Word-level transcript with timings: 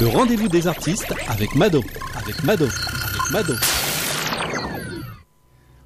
Le 0.00 0.08
rendez-vous 0.08 0.48
des 0.48 0.66
artistes 0.66 1.12
avec 1.28 1.54
Mado, 1.56 1.82
avec 2.16 2.42
Mado, 2.42 2.64
avec 2.64 3.32
Mado. 3.32 3.52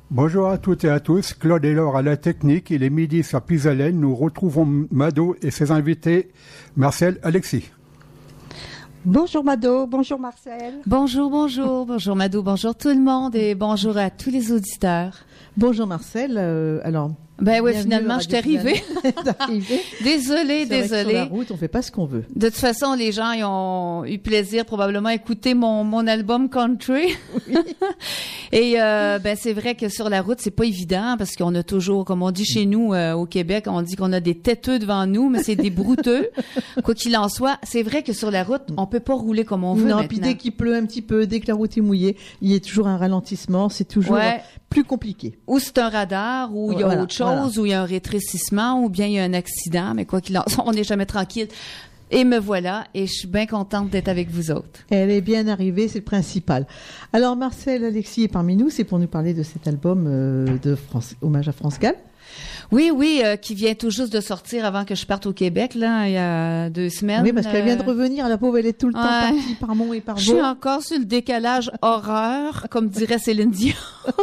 Bonjour 0.08 0.50
à 0.50 0.56
toutes 0.56 0.84
et 0.84 0.88
à 0.88 1.00
tous, 1.00 1.34
Claude 1.34 1.64
et 1.64 1.74
Laure 1.74 1.96
à 1.96 2.02
la 2.02 2.16
technique, 2.16 2.70
il 2.70 2.84
est 2.84 2.90
midi 2.90 3.24
sur 3.24 3.42
Pisalène, 3.42 3.98
nous 3.98 4.14
retrouvons 4.14 4.86
Mado 4.92 5.34
et 5.42 5.50
ses 5.50 5.72
invités, 5.72 6.30
Marcel, 6.76 7.18
Alexis. 7.24 7.72
Bonjour 9.04 9.42
Mado, 9.42 9.88
bonjour 9.88 10.20
Marcel. 10.20 10.74
Bonjour, 10.86 11.28
bonjour, 11.28 11.84
bonjour 11.84 12.14
Mado, 12.14 12.40
bonjour 12.44 12.76
tout 12.76 12.90
le 12.90 13.00
monde 13.00 13.34
et 13.34 13.56
bonjour 13.56 13.96
à 13.96 14.10
tous 14.10 14.30
les 14.30 14.52
auditeurs. 14.52 15.24
Bonjour 15.56 15.88
Marcel, 15.88 16.36
euh, 16.38 16.80
alors 16.84 17.10
ben 17.40 17.60
oui, 17.62 17.72
finalement, 17.74 18.20
je 18.20 18.28
t'ai 18.28 18.36
arrivé. 18.38 18.82
désolée, 20.02 20.66
désolée. 20.66 21.02
Sur 21.02 21.12
la 21.12 21.24
route, 21.24 21.50
on 21.50 21.56
fait 21.56 21.68
pas 21.68 21.82
ce 21.82 21.90
qu'on 21.90 22.06
veut. 22.06 22.24
De 22.34 22.48
toute 22.48 22.56
façon, 22.56 22.94
les 22.94 23.10
gens 23.10 23.32
ils 23.32 23.44
ont 23.44 24.04
eu 24.04 24.18
plaisir 24.18 24.64
probablement 24.64 25.08
à 25.08 25.14
écouter 25.14 25.54
mon, 25.54 25.82
mon 25.82 26.06
album 26.06 26.48
Country. 26.48 27.16
Et 28.52 28.80
euh, 28.80 29.18
ben 29.18 29.36
c'est 29.36 29.52
vrai 29.52 29.74
que 29.74 29.88
sur 29.88 30.08
la 30.08 30.22
route, 30.22 30.38
c'est 30.40 30.52
pas 30.52 30.64
évident 30.64 31.16
parce 31.18 31.34
qu'on 31.34 31.54
a 31.56 31.64
toujours, 31.64 32.04
comme 32.04 32.22
on 32.22 32.30
dit 32.30 32.44
chez 32.44 32.66
nous 32.66 32.94
euh, 32.94 33.14
au 33.14 33.26
Québec, 33.26 33.64
on 33.66 33.82
dit 33.82 33.96
qu'on 33.96 34.12
a 34.12 34.20
des 34.20 34.36
têteux 34.36 34.78
devant 34.78 35.06
nous, 35.06 35.28
mais 35.28 35.42
c'est 35.42 35.56
des 35.56 35.70
brouteux. 35.70 36.30
Quoi 36.84 36.94
qu'il 36.94 37.16
en 37.16 37.28
soit, 37.28 37.58
c'est 37.64 37.82
vrai 37.82 38.04
que 38.04 38.12
sur 38.12 38.30
la 38.30 38.44
route, 38.44 38.62
on 38.76 38.86
peut 38.86 39.00
pas 39.00 39.14
rouler 39.14 39.44
comme 39.44 39.64
on 39.64 39.74
veut. 39.74 39.88
Non, 39.88 40.06
puis 40.06 40.20
dès 40.20 40.36
qu'il 40.36 40.52
pleut 40.52 40.76
un 40.76 40.86
petit 40.86 41.02
peu, 41.02 41.26
dès 41.26 41.40
que 41.40 41.48
la 41.48 41.54
route 41.54 41.76
est 41.76 41.80
mouillée, 41.80 42.16
il 42.42 42.52
y 42.52 42.54
a 42.54 42.60
toujours 42.60 42.86
un 42.86 42.96
ralentissement. 42.96 43.68
C'est 43.68 43.84
toujours 43.84 44.18
plus 44.70 44.84
compliqué. 44.84 45.38
Ou 45.46 45.58
c'est 45.58 45.78
un 45.78 45.88
radar, 45.88 46.54
ou 46.54 46.72
il 46.72 46.80
y 46.80 46.82
a 46.82 47.02
autre 47.02 47.12
chose 47.12 47.23
où 47.56 47.66
il 47.66 47.70
y 47.70 47.72
a 47.72 47.82
un 47.82 47.86
rétrécissement, 47.86 48.82
ou 48.82 48.88
bien 48.88 49.06
il 49.06 49.12
y 49.12 49.18
a 49.18 49.24
un 49.24 49.34
accident, 49.34 49.94
mais 49.94 50.04
quoi 50.04 50.20
qu'il 50.20 50.36
en 50.38 50.44
soit, 50.48 50.64
on 50.66 50.72
n'est 50.72 50.84
jamais 50.84 51.06
tranquille. 51.06 51.48
Et 52.10 52.24
me 52.24 52.38
voilà, 52.38 52.84
et 52.94 53.06
je 53.06 53.12
suis 53.12 53.28
bien 53.28 53.46
contente 53.46 53.90
d'être 53.90 54.08
avec 54.08 54.30
vous 54.30 54.50
autres. 54.50 54.80
Elle 54.90 55.10
est 55.10 55.20
bien 55.20 55.48
arrivée, 55.48 55.88
c'est 55.88 55.98
le 55.98 56.04
principal. 56.04 56.66
Alors 57.12 57.34
Marcel 57.34 57.84
Alexis 57.84 58.24
est 58.24 58.28
parmi 58.28 58.56
nous, 58.56 58.70
c'est 58.70 58.84
pour 58.84 58.98
nous 58.98 59.06
parler 59.06 59.34
de 59.34 59.42
cet 59.42 59.66
album 59.66 60.04
euh, 60.06 60.58
de 60.62 60.74
France, 60.74 61.14
hommage 61.22 61.48
à 61.48 61.52
France 61.52 61.78
Gall. 61.80 61.96
Oui, 62.70 62.90
oui, 62.94 63.22
euh, 63.24 63.36
qui 63.36 63.54
vient 63.54 63.74
tout 63.74 63.90
juste 63.90 64.12
de 64.12 64.20
sortir 64.20 64.64
avant 64.64 64.84
que 64.84 64.94
je 64.94 65.06
parte 65.06 65.26
au 65.26 65.32
Québec, 65.32 65.74
là, 65.74 66.06
il 66.06 66.12
y 66.12 66.16
a 66.16 66.70
deux 66.70 66.88
semaines. 66.88 67.22
Oui, 67.22 67.32
parce 67.32 67.46
qu'elle 67.46 67.64
vient 67.64 67.76
de 67.76 67.82
euh, 67.82 67.86
revenir. 67.86 68.28
La 68.28 68.38
pauvre, 68.38 68.58
elle 68.58 68.66
est 68.66 68.78
tout 68.78 68.88
le 68.88 68.94
temps 68.94 69.00
partie 69.00 69.54
par 69.60 69.74
mont 69.74 69.92
et 69.92 70.00
par 70.00 70.16
Je 70.16 70.30
suis 70.30 70.42
encore 70.42 70.82
sur 70.82 70.98
le 70.98 71.04
décalage 71.04 71.70
horreur, 71.82 72.66
comme 72.70 72.88
dirait 72.88 73.18
Céline 73.18 73.50
Dion. 73.50 73.74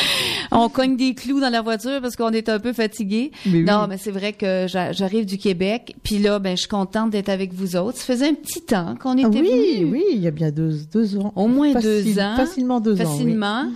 on 0.52 0.68
cogne 0.68 0.96
des 0.96 1.14
clous 1.14 1.40
dans 1.40 1.50
la 1.50 1.62
voiture 1.62 2.00
parce 2.00 2.16
qu'on 2.16 2.30
est 2.30 2.48
un 2.48 2.58
peu 2.58 2.72
fatigué. 2.72 3.32
non, 3.46 3.86
mais 3.88 3.98
c'est 3.98 4.10
vrai 4.10 4.32
que 4.32 4.66
j'arrive 4.68 5.26
du 5.26 5.38
Québec, 5.38 5.96
puis 6.02 6.18
là, 6.18 6.38
ben, 6.38 6.56
je 6.56 6.62
suis 6.62 6.68
contente 6.68 7.10
d'être 7.10 7.28
avec 7.28 7.52
vous 7.52 7.76
autres. 7.76 7.98
Ça 7.98 8.04
faisait 8.04 8.28
un 8.28 8.34
petit 8.34 8.62
temps 8.62 8.94
qu'on 9.00 9.16
était 9.16 9.26
ah, 9.26 9.40
Oui, 9.42 9.86
oui, 9.90 10.04
il 10.12 10.20
y 10.20 10.26
a 10.26 10.30
bien 10.30 10.50
deux, 10.50 10.80
deux 10.92 11.16
ans. 11.18 11.32
Au 11.36 11.48
moins 11.48 11.72
deux 11.74 12.18
ans. 12.18 12.36
Facilement 12.36 12.80
deux 12.80 13.00
ans. 13.00 13.04
Facilement. 13.04 13.66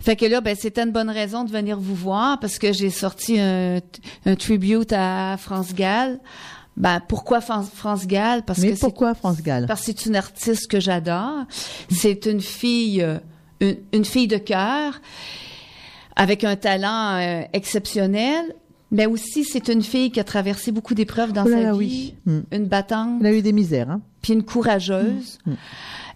Fait 0.00 0.16
que 0.16 0.26
là, 0.26 0.40
ben, 0.40 0.56
c'était 0.58 0.82
une 0.82 0.92
bonne 0.92 1.10
raison 1.10 1.44
de 1.44 1.50
venir 1.50 1.78
vous 1.78 1.94
voir 1.94 2.38
parce 2.40 2.58
que 2.58 2.72
j'ai 2.72 2.90
sorti 2.90 3.38
un, 3.38 3.78
un 4.26 4.36
tribute 4.36 4.92
à 4.92 5.36
France 5.38 5.74
Gall. 5.74 6.18
Ben, 6.76 7.00
pourquoi 7.06 7.40
France 7.40 8.06
Gall? 8.06 8.42
Parce 8.44 8.60
Mais 8.60 8.74
pourquoi 8.74 9.14
France 9.14 9.42
Gall? 9.42 9.66
Parce 9.66 9.80
que 9.80 9.86
c'est 9.86 10.06
une 10.06 10.16
artiste 10.16 10.70
que 10.70 10.80
j'adore. 10.80 11.44
C'est 11.90 12.24
une 12.26 12.40
fille, 12.40 13.02
euh, 13.02 13.18
une, 13.60 13.76
une 13.92 14.04
fille 14.04 14.28
de 14.28 14.38
cœur 14.38 15.00
avec 16.16 16.44
un 16.44 16.56
talent 16.56 17.16
euh, 17.16 17.42
exceptionnel. 17.52 18.54
Mais 18.90 19.06
aussi, 19.06 19.44
c'est 19.44 19.68
une 19.68 19.82
fille 19.82 20.10
qui 20.10 20.20
a 20.20 20.24
traversé 20.24 20.70
beaucoup 20.70 20.94
d'épreuves 20.94 21.32
dans 21.32 21.46
oh 21.46 21.48
sa 21.48 21.72
vie. 21.72 22.14
Hmm. 22.26 22.40
Une 22.52 22.66
battante. 22.66 23.20
Elle 23.20 23.26
a 23.26 23.32
eu 23.32 23.40
des 23.40 23.52
misères. 23.52 23.90
Hein? 23.90 24.02
Puis 24.20 24.34
une 24.34 24.42
courageuse. 24.42 25.38
Hmm. 25.46 25.52
Hmm. 25.52 25.56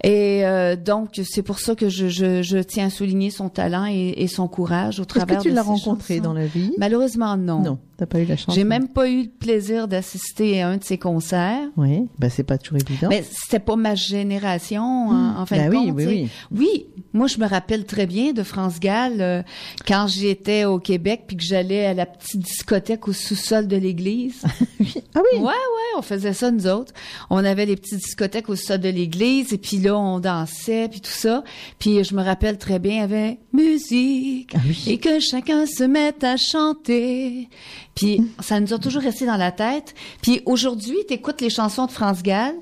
Et 0.05 0.45
euh, 0.45 0.77
donc, 0.77 1.21
c'est 1.25 1.43
pour 1.43 1.59
ça 1.59 1.75
que 1.75 1.89
je, 1.89 2.09
je, 2.09 2.43
je, 2.43 2.59
tiens 2.59 2.87
à 2.87 2.91
souligner 2.91 3.31
son 3.31 3.49
talent 3.49 3.87
et, 3.87 4.15
et 4.19 4.29
son 4.29 4.47
courage 4.47 5.01
au 5.01 5.07
travers 5.07 5.39
Est-ce 5.39 5.45
que 5.45 5.49
tu 5.49 5.55
l'as 5.55 5.63
rencontré 5.63 6.21
dans 6.21 6.35
la 6.35 6.47
vie? 6.47 6.73
Malheureusement, 6.77 7.39
non. 7.39 7.61
Non, 7.61 7.79
t'as 7.97 8.07
pas 8.07 8.21
eu 8.21 8.25
la 8.25 8.37
chance. 8.37 8.55
J'ai 8.55 8.65
même 8.65 8.89
pas 8.89 9.09
eu 9.09 9.23
le 9.25 9.29
plaisir 9.29 9.89
d'assister 9.89 10.63
à 10.63 10.69
un 10.69 10.77
de 10.77 10.85
ses 10.85 10.99
concerts. 10.99 11.69
Oui, 11.77 12.07
ben 12.19 12.31
c'est 12.31 12.45
pas 12.45 12.59
toujours 12.59 12.79
évident. 12.79 13.09
Mais 13.09 13.25
c'était 13.31 13.59
pas 13.59 13.77
ma 13.77 13.95
génération, 13.95 14.83
en, 14.83 15.41
en 15.41 15.47
fin 15.47 15.57
ben 15.57 15.71
de 15.71 15.77
oui, 15.77 15.91
Oui, 15.91 16.07
oui, 16.07 16.31
oui. 16.53 16.87
Moi, 17.13 17.29
je 17.29 17.39
me 17.39 17.47
rappelle 17.47 17.87
très 17.87 18.07
bien 18.07 18.35
de 18.35 18.43
France 18.43 18.79
Gall 18.79 19.21
euh, 19.21 19.43
quand 19.87 20.07
j'étais 20.07 20.67
au 20.67 20.79
Québec 20.79 21.23
puis 21.27 21.39
que 21.39 21.43
j'allais 21.43 21.87
à 21.87 21.95
la 21.95 22.05
petite 22.05 22.41
discothèque 22.41 23.09
au 23.09 23.15
sous-sol 23.15 23.67
de 23.67 23.77
l'église. 23.77 24.43
ah 25.15 25.21
oui? 25.33 25.39
Ouais, 25.39 25.45
ouais, 25.45 25.97
on 25.97 26.03
faisait 26.03 26.35
ça 26.35 26.51
nous 26.51 26.67
autres. 26.67 26.93
On 27.31 27.43
avait 27.43 27.65
les 27.65 27.77
petites 27.77 28.01
discothèques 28.01 28.51
au 28.51 28.57
sous-sol 28.57 28.81
de 28.81 28.91
l'église 28.91 29.53
et 29.55 29.59
puis 29.59 29.79
là 29.79 29.97
on 29.97 30.21
dansait 30.21 30.89
puis 30.91 31.01
tout 31.01 31.11
ça. 31.11 31.43
Puis 31.79 32.05
je 32.05 32.15
me 32.15 32.23
rappelle 32.23 32.59
très 32.59 32.79
bien, 32.79 32.93
il 32.93 32.99
y 32.99 33.03
avait 33.03 33.39
musique 33.53 34.53
ah 34.55 34.59
et 34.87 34.99
que 34.99 35.19
chacun 35.21 35.65
se 35.65 35.85
mette 35.85 36.23
à 36.23 36.37
chanter. 36.37 37.49
Puis 37.97 38.21
ça 38.41 38.61
nous 38.61 38.73
a 38.73 38.79
toujours 38.79 39.03
resté 39.03 39.27
dans 39.27 39.39
la 39.39 39.51
tête. 39.51 39.95
Puis 40.23 40.43
aujourd'hui, 40.45 40.99
tu 41.09 41.15
écoutes 41.15 41.41
les 41.41 41.51
chansons 41.51 41.87
de 41.87 41.91
France 41.91 42.23
Gall 42.23 42.55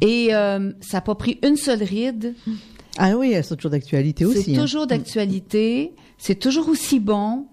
et 0.00 0.28
euh, 0.32 0.70
ça 0.80 0.98
n'a 0.98 1.00
pas 1.00 1.14
pris 1.14 1.38
une 1.42 1.56
seule 1.56 1.82
ride. 1.82 2.34
Ah 2.98 3.16
oui, 3.16 3.32
elles 3.32 3.44
sont 3.44 3.56
toujours 3.56 3.70
d'actualité 3.70 4.24
aussi. 4.24 4.42
C'est 4.42 4.56
hein. 4.56 4.60
toujours 4.60 4.86
d'actualité. 4.86 5.94
C'est 6.18 6.38
toujours 6.38 6.68
aussi 6.68 7.00
bon. 7.00 7.46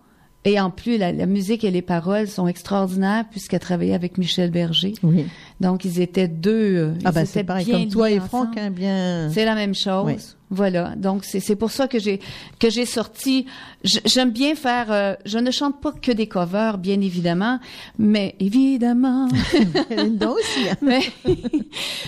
Et 0.44 0.59
en 0.59 0.70
plus, 0.70 0.98
la, 0.98 1.12
musique 1.26 1.64
et 1.64 1.72
les 1.72 1.81
paroles 1.81 2.28
sont 2.28 2.48
extraordinaires 2.48 3.26
puisqu'elle 3.32 3.59
travaillait 3.59 3.96
avec 3.96 4.20
Michel 4.20 4.52
Berger. 4.52 4.94
Oui. 5.02 5.26
Donc, 5.59 5.86
ils 5.86 6.02
étaient 6.02 6.28
deux. 6.28 6.76
Euh, 6.76 6.94
ah 7.03 7.12
ben 7.12 7.26
c'est 7.26 7.44
pareil, 7.44 7.66
comme 7.66 7.88
toi 7.88 8.12
et 8.12 8.20
Franck, 8.20 8.56
hein, 8.58 8.70
bien. 8.70 9.30
C'est 9.32 9.46
la 9.46 9.56
même 9.56 9.74
chose. 9.74 10.38
Voilà. 10.52 10.96
Donc 10.96 11.26
c'est 11.26 11.40
c'est 11.40 11.56
pour 11.56 11.72
ça 11.72 11.88
que 11.88 11.98
j'ai 11.98 12.20
que 12.60 12.70
j'ai 12.70 12.86
sorti. 12.86 13.48
J'aime 13.84 14.32
bien 14.32 14.56
faire. 14.56 14.92
Euh, 14.92 15.16
je 15.26 15.40
ne 15.40 15.50
chante 15.50 15.82
pas 15.82 15.92
que 15.92 16.12
des 16.12 16.28
covers, 16.28 16.78
bien 16.78 17.02
évidemment, 17.02 17.60
mais 17.98 18.36
évidemment. 18.40 19.28
aussi. 19.56 20.70
Hein. 20.70 20.76
mais 20.82 21.02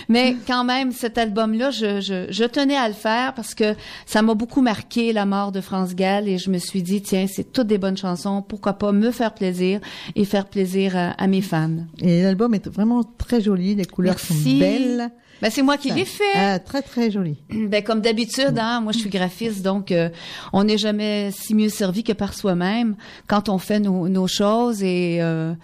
mais 0.08 0.36
quand 0.46 0.64
même, 0.64 0.92
cet 0.92 1.18
album-là, 1.18 1.70
je, 1.70 2.00
je 2.00 2.26
je 2.30 2.44
tenais 2.44 2.76
à 2.76 2.88
le 2.88 2.94
faire 2.94 3.34
parce 3.34 3.54
que 3.54 3.74
ça 4.06 4.22
m'a 4.22 4.34
beaucoup 4.34 4.62
marqué 4.62 5.12
la 5.12 5.26
mort 5.26 5.50
de 5.50 5.60
France 5.60 5.96
Gall 5.96 6.28
et 6.28 6.38
je 6.38 6.50
me 6.50 6.58
suis 6.58 6.82
dit 6.82 7.02
tiens, 7.02 7.26
c'est 7.26 7.52
toutes 7.52 7.66
des 7.66 7.78
bonnes 7.78 7.96
chansons. 7.96 8.42
Pourquoi 8.42 8.74
pas 8.74 8.92
me 8.92 9.10
faire 9.10 9.34
plaisir 9.34 9.80
et 10.14 10.24
faire 10.24 10.46
plaisir 10.46 10.96
à, 10.96 11.10
à 11.10 11.26
mes 11.26 11.42
fans. 11.42 11.86
Et 12.00 12.22
l'album 12.22 12.54
est 12.54 12.68
vraiment 12.68 13.02
très 13.02 13.40
joli. 13.40 13.74
Les 13.74 13.84
couleurs 13.84 14.20
sont 14.20 14.34
belles. 14.58 15.10
Ben, 15.40 15.50
c'est 15.50 15.62
moi 15.62 15.76
qui 15.76 15.90
l'ai 15.90 16.04
fait. 16.04 16.24
Ah, 16.34 16.58
très, 16.58 16.82
très 16.82 17.10
joli. 17.10 17.36
Ben, 17.68 17.82
comme 17.82 18.00
d'habitude, 18.00 18.58
hein, 18.58 18.80
moi, 18.80 18.92
je 18.92 18.98
suis 18.98 19.10
graphiste, 19.10 19.62
donc 19.62 19.92
euh, 19.92 20.08
on 20.52 20.64
n'est 20.64 20.78
jamais 20.78 21.30
si 21.32 21.54
mieux 21.54 21.68
servi 21.68 22.02
que 22.02 22.12
par 22.12 22.34
soi-même 22.34 22.96
quand 23.26 23.48
on 23.48 23.58
fait 23.58 23.80
nos, 23.80 24.08
nos 24.08 24.26
choses. 24.26 24.82
Et, 24.82 25.18
euh, 25.20 25.54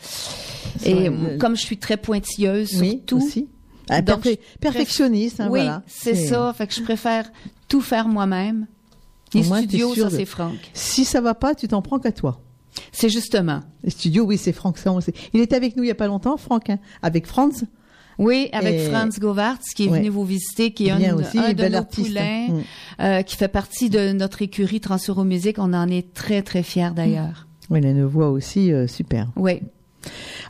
et 0.85 1.11
comme 1.39 1.57
je 1.57 1.63
suis 1.63 1.79
très 1.79 1.97
pointilleuse, 1.97 2.69
surtout. 2.69 3.17
Aussi. 3.19 3.49
Ah, 3.89 4.01
donc, 4.01 4.27
perfectionniste, 4.61 5.41
hein, 5.41 5.49
oui, 5.51 5.61
voilà. 5.61 5.83
c'est 5.87 6.15
ça. 6.15 6.53
Fait 6.57 6.67
que 6.67 6.75
je 6.75 6.83
préfère 6.83 7.31
tout 7.69 7.81
faire 7.81 8.09
moi-même. 8.09 8.67
Les 9.35 9.43
studios, 9.43 9.95
ça, 9.95 10.11
c'est 10.11 10.25
Franck. 10.25 10.59
Si 10.73 11.05
ça 11.05 11.21
va 11.21 11.35
pas, 11.35 11.55
tu 11.55 11.69
t'en 11.69 11.83
prends 11.83 11.99
qu'à 11.99 12.13
toi. 12.13 12.41
C'est 12.93 13.09
justement. 13.09 13.61
Les 13.83 13.91
studios, 13.91 14.25
oui, 14.25 14.39
c'est 14.39 14.53
Franck. 14.53 14.79
Ça, 14.79 14.93
Il 15.33 15.41
était 15.41 15.57
avec 15.57 15.77
nous 15.77 15.83
il 15.83 15.89
y 15.89 15.93
a 15.93 15.97
pas 15.97 16.07
longtemps, 16.07 16.37
Franck, 16.37 16.71
hein, 16.71 16.79
avec 17.03 17.27
Franz. 17.27 17.65
Oui, 18.19 18.49
avec 18.53 18.81
Franz 18.81 19.19
Govartz 19.19 19.75
qui 19.75 19.87
est 19.87 19.89
venu 19.89 20.09
vous 20.09 20.25
visiter, 20.25 20.73
qui 20.73 20.89
est 20.89 20.91
un, 20.91 21.17
aussi, 21.17 21.39
un 21.39 21.53
de 21.53 21.67
nos 21.67 21.85
poulains, 21.85 22.49
mm. 22.49 22.63
euh, 23.01 23.23
qui 23.23 23.37
fait 23.37 23.49
partie 23.49 23.91
de 23.91 24.13
notre 24.13 24.43
écurie 24.43 24.81
Transeuro 24.81 25.25
Musique. 25.25 25.59
On 25.59 25.73
en 25.73 25.89
est 25.89 26.15
très 26.15 26.43
très 26.43 26.63
fiers 26.63 26.91
d'ailleurs. 26.95 27.47
Oui, 27.71 27.81
il 27.81 27.87
a 27.87 27.91
une 27.91 28.05
voix 28.05 28.31
aussi 28.31 28.73
euh, 28.73 28.87
super. 28.87 29.29
Oui. 29.37 29.61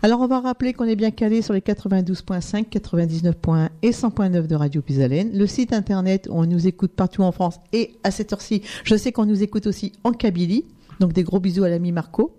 Alors 0.02 0.20
on 0.20 0.26
va 0.26 0.40
rappeler 0.40 0.72
qu'on 0.72 0.84
est 0.84 0.96
bien 0.96 1.12
calé 1.12 1.42
sur 1.42 1.54
les 1.54 1.60
92.5, 1.60 2.68
99.1 2.68 3.68
et 3.82 3.90
100.9 3.90 4.46
de 4.46 4.54
Radio 4.54 4.82
Pisalène. 4.82 5.30
Le 5.32 5.46
site 5.46 5.72
internet, 5.72 6.28
on 6.30 6.44
nous 6.44 6.66
écoute 6.66 6.92
partout 6.92 7.22
en 7.22 7.32
France 7.32 7.60
et 7.72 7.94
à 8.02 8.10
cette 8.10 8.32
heure-ci, 8.32 8.62
je 8.82 8.96
sais 8.96 9.12
qu'on 9.12 9.26
nous 9.26 9.42
écoute 9.42 9.66
aussi 9.66 9.92
en 10.02 10.12
Kabylie. 10.12 10.64
Donc 11.00 11.12
des 11.12 11.24
gros 11.24 11.40
bisous 11.40 11.64
à 11.64 11.68
l'ami 11.68 11.92
Marco. 11.92 12.36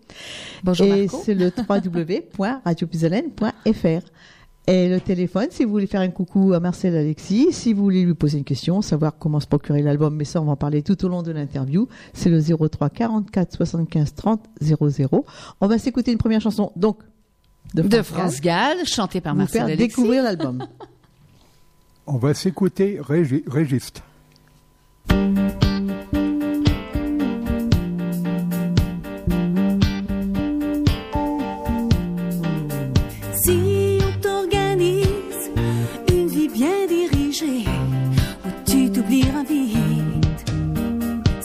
Bonjour 0.63 0.87
et 0.87 1.07
c'est 1.07 1.33
le 1.33 1.51
www.radiopisalène.fr. 1.69 4.11
Et 4.67 4.89
le 4.89 4.99
téléphone, 4.99 5.47
si 5.51 5.63
vous 5.63 5.69
voulez 5.69 5.85
faire 5.85 6.01
un 6.01 6.09
coucou 6.09 6.53
à 6.53 6.59
Marcel 6.59 6.95
Alexis, 6.95 7.49
si 7.51 7.71
vous 7.73 7.83
voulez 7.83 8.03
lui 8.03 8.15
poser 8.15 8.39
une 8.39 8.43
question, 8.43 8.81
savoir 8.81 9.17
comment 9.19 9.39
se 9.39 9.45
procurer 9.45 9.83
l'album, 9.83 10.15
mais 10.15 10.25
ça 10.25 10.41
on 10.41 10.45
va 10.45 10.53
en 10.53 10.55
parler 10.55 10.81
tout 10.81 11.05
au 11.05 11.07
long 11.07 11.21
de 11.21 11.31
l'interview, 11.31 11.87
c'est 12.13 12.29
le 12.29 12.41
03 12.41 12.89
44 12.89 13.55
75 13.57 14.15
30 14.15 14.43
00. 14.61 15.25
On 15.61 15.67
va 15.67 15.77
s'écouter 15.77 16.11
une 16.11 16.17
première 16.17 16.41
chanson, 16.41 16.71
donc 16.75 16.97
de 17.75 18.01
France, 18.01 18.41
Gall, 18.41 18.85
chantée 18.85 19.21
par 19.21 19.35
Marcel 19.35 19.59
faire 19.59 19.65
Alexis. 19.65 19.87
découvrir 19.87 20.23
l'album. 20.23 20.65
on 22.07 22.17
va 22.17 22.33
s'écouter 22.33 22.99
Régiste. 23.01 24.01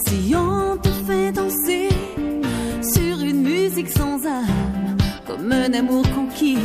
Si 0.07 0.35
on 0.35 0.77
te 0.77 0.89
fait 1.07 1.31
danser 1.31 1.89
sur 2.81 3.21
une 3.21 3.41
musique 3.41 3.89
sans 3.89 4.25
âme, 4.25 4.97
comme 5.25 5.51
un 5.51 5.73
amour 5.73 6.03
conquis. 6.15 6.57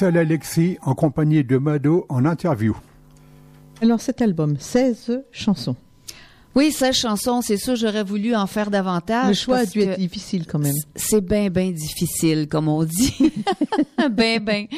Marcel 0.00 0.16
Alexis 0.16 0.78
en 0.80 0.94
compagnie 0.94 1.44
de 1.44 1.58
Mado 1.58 2.06
en 2.08 2.24
interview. 2.24 2.74
Alors 3.82 4.00
cet 4.00 4.22
album, 4.22 4.56
16 4.58 5.24
chansons. 5.30 5.76
Oui, 6.54 6.72
cette 6.72 6.94
chanson, 6.94 7.42
c'est 7.42 7.58
sûr, 7.58 7.76
j'aurais 7.76 8.02
voulu 8.02 8.34
en 8.34 8.46
faire 8.46 8.70
davantage. 8.70 9.28
Le 9.28 9.34
choix 9.34 9.58
a 9.58 9.66
dû 9.66 9.80
être 9.80 9.98
difficile 9.98 10.46
quand 10.46 10.58
même. 10.58 10.74
C'est 10.96 11.20
bien, 11.20 11.50
bien 11.50 11.70
difficile, 11.70 12.48
comme 12.48 12.68
on 12.68 12.84
dit. 12.84 13.14
ben, 14.10 14.42
ben. 14.42 14.68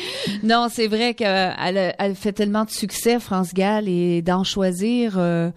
Non, 0.43 0.67
c'est 0.69 0.89
vrai 0.89 1.15
qu'elle 1.15 1.95
elle 1.97 2.15
fait 2.17 2.33
tellement 2.33 2.65
de 2.65 2.71
succès, 2.71 3.21
France 3.21 3.55
Gall, 3.55 3.87
et 3.87 4.23
d'en 4.23 4.43
choisir, 4.43 5.15
euh, 5.19 5.53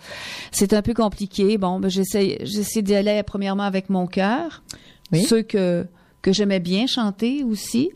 c'est 0.51 0.73
un 0.73 0.83
peu 0.83 0.93
compliqué. 0.93 1.57
Bon, 1.57 1.79
ben, 1.79 1.89
j'essaie, 1.89 2.37
j'essaie 2.43 2.83
d'y 2.83 2.93
aller 2.93 3.23
premièrement 3.23 3.63
avec 3.63 3.89
mon 3.89 4.05
cœur. 4.05 4.61
Oui. 5.11 5.23
Ceux 5.23 5.41
que, 5.41 5.87
que 6.25 6.33
j'aimais 6.33 6.59
bien 6.59 6.87
chanter 6.87 7.43
aussi, 7.43 7.91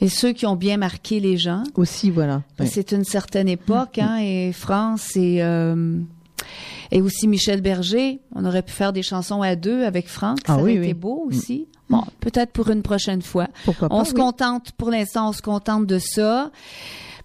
et 0.00 0.08
ceux 0.08 0.32
qui 0.32 0.46
ont 0.46 0.56
bien 0.56 0.78
marqué 0.78 1.20
les 1.20 1.36
gens. 1.36 1.62
Aussi, 1.74 2.10
voilà. 2.10 2.42
C'est 2.64 2.92
une 2.92 3.04
certaine 3.04 3.48
époque, 3.48 3.98
hein, 3.98 4.16
et 4.16 4.52
France 4.52 5.14
et 5.14 5.42
euh, 5.42 5.98
et 6.90 7.02
aussi 7.02 7.28
Michel 7.28 7.60
Berger. 7.60 8.20
On 8.34 8.46
aurait 8.46 8.62
pu 8.62 8.72
faire 8.72 8.94
des 8.94 9.02
chansons 9.02 9.42
à 9.42 9.56
deux 9.56 9.84
avec 9.84 10.08
Franck. 10.08 10.38
Ah 10.46 10.54
ça 10.54 10.56
oui, 10.56 10.62
aurait 10.62 10.74
été 10.76 10.86
oui. 10.86 10.94
beau 10.94 11.26
aussi. 11.26 11.68
Bon, 11.90 12.02
peut-être 12.20 12.50
pour 12.52 12.70
une 12.70 12.80
prochaine 12.80 13.20
fois. 13.20 13.48
Pourquoi 13.66 13.88
On 13.90 13.98
pas, 13.98 14.04
se 14.06 14.14
contente, 14.14 14.72
pour 14.78 14.90
l'instant, 14.90 15.28
on 15.28 15.32
se 15.32 15.42
contente 15.42 15.86
de 15.86 15.98
ça. 15.98 16.50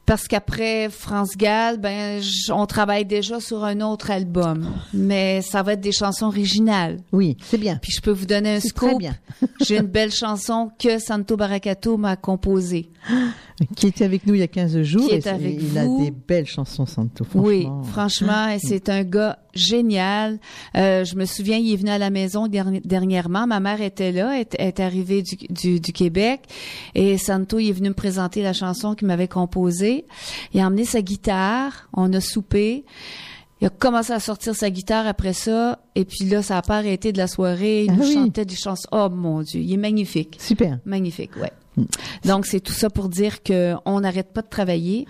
Parce 0.05 0.27
qu'après 0.27 0.89
France 0.89 1.37
Gall, 1.37 1.77
ben, 1.77 2.21
on 2.49 2.65
travaille 2.65 3.05
déjà 3.05 3.39
sur 3.39 3.63
un 3.63 3.81
autre 3.81 4.11
album. 4.11 4.67
Mais 4.93 5.41
ça 5.41 5.63
va 5.63 5.73
être 5.73 5.81
des 5.81 5.91
chansons 5.91 6.25
originales. 6.25 6.99
Oui, 7.11 7.37
c'est 7.43 7.57
bien. 7.57 7.77
Puis 7.81 7.93
je 7.95 8.01
peux 8.01 8.11
vous 8.11 8.25
donner 8.25 8.55
un 8.55 8.59
scoop. 8.59 8.97
bien. 8.97 9.15
J'ai 9.61 9.77
une 9.77 9.87
belle 9.87 10.11
chanson 10.13 10.71
que 10.79 10.99
Santo 10.99 11.37
Baracato 11.37 11.97
m'a 11.97 12.15
composée. 12.15 12.89
Qui 13.75 13.87
était 13.87 14.05
avec 14.05 14.25
nous 14.25 14.33
il 14.33 14.39
y 14.39 14.43
a 14.43 14.47
15 14.47 14.81
jours. 14.83 15.07
Qui 15.07 15.15
est 15.15 15.25
et 15.25 15.29
avec 15.29 15.57
il 15.61 15.77
a 15.77 15.85
des 15.85 16.11
belles 16.11 16.45
chansons, 16.45 16.85
Santo, 16.85 17.23
franchement. 17.23 17.43
Oui, 17.47 17.67
franchement, 17.91 18.47
et 18.49 18.59
c'est 18.59 18.89
un 18.89 19.03
gars 19.03 19.39
génial. 19.53 20.39
Euh, 20.75 21.03
je 21.05 21.15
me 21.15 21.25
souviens, 21.25 21.57
il 21.57 21.71
est 21.73 21.75
venu 21.75 21.89
à 21.89 21.97
la 21.97 22.09
maison 22.09 22.47
derni- 22.47 22.81
dernièrement. 22.85 23.47
Ma 23.47 23.59
mère 23.59 23.81
était 23.81 24.11
là, 24.11 24.39
est, 24.39 24.55
est 24.59 24.79
arrivée 24.79 25.21
du, 25.21 25.35
du, 25.49 25.79
du 25.79 25.93
Québec, 25.93 26.41
et 26.95 27.17
Santo 27.17 27.59
il 27.59 27.69
est 27.69 27.73
venu 27.73 27.89
me 27.89 27.93
présenter 27.93 28.41
la 28.43 28.53
chanson 28.53 28.95
qu'il 28.95 29.07
m'avait 29.07 29.27
composée. 29.27 30.05
Il 30.53 30.59
a 30.61 30.67
emmené 30.67 30.85
sa 30.85 31.01
guitare, 31.01 31.89
on 31.93 32.11
a 32.13 32.19
soupé. 32.21 32.85
Il 33.59 33.67
a 33.67 33.69
commencé 33.69 34.11
à 34.11 34.19
sortir 34.19 34.55
sa 34.55 34.71
guitare 34.71 35.05
après 35.05 35.33
ça, 35.33 35.77
et 35.93 36.03
puis 36.03 36.25
là, 36.25 36.41
ça 36.41 36.57
a 36.57 36.61
pas 36.63 36.77
arrêté 36.77 37.11
de 37.11 37.19
la 37.19 37.27
soirée. 37.27 37.83
Il 37.83 37.91
Ah 37.91 37.95
nous 37.95 38.03
oui. 38.07 38.13
chantait 38.15 38.43
des 38.45 38.55
chansons. 38.55 38.87
Oh 38.91 39.07
mon 39.11 39.43
Dieu, 39.43 39.61
il 39.61 39.71
est 39.71 39.77
magnifique. 39.77 40.37
Super. 40.39 40.79
Magnifique, 40.83 41.35
ouais. 41.39 41.51
Donc, 42.25 42.45
c'est 42.45 42.59
tout 42.59 42.73
ça 42.73 42.89
pour 42.89 43.09
dire 43.09 43.43
que 43.43 43.73
on 43.85 44.01
n'arrête 44.01 44.33
pas 44.33 44.41
de 44.41 44.49
travailler. 44.49 45.07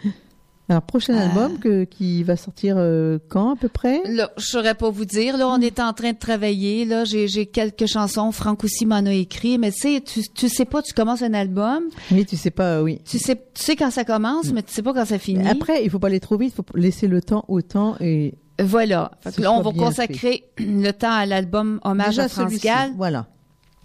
Alors, 0.69 0.83
prochain 0.83 1.15
Ah. 1.17 1.23
album 1.23 1.59
que, 1.59 1.83
qui 1.83 2.23
va 2.23 2.37
sortir 2.37 2.75
euh, 2.77 3.17
quand 3.27 3.53
à 3.53 3.55
peu 3.57 3.67
près? 3.67 4.01
Là, 4.05 4.31
je 4.37 4.45
saurais 4.45 4.73
pas 4.75 4.89
vous 4.89 5.03
dire. 5.03 5.37
Là, 5.37 5.49
on 5.49 5.57
Hmm. 5.57 5.63
est 5.63 5.79
en 5.81 5.91
train 5.91 6.13
de 6.13 6.17
travailler. 6.17 6.85
Là, 6.85 7.03
j'ai, 7.03 7.27
j'ai 7.27 7.45
quelques 7.45 7.87
chansons. 7.87 8.31
Franck 8.31 8.63
aussi 8.63 8.85
m'en 8.85 9.05
a 9.05 9.11
écrit. 9.11 9.57
Mais 9.57 9.71
tu 9.71 9.79
sais, 9.79 10.01
tu, 10.01 10.21
tu 10.29 10.47
sais 10.47 10.63
pas, 10.63 10.81
tu 10.81 10.93
commences 10.93 11.23
un 11.23 11.33
album. 11.33 11.83
Oui, 12.11 12.25
tu 12.25 12.37
sais 12.37 12.51
pas, 12.51 12.77
euh, 12.77 12.83
oui. 12.83 13.01
Tu 13.03 13.19
sais, 13.19 13.35
tu 13.35 13.41
sais 13.63 13.75
quand 13.75 13.91
ça 13.91 14.05
commence, 14.05 14.53
mais 14.53 14.63
tu 14.63 14.71
sais 14.73 14.81
pas 14.83 14.93
quand 14.93 15.03
ça 15.05 15.19
finit. 15.19 15.45
Après, 15.49 15.83
il 15.83 15.89
faut 15.89 15.99
pas 15.99 16.07
aller 16.07 16.21
trop 16.21 16.37
vite, 16.37 16.53
il 16.53 16.55
faut 16.55 16.65
laisser 16.77 17.07
le 17.07 17.21
temps 17.21 17.43
au 17.49 17.61
temps 17.61 17.97
et 17.99 18.35
Voilà. 18.57 19.11
Là, 19.39 19.51
on 19.51 19.61
va 19.61 19.71
consacrer 19.73 20.45
le 20.57 20.91
temps 20.91 21.11
à 21.11 21.25
l'album 21.25 21.81
Hommage 21.83 22.09
déjà 22.11 22.23
à 22.25 22.29
France 22.29 22.53
Gall. 22.61 22.91
Voilà. 22.95 23.27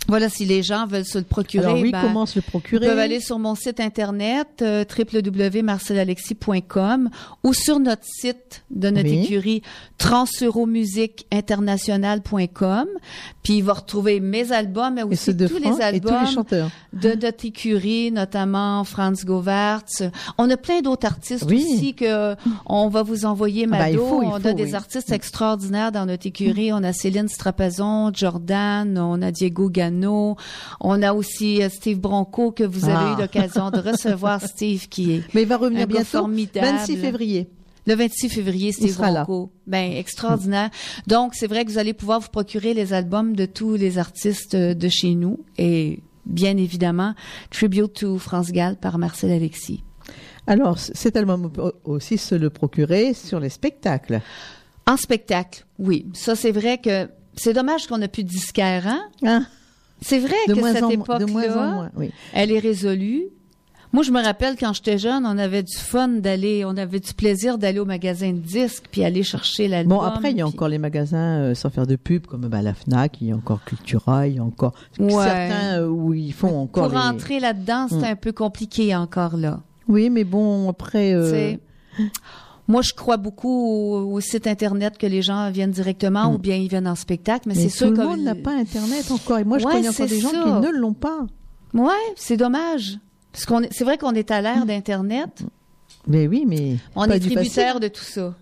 Voilà, 0.09 0.29
si 0.29 0.45
les 0.45 0.63
gens 0.63 0.87
veulent 0.87 1.05
se 1.05 1.19
le 1.19 1.25
procurer, 1.25 1.67
Alors 1.67 1.79
oui, 1.81 1.91
ben, 1.93 2.01
comment 2.03 2.27
se 2.27 2.39
le 2.39 2.45
Ils 2.47 2.51
procurer 2.51 2.87
peuvent 2.87 2.99
aller 2.99 3.21
sur 3.21 3.39
mon 3.39 3.55
site 3.55 3.81
internet 3.81 4.49
euh, 4.63 4.85
www.marcelalexis.com 4.97 7.11
ou 7.43 7.53
sur 7.53 7.79
notre 7.81 8.05
site 8.05 8.65
de 8.71 8.91
notre 8.91 9.09
Oui. 9.09 9.25
écurie 9.25 9.63
transeurommusiqueinternational.com. 9.99 12.87
Puis 13.43 13.59
il 13.59 13.65
va 13.65 13.75
retrouver 13.75 14.21
mes 14.21 14.53
albums, 14.53 14.95
mais 14.95 15.01
et 15.03 15.05
aussi 15.05 15.35
de 15.35 15.47
tous 15.47 15.59
les 15.59 15.67
et 15.69 15.71
tous 15.71 15.77
les 15.79 15.83
albums 15.85 16.27
chanteurs. 16.27 16.71
de 16.93 17.11
notre 17.15 17.45
écurie, 17.45 18.11
notamment 18.13 18.83
Franz 18.85 19.25
Govartz. 19.25 20.03
On 20.39 20.49
a 20.51 20.57
plein 20.57 20.81
d'autres 20.81 21.07
artistes 21.07 21.45
Oui. 21.49 21.65
aussi 21.65 21.95
que 21.95 22.35
on 22.67 22.89
va 22.89 23.03
vous 23.03 23.25
envoyer 23.25 23.67
Ah 23.71 23.79
ben, 23.79 23.89
il 23.89 23.97
Mado. 23.97 24.07
faut, 24.09 24.23
il 24.23 24.27
on 24.29 24.41
faut, 24.41 24.49
a 24.49 24.53
des 24.53 24.65
oui. 24.65 24.75
artistes 24.75 25.13
extraordinaires 25.13 25.93
dans 25.93 26.07
notre 26.07 26.27
écurie. 26.27 26.73
On 26.73 26.83
a 26.83 26.93
Céline 26.93 27.29
Strapazon, 27.29 28.11
Jordan, 28.13 28.99
on 28.99 29.23
a 29.23 29.31
Diego 29.31 29.69
Gano, 29.71 29.96
on 30.05 31.03
a 31.03 31.13
aussi 31.13 31.63
euh, 31.63 31.69
Steve 31.69 31.99
Bronco 31.99 32.53
que 32.53 32.65
vous 32.65 32.85
avez 32.85 32.95
Ah. 32.97 33.15
eu 33.17 33.21
l'occasion 33.23 33.71
de 33.71 33.79
recevoir, 33.79 34.41
Steve, 34.47 34.89
qui 34.89 35.13
est 35.13 35.23
Mais 35.35 35.43
il 35.43 35.49
va 35.49 35.57
revenir 35.57 35.83
un 35.83 35.87
bientôt, 35.87 36.19
formidable. 36.19 36.67
26 36.67 36.97
février. 36.97 37.49
le 37.87 37.95
26 37.95 38.29
février, 38.29 38.73
Steve. 38.73 38.97
Bronco. 38.97 39.51
Ben, 39.67 39.93
extraordinaire. 39.93 40.71
Donc, 41.07 41.35
c'est 41.35 41.47
vrai 41.47 41.65
que 41.65 41.71
vous 41.71 41.79
allez 41.79 41.93
pouvoir 41.95 42.21
vous 42.21 42.29
procurer 42.31 42.75
les 42.75 42.93
albums 42.93 43.35
de 43.37 43.47
tous 43.47 43.75
les 43.77 43.99
artistes 43.99 44.55
euh, 44.55 44.75
de 44.75 44.89
chez 44.89 45.15
nous 45.15 45.45
et 45.59 46.01
bien 46.25 46.57
évidemment, 46.57 47.15
Tribute 47.51 47.93
to 47.93 48.19
France 48.19 48.51
Gall 48.51 48.77
par 48.77 48.99
Marcel 48.99 49.31
Alexis. 49.31 49.85
Alors, 50.49 50.79
cet 50.79 51.17
album 51.17 51.51
aussi 51.85 52.19
se 52.19 52.35
le 52.35 52.51
procurer 52.51 53.15
sur 53.15 53.39
les 53.41 53.49
spectacles. 53.49 54.21
En 54.89 54.97
spectacle, 54.97 55.65
oui. 55.79 56.07
Ça, 56.15 56.35
c'est 56.37 56.53
vrai 56.53 56.79
que 56.79 57.09
c'est 57.37 57.53
dommage 57.53 57.87
qu'on 57.89 57.99
n'a 57.99 58.07
plus 58.09 58.23
de 58.25 58.29
disquaire, 58.29 58.87
hein? 58.87 59.03
Hein 59.25 59.47
C'est 60.01 60.19
vrai 60.19 60.35
de, 60.49 60.55
que 60.55 60.59
moins 60.61 60.73
cette 60.73 60.91
époque-là. 60.91 61.91
Oui. 61.97 62.11
elle 62.33 62.53
est 62.53 62.59
résolue. 62.59 63.25
Moi, 63.93 64.03
je 64.03 64.11
me 64.11 64.23
rappelle 64.23 64.57
quand 64.59 64.73
j'étais 64.75 64.99
jeune, 64.99 65.25
on 65.25 65.39
avait 65.39 65.63
du 65.63 65.75
fun 65.77 66.09
d'aller, 66.09 66.65
on 66.67 66.77
avait 66.77 67.01
du 67.01 67.15
plaisir 67.15 67.57
d'aller 67.57 67.79
au 67.79 67.85
magasin 67.87 68.33
de 68.33 68.39
disques 68.41 68.85
puis 68.91 69.05
aller 69.05 69.23
chercher 69.23 69.69
l'album. 69.69 69.97
Bon, 69.99 70.03
après, 70.05 70.33
il 70.33 70.37
y 70.37 70.43
a 70.43 70.45
puis- 70.45 70.55
encore 70.55 70.69
les 70.69 70.77
magasins, 70.79 71.39
euh, 71.39 71.55
sans 71.55 71.71
faire 71.71 71.87
de 71.87 71.97
pub, 71.97 72.27
comme 72.27 72.43
bah, 72.49 72.61
la 72.63 72.75
FNAC, 72.75 73.21
il 73.23 73.29
y 73.29 73.33
a 73.33 73.37
encore 73.37 73.65
Cultura, 73.65 74.27
il 74.27 74.35
y 74.37 74.39
a 74.39 74.43
encore 74.45 74.75
Ouais. 74.99 75.13
certains 75.13 75.81
euh, 75.81 75.89
où 75.89 76.13
ils 76.13 76.33
font 76.35 76.61
encore 76.61 76.89
Pour 76.91 76.99
les- 76.99 77.03
rentrer 77.05 77.41
là-dedans, 77.41 77.87
c'est 77.89 77.97
Mm. 77.97 78.05
un 78.05 78.17
peu 78.17 78.33
compliqué 78.33 78.95
encore 78.95 79.37
là. 79.37 79.61
Oui, 79.89 80.11
mais 80.11 80.25
bon, 80.25 80.69
après... 80.69 81.15
euh. 81.15 81.55
Moi, 82.69 82.83
je 82.83 82.93
crois 82.95 83.17
beaucoup 83.17 83.49
au, 83.49 84.13
au 84.13 84.21
site 84.21 84.47
internet 84.47 84.99
que 84.99 85.07
les 85.07 85.23
gens 85.23 85.51
viennent 85.51 85.71
directement 85.71 86.31
Mm. 86.31 86.35
ou 86.35 86.39
bien 86.39 86.57
ils 86.57 86.69
viennent 86.69 86.89
en 86.89 86.95
spectacle, 86.97 87.49
mais, 87.49 87.55
mais 87.55 87.63
c'est 87.63 87.69
tout 87.69 87.77
sûr 87.77 87.91
le 87.91 87.97
que 87.97 88.03
monde 88.03 88.21
n'a 88.21 88.35
pas 88.35 88.53
Internet 88.53 89.11
encore. 89.11 89.39
Et 89.39 89.45
moi, 89.45 89.59
je 89.59 89.65
connais 89.65 89.89
encore 89.89 90.07
des 90.07 90.21
gens 90.21 90.31
qui 90.31 90.37
ne 90.67 90.71
l'ont 90.71 90.95
pas. 90.95 91.27
Ouais, 91.75 91.93
c'est 92.17 92.37
dommage. 92.37 92.99
Parce 93.33 93.45
qu'on 93.47 93.63
est, 93.63 93.69
c'est 93.73 93.85
vrai 93.85 93.99
qu'on 93.99 94.13
est 94.15 94.31
à 94.31 94.41
l'ère 94.41 94.65
d'Internet. 94.67 95.45
Mais 96.07 96.27
oui, 96.29 96.45
mais... 96.47 96.77
On 96.95 97.05
est 97.07 97.19
tributaire 97.21 97.81
de 97.81 97.89
tout 97.89 98.05
ça. 98.05 98.35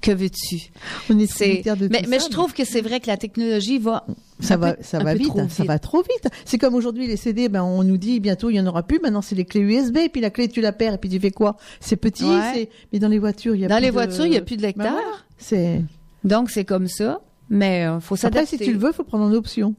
Que 0.00 0.12
veux-tu? 0.12 0.70
On 1.10 1.18
est 1.18 1.26
C'est, 1.26 1.44
tributaire 1.46 1.76
de 1.76 1.88
mais, 1.88 2.02
tout 2.02 2.10
mais 2.10 2.18
ça, 2.20 2.26
je 2.26 2.30
trouve 2.30 2.52
que 2.54 2.64
c'est 2.64 2.80
vrai 2.80 3.00
que 3.00 3.08
la 3.08 3.16
technologie 3.16 3.78
va. 3.78 4.06
ça 4.38 4.56
va, 4.56 4.74
peu- 4.74 4.82
ça 4.84 5.00
va 5.00 5.14
vite, 5.14 5.32
hein, 5.36 5.48
ça 5.50 5.64
va 5.64 5.80
trop 5.80 6.02
vite. 6.02 6.32
C'est 6.44 6.56
comme 6.58 6.76
aujourd'hui 6.76 7.08
les 7.08 7.16
CD, 7.16 7.48
ben 7.48 7.64
on 7.64 7.82
nous 7.82 7.96
dit 7.96 8.20
bientôt 8.20 8.48
il 8.50 8.54
y 8.56 8.60
en 8.60 8.66
aura 8.66 8.84
plus. 8.84 9.00
Maintenant 9.02 9.22
c'est 9.22 9.34
les 9.34 9.44
clés 9.44 9.60
USB, 9.62 9.96
et 9.96 10.08
puis 10.08 10.20
la 10.20 10.30
clé 10.30 10.46
tu 10.48 10.60
la 10.60 10.70
perds 10.72 10.94
et 10.94 10.98
puis 10.98 11.10
tu 11.10 11.18
fais 11.18 11.32
quoi? 11.32 11.56
C'est 11.80 11.96
petit, 11.96 12.24
Ouais. 12.24 12.68
Mais 12.92 13.00
dans 13.00 13.08
les 13.08 13.18
voitures 13.18 13.56
il 13.56 13.62
y 13.62 13.64
a 13.64 13.68
Dans 13.68 13.74
plus 13.76 13.82
les 13.82 13.88
de- 13.88 13.92
voitures, 13.92 14.26
il 14.26 14.30
n'y 14.30 14.36
a 14.36 14.40
plus 14.42 14.56
de 14.56 14.62
Ben 14.62 14.68
lecteur. 14.68 15.26
c'est. 15.36 15.82
Donc, 16.22 16.50
c'est 16.50 16.64
comme 16.64 16.86
ça. 16.86 17.20
Mais 17.50 17.84
euh, 17.86 17.98
faut 18.00 18.14
Après 18.14 18.28
s'adapter. 18.28 18.58
si 18.58 18.64
tu 18.64 18.72
le 18.72 18.78
veux, 18.78 18.92
faut 18.92 19.04
prendre 19.04 19.24
en 19.24 19.32
option. 19.32 19.74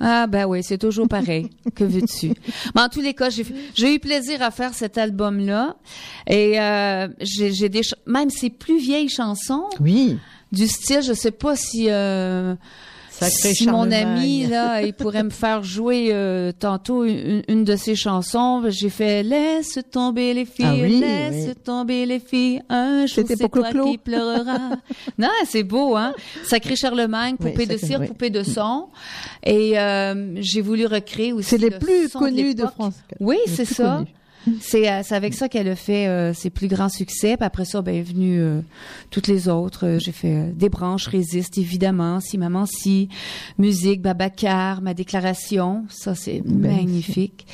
Ah 0.00 0.26
ben 0.26 0.44
oui, 0.46 0.62
c'est 0.62 0.78
toujours 0.78 1.08
pareil. 1.08 1.50
que 1.74 1.84
veux-tu? 1.84 2.32
Mais 2.74 2.82
en 2.82 2.88
tous 2.88 3.00
les 3.00 3.14
cas, 3.14 3.30
j'ai 3.30 3.94
eu 3.94 3.98
plaisir 3.98 4.42
à 4.42 4.50
faire 4.50 4.74
cet 4.74 4.98
album-là 4.98 5.76
et 6.28 6.60
euh, 6.60 7.08
j'ai 7.20 7.68
des 7.68 7.80
même 8.06 8.30
ces 8.30 8.50
plus 8.50 8.78
vieilles 8.78 9.08
chansons 9.08 9.64
Oui. 9.80 10.18
du 10.52 10.66
style, 10.68 11.02
je 11.02 11.12
sais 11.14 11.30
pas 11.30 11.56
si 11.56 11.86
euh, 11.88 12.54
Sacré 13.18 13.54
si 13.54 13.66
mon 13.66 13.90
ami 13.90 14.46
là, 14.46 14.82
il 14.82 14.92
pourrait 14.92 15.22
me 15.24 15.30
faire 15.30 15.62
jouer 15.62 16.10
euh, 16.12 16.52
tantôt 16.52 17.04
une, 17.04 17.42
une 17.48 17.64
de 17.64 17.74
ses 17.76 17.94
chansons. 17.96 18.62
J'ai 18.68 18.90
fait 18.90 19.22
laisse 19.22 19.78
tomber 19.90 20.34
les 20.34 20.44
filles, 20.44 20.66
Ah 20.66 20.74
oui, 20.74 21.00
laisse 21.00 21.46
oui. 21.48 21.54
tomber 21.64 22.04
les 22.06 22.18
filles. 22.20 22.60
Un 22.68 23.06
jour 23.06 23.24
c'est 23.26 23.36
toi 23.36 23.48
Clo-Clo. 23.48 23.90
qui 23.90 23.98
pleureras. 23.98 24.76
non, 25.18 25.28
c'est 25.46 25.62
beau 25.62 25.96
hein. 25.96 26.12
Sacré 26.44 26.76
Charlemagne, 26.76 27.36
Oui, 27.40 27.50
poupée 27.52 27.66
de 27.66 27.76
cire, 27.76 28.04
poupée 28.06 28.30
de 28.30 28.42
son. 28.42 28.88
Et 29.44 29.78
euh, 29.78 30.34
j'ai 30.42 30.60
voulu 30.60 30.86
recréer 30.86 31.32
aussi. 31.32 31.48
C'est 31.50 31.58
les 31.58 31.70
le 31.70 31.78
plus 31.78 32.08
son 32.10 32.18
connus 32.18 32.54
de. 32.54 32.66
France. 32.66 32.94
Oui, 33.20 33.38
Les 33.46 33.52
c'est 33.54 33.64
plus 33.64 33.74
ça. 33.76 34.04
C'est 34.60 34.88
euh, 34.90 35.00
c'est 35.04 35.14
avec 35.14 35.34
ça 35.34 35.48
qu'elle 35.48 35.68
a 35.68 35.76
fait 35.76 36.06
euh, 36.06 36.32
ses 36.34 36.50
plus 36.50 36.68
grands 36.68 36.88
succès. 36.88 37.36
Puis 37.36 37.44
après 37.44 37.64
ça, 37.64 37.82
ben, 37.82 37.94
est 37.94 38.06
euh, 38.20 38.60
toutes 39.10 39.26
les 39.28 39.48
autres. 39.48 39.98
J'ai 39.98 40.12
fait 40.12 40.34
euh, 40.34 40.52
Des 40.52 40.68
branches 40.68 41.06
résistent, 41.08 41.58
évidemment. 41.58 42.20
Si 42.20 42.38
maman 42.38 42.64
si. 42.66 43.08
Musique, 43.58 44.02
Babacar, 44.02 44.82
Ma 44.82 44.94
déclaration. 44.94 45.84
Ça, 45.88 46.14
c'est 46.14 46.42
magnifique. 46.44 47.46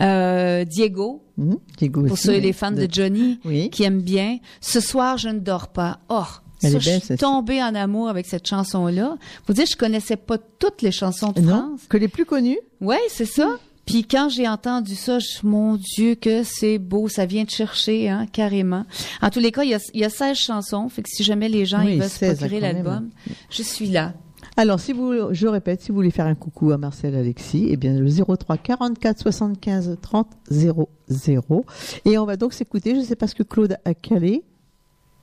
Euh, 0.00 0.64
Diego, 0.64 1.22
Mhm. 1.36 1.56
Diego 1.78 2.02
pour 2.04 2.16
ceux 2.18 2.34
oui. 2.34 2.40
les 2.40 2.52
fans 2.52 2.70
de 2.70 2.86
Johnny 2.90 3.40
Oui. 3.44 3.68
qui 3.70 3.82
aiment 3.82 4.02
bien. 4.02 4.38
Ce 4.60 4.78
soir, 4.80 5.18
je 5.18 5.28
ne 5.30 5.40
dors 5.40 5.68
pas. 5.68 5.98
Oh, 6.08 6.22
ça, 6.60 6.70
belle, 6.70 6.80
je 6.80 6.90
suis 7.06 7.16
tombée 7.16 7.60
en 7.62 7.74
amour 7.74 8.08
avec 8.08 8.26
cette 8.26 8.46
chanson-là. 8.46 9.16
Faut 9.46 9.52
dire, 9.52 9.66
je 9.66 9.76
connaissais 9.76 10.16
pas 10.16 10.38
toutes 10.38 10.80
les 10.82 10.92
chansons 10.92 11.32
de 11.32 11.40
Non, 11.40 11.48
France. 11.70 11.80
que 11.88 11.96
les 11.96 12.06
plus 12.08 12.24
connus. 12.24 12.58
Ouais, 12.80 13.00
c'est 13.08 13.24
ça. 13.26 13.58
Puis 13.86 14.04
quand 14.04 14.28
j'ai 14.28 14.48
entendu 14.48 14.94
ça, 14.94 15.18
je, 15.18 15.26
mon 15.42 15.76
Dieu, 15.76 16.14
que 16.14 16.42
c'est 16.42 16.78
beau, 16.78 17.08
ça 17.08 17.26
vient 17.26 17.44
te 17.44 17.52
chercher, 17.52 18.08
hein, 18.08 18.26
carrément. 18.32 18.84
En 19.20 19.30
tous 19.30 19.40
les 19.40 19.52
cas, 19.52 19.62
il 19.62 19.70
y 19.70 19.74
a, 19.74 19.80
il 19.92 20.00
y 20.00 20.04
a 20.04 20.10
16 20.10 20.36
chansons, 20.36 20.88
fait 20.88 21.02
que 21.02 21.08
si 21.10 21.22
jamais 21.22 21.48
les 21.48 21.66
gens 21.66 21.84
Oui, 21.84 21.94
ils 21.94 22.00
veulent 22.00 22.08
se 22.08 22.18
16, 22.18 22.38
procurer 22.38 22.60
l'album, 22.60 23.10
je 23.50 23.62
suis 23.62 23.88
là. 23.88 24.14
Alors, 24.56 24.78
si 24.78 24.92
vous, 24.92 25.32
je 25.32 25.46
répète, 25.46 25.80
si 25.82 25.88
vous 25.88 25.96
voulez 25.96 26.10
faire 26.10 26.26
un 26.26 26.34
coucou 26.34 26.70
à 26.70 26.78
Marcel 26.78 27.14
Alexis, 27.16 27.66
eh 27.70 27.76
bien, 27.76 27.94
le 27.94 28.08
03 28.08 28.56
44 28.56 29.20
75 29.20 29.96
30 30.00 30.28
00. 30.50 31.64
Et 32.04 32.18
on 32.18 32.24
va 32.24 32.36
donc 32.36 32.52
s'écouter, 32.52 32.94
je 32.94 33.00
ne 33.00 33.04
sais 33.04 33.16
pas 33.16 33.26
ce 33.26 33.34
que 33.34 33.42
Claude 33.42 33.76
a 33.84 33.94
calé. 33.94 34.44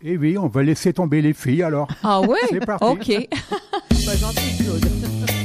Et 0.04 0.18
oui, 0.18 0.38
on 0.38 0.48
va 0.48 0.64
laisser 0.64 0.94
tomber 0.94 1.22
les 1.22 1.34
filles 1.34 1.64
alors. 1.64 1.88
Ah 2.04 2.22
ouais? 2.22 2.40
C'est 2.50 2.66
parti. 2.66 2.86
OK. 2.86 3.30
Pas 3.90 4.16
gentil, 4.16 4.64
Claude. 4.64 5.41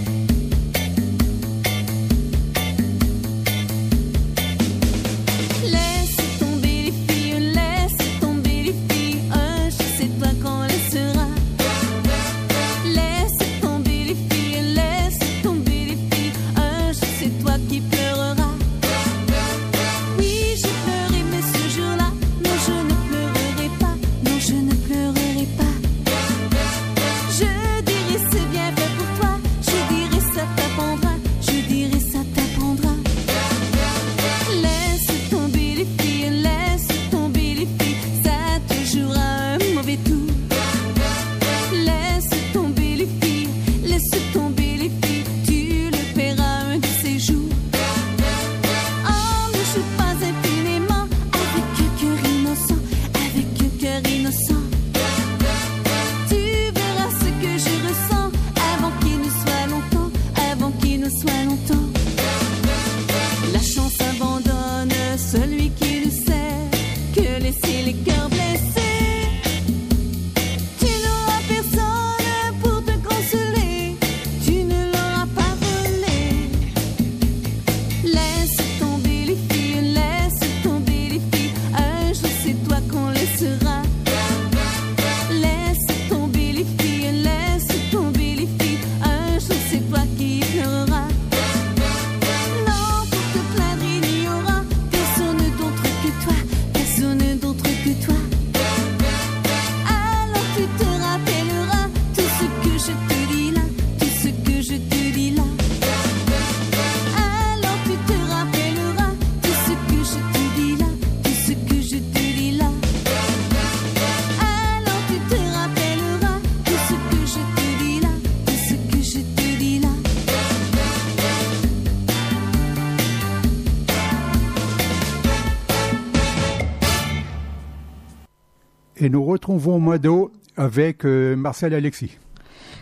Et 129.47 129.53
nous 129.53 129.59
retrouvons 129.59 129.79
Mado 129.79 130.33
avec 130.57 131.05
euh, 131.05 131.37
Marcel 131.37 131.73
Alexis. 131.75 132.19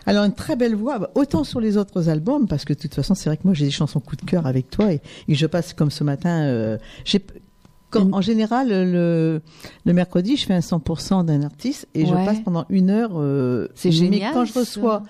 Alors 0.07 0.23
une 0.25 0.33
très 0.33 0.55
belle 0.55 0.75
voix, 0.75 1.09
autant 1.15 1.43
sur 1.43 1.59
les 1.59 1.77
autres 1.77 2.09
albums, 2.09 2.47
parce 2.47 2.63
que 2.65 2.73
de 2.73 2.79
toute 2.79 2.93
façon 2.95 3.13
c'est 3.15 3.29
vrai 3.29 3.37
que 3.37 3.43
moi 3.45 3.53
j'ai 3.53 3.65
des 3.65 3.71
chansons 3.71 3.99
coup 3.99 4.15
de 4.15 4.21
cœur 4.23 4.45
avec 4.47 4.69
toi 4.69 4.91
et, 4.93 5.01
et 5.27 5.35
je 5.35 5.45
passe 5.47 5.73
comme 5.73 5.91
ce 5.91 6.03
matin. 6.03 6.43
euh, 6.43 6.77
j'ai- 7.05 7.23
en 8.11 8.19
général, 8.21 8.67
le, 8.69 9.41
le 9.85 9.93
mercredi, 9.93 10.35
je 10.35 10.45
fais 10.45 10.53
un 10.53 10.59
100% 10.59 11.23
d'un 11.25 11.43
artiste 11.43 11.87
et 11.93 12.05
je 12.05 12.13
passe 12.25 12.39
pendant 12.41 12.65
une 12.69 12.89
heure. 12.89 13.11
euh, 13.15 13.69
C'est 13.73 13.87
mais 13.89 13.95
génial, 13.95 14.33
quand 14.33 14.43
je 14.45 14.51
ça. 14.99 15.03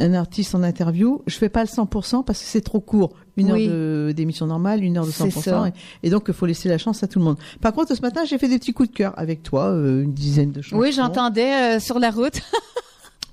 Un 0.00 0.14
artiste 0.14 0.54
en 0.54 0.62
interview, 0.62 1.22
je 1.26 1.36
fais 1.36 1.48
pas 1.48 1.62
le 1.62 1.68
100% 1.68 2.24
parce 2.24 2.38
que 2.40 2.44
c'est 2.46 2.60
trop 2.60 2.80
court. 2.80 3.14
Une 3.36 3.52
Oui. 3.52 3.68
heure 3.68 4.14
d'émission 4.14 4.46
normale, 4.46 4.82
une 4.84 4.96
heure 4.96 5.06
de 5.06 5.10
C'est 5.10 5.24
100%. 5.28 5.42
ça. 5.42 5.68
Et, 6.02 6.06
et 6.06 6.10
donc, 6.10 6.24
il 6.28 6.34
faut 6.34 6.46
laisser 6.46 6.68
la 6.68 6.78
chance 6.78 7.02
à 7.02 7.06
tout 7.08 7.18
le 7.18 7.24
monde. 7.24 7.36
Par 7.60 7.72
contre, 7.72 7.94
ce 7.94 8.00
matin, 8.02 8.24
j'ai 8.24 8.38
fait 8.38 8.48
des 8.48 8.58
petits 8.58 8.72
coups 8.72 8.90
de 8.90 8.94
cœur 8.94 9.12
avec 9.16 9.42
toi, 9.42 9.66
euh, 9.66 10.02
une 10.02 10.12
dizaine 10.12 10.52
de 10.52 10.60
chansons. 10.62 10.80
Oui, 10.80 10.92
j'entendais 10.92 11.76
euh, 11.76 11.80
sur 11.80 11.98
la 11.98 12.10
route. 12.10 12.40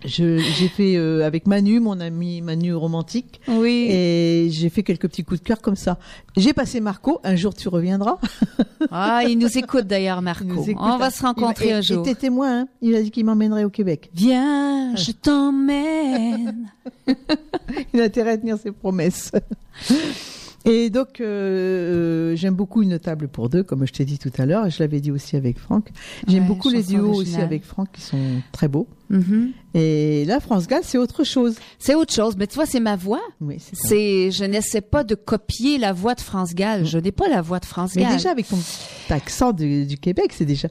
J'ai 0.05 0.67
fait 0.67 0.95
euh, 0.97 1.25
avec 1.25 1.47
Manu, 1.47 1.79
mon 1.79 1.99
ami 1.99 2.41
Manu 2.41 2.73
romantique, 2.73 3.41
Oui. 3.47 3.87
et 3.89 4.49
j'ai 4.51 4.69
fait 4.69 4.83
quelques 4.83 5.07
petits 5.07 5.23
coups 5.23 5.41
de 5.41 5.45
cœur 5.45 5.61
comme 5.61 5.75
ça. 5.75 5.97
J'ai 6.37 6.53
passé 6.53 6.79
Marco, 6.79 7.19
un 7.23 7.35
jour 7.35 7.53
tu 7.53 7.67
reviendras. 7.69 8.17
Ah, 8.91 9.23
il 9.27 9.39
nous 9.39 9.57
écoute 9.57 9.87
d'ailleurs, 9.87 10.21
Marco. 10.21 10.63
Écoute, 10.63 10.75
On 10.79 10.97
va 10.97 11.09
se 11.09 11.23
rencontrer 11.23 11.73
un 11.73 11.81
jour. 11.81 12.07
Et 12.07 12.13
témoin, 12.13 12.61
hein. 12.61 12.67
il 12.83 12.95
a 12.95 13.01
dit 13.01 13.09
qu'il 13.09 13.25
m'emmènerait 13.25 13.63
au 13.63 13.71
Québec. 13.71 14.11
Viens, 14.13 14.95
je 14.95 15.11
t'emmène. 15.11 16.67
Il 17.93 17.99
a 17.99 18.03
intérêt 18.03 18.31
à 18.31 18.37
tenir 18.37 18.57
ses 18.59 18.71
promesses. 18.71 19.31
Et 20.65 20.89
donc, 20.89 21.21
euh, 21.21 22.31
euh, 22.31 22.35
j'aime 22.35 22.55
beaucoup 22.55 22.81
une 22.81 22.97
table 22.97 23.27
pour 23.27 23.49
deux, 23.49 23.61
comme 23.63 23.85
je 23.85 23.93
t'ai 23.93 24.03
dit 24.03 24.17
tout 24.17 24.31
à 24.37 24.45
l'heure, 24.45 24.65
et 24.65 24.71
je 24.71 24.79
l'avais 24.79 24.99
dit 24.99 25.11
aussi 25.11 25.35
avec 25.35 25.59
Franck. 25.59 25.89
J'aime 26.27 26.41
Ouais, 26.43 26.47
beaucoup 26.47 26.69
les 26.69 26.81
duos 26.83 27.13
aussi 27.13 27.37
avec 27.37 27.63
Franck, 27.63 27.89
qui 27.93 28.01
sont 28.01 28.41
très 28.51 28.67
beaux. 28.67 28.87
Mhm. 29.09 29.51
Et 29.75 30.25
là, 30.25 30.39
France 30.39 30.67
Gall, 30.67 30.81
c'est 30.83 30.97
autre 30.97 31.23
chose. 31.23 31.55
C'est 31.77 31.93
autre 31.93 32.13
chose. 32.13 32.35
Mais 32.37 32.47
tu 32.47 32.55
vois, 32.55 32.65
c'est 32.65 32.79
ma 32.79 32.95
voix. 32.95 33.21
Oui, 33.41 33.57
c'est 33.73 34.31
je 34.31 34.43
n'essaie 34.43 34.81
pas 34.81 35.03
de 35.03 35.13
copier 35.13 35.77
la 35.77 35.93
voix 35.93 36.15
de 36.15 36.21
France 36.21 36.55
Gall. 36.55 36.85
Je 36.85 36.97
n'ai 36.97 37.11
pas 37.11 37.27
la 37.29 37.41
voix 37.41 37.59
de 37.59 37.65
France 37.65 37.95
Mais 37.95 38.01
Gall. 38.01 38.13
déjà, 38.13 38.31
avec 38.31 38.47
ton 38.47 38.57
accent 39.09 39.53
du, 39.53 39.85
du 39.85 39.97
Québec, 39.97 40.31
c'est 40.31 40.45
déjà... 40.45 40.69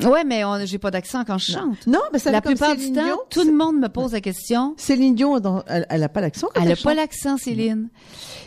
Ouais, 0.00 0.24
mais 0.24 0.42
j'ai 0.66 0.78
pas 0.78 0.90
d'accent 0.90 1.24
quand 1.24 1.38
je 1.38 1.52
chante. 1.52 1.86
Non, 1.86 2.00
mais 2.12 2.18
ça 2.18 2.30
La 2.30 2.40
plupart 2.40 2.76
du 2.76 2.92
temps, 2.92 3.04
Dion. 3.04 3.18
tout 3.30 3.44
le 3.44 3.52
monde 3.52 3.76
me 3.78 3.88
pose 3.88 4.12
la 4.12 4.20
question. 4.20 4.74
Céline 4.76 5.14
Dion, 5.14 5.40
elle, 5.66 5.86
elle 5.88 6.02
a 6.02 6.08
pas 6.08 6.20
l'accent 6.20 6.48
quand 6.54 6.60
Elle 6.62 6.68
elle 6.70 6.78
a 6.78 6.82
pas 6.82 6.94
l'accent, 6.94 7.36
Céline. 7.36 7.88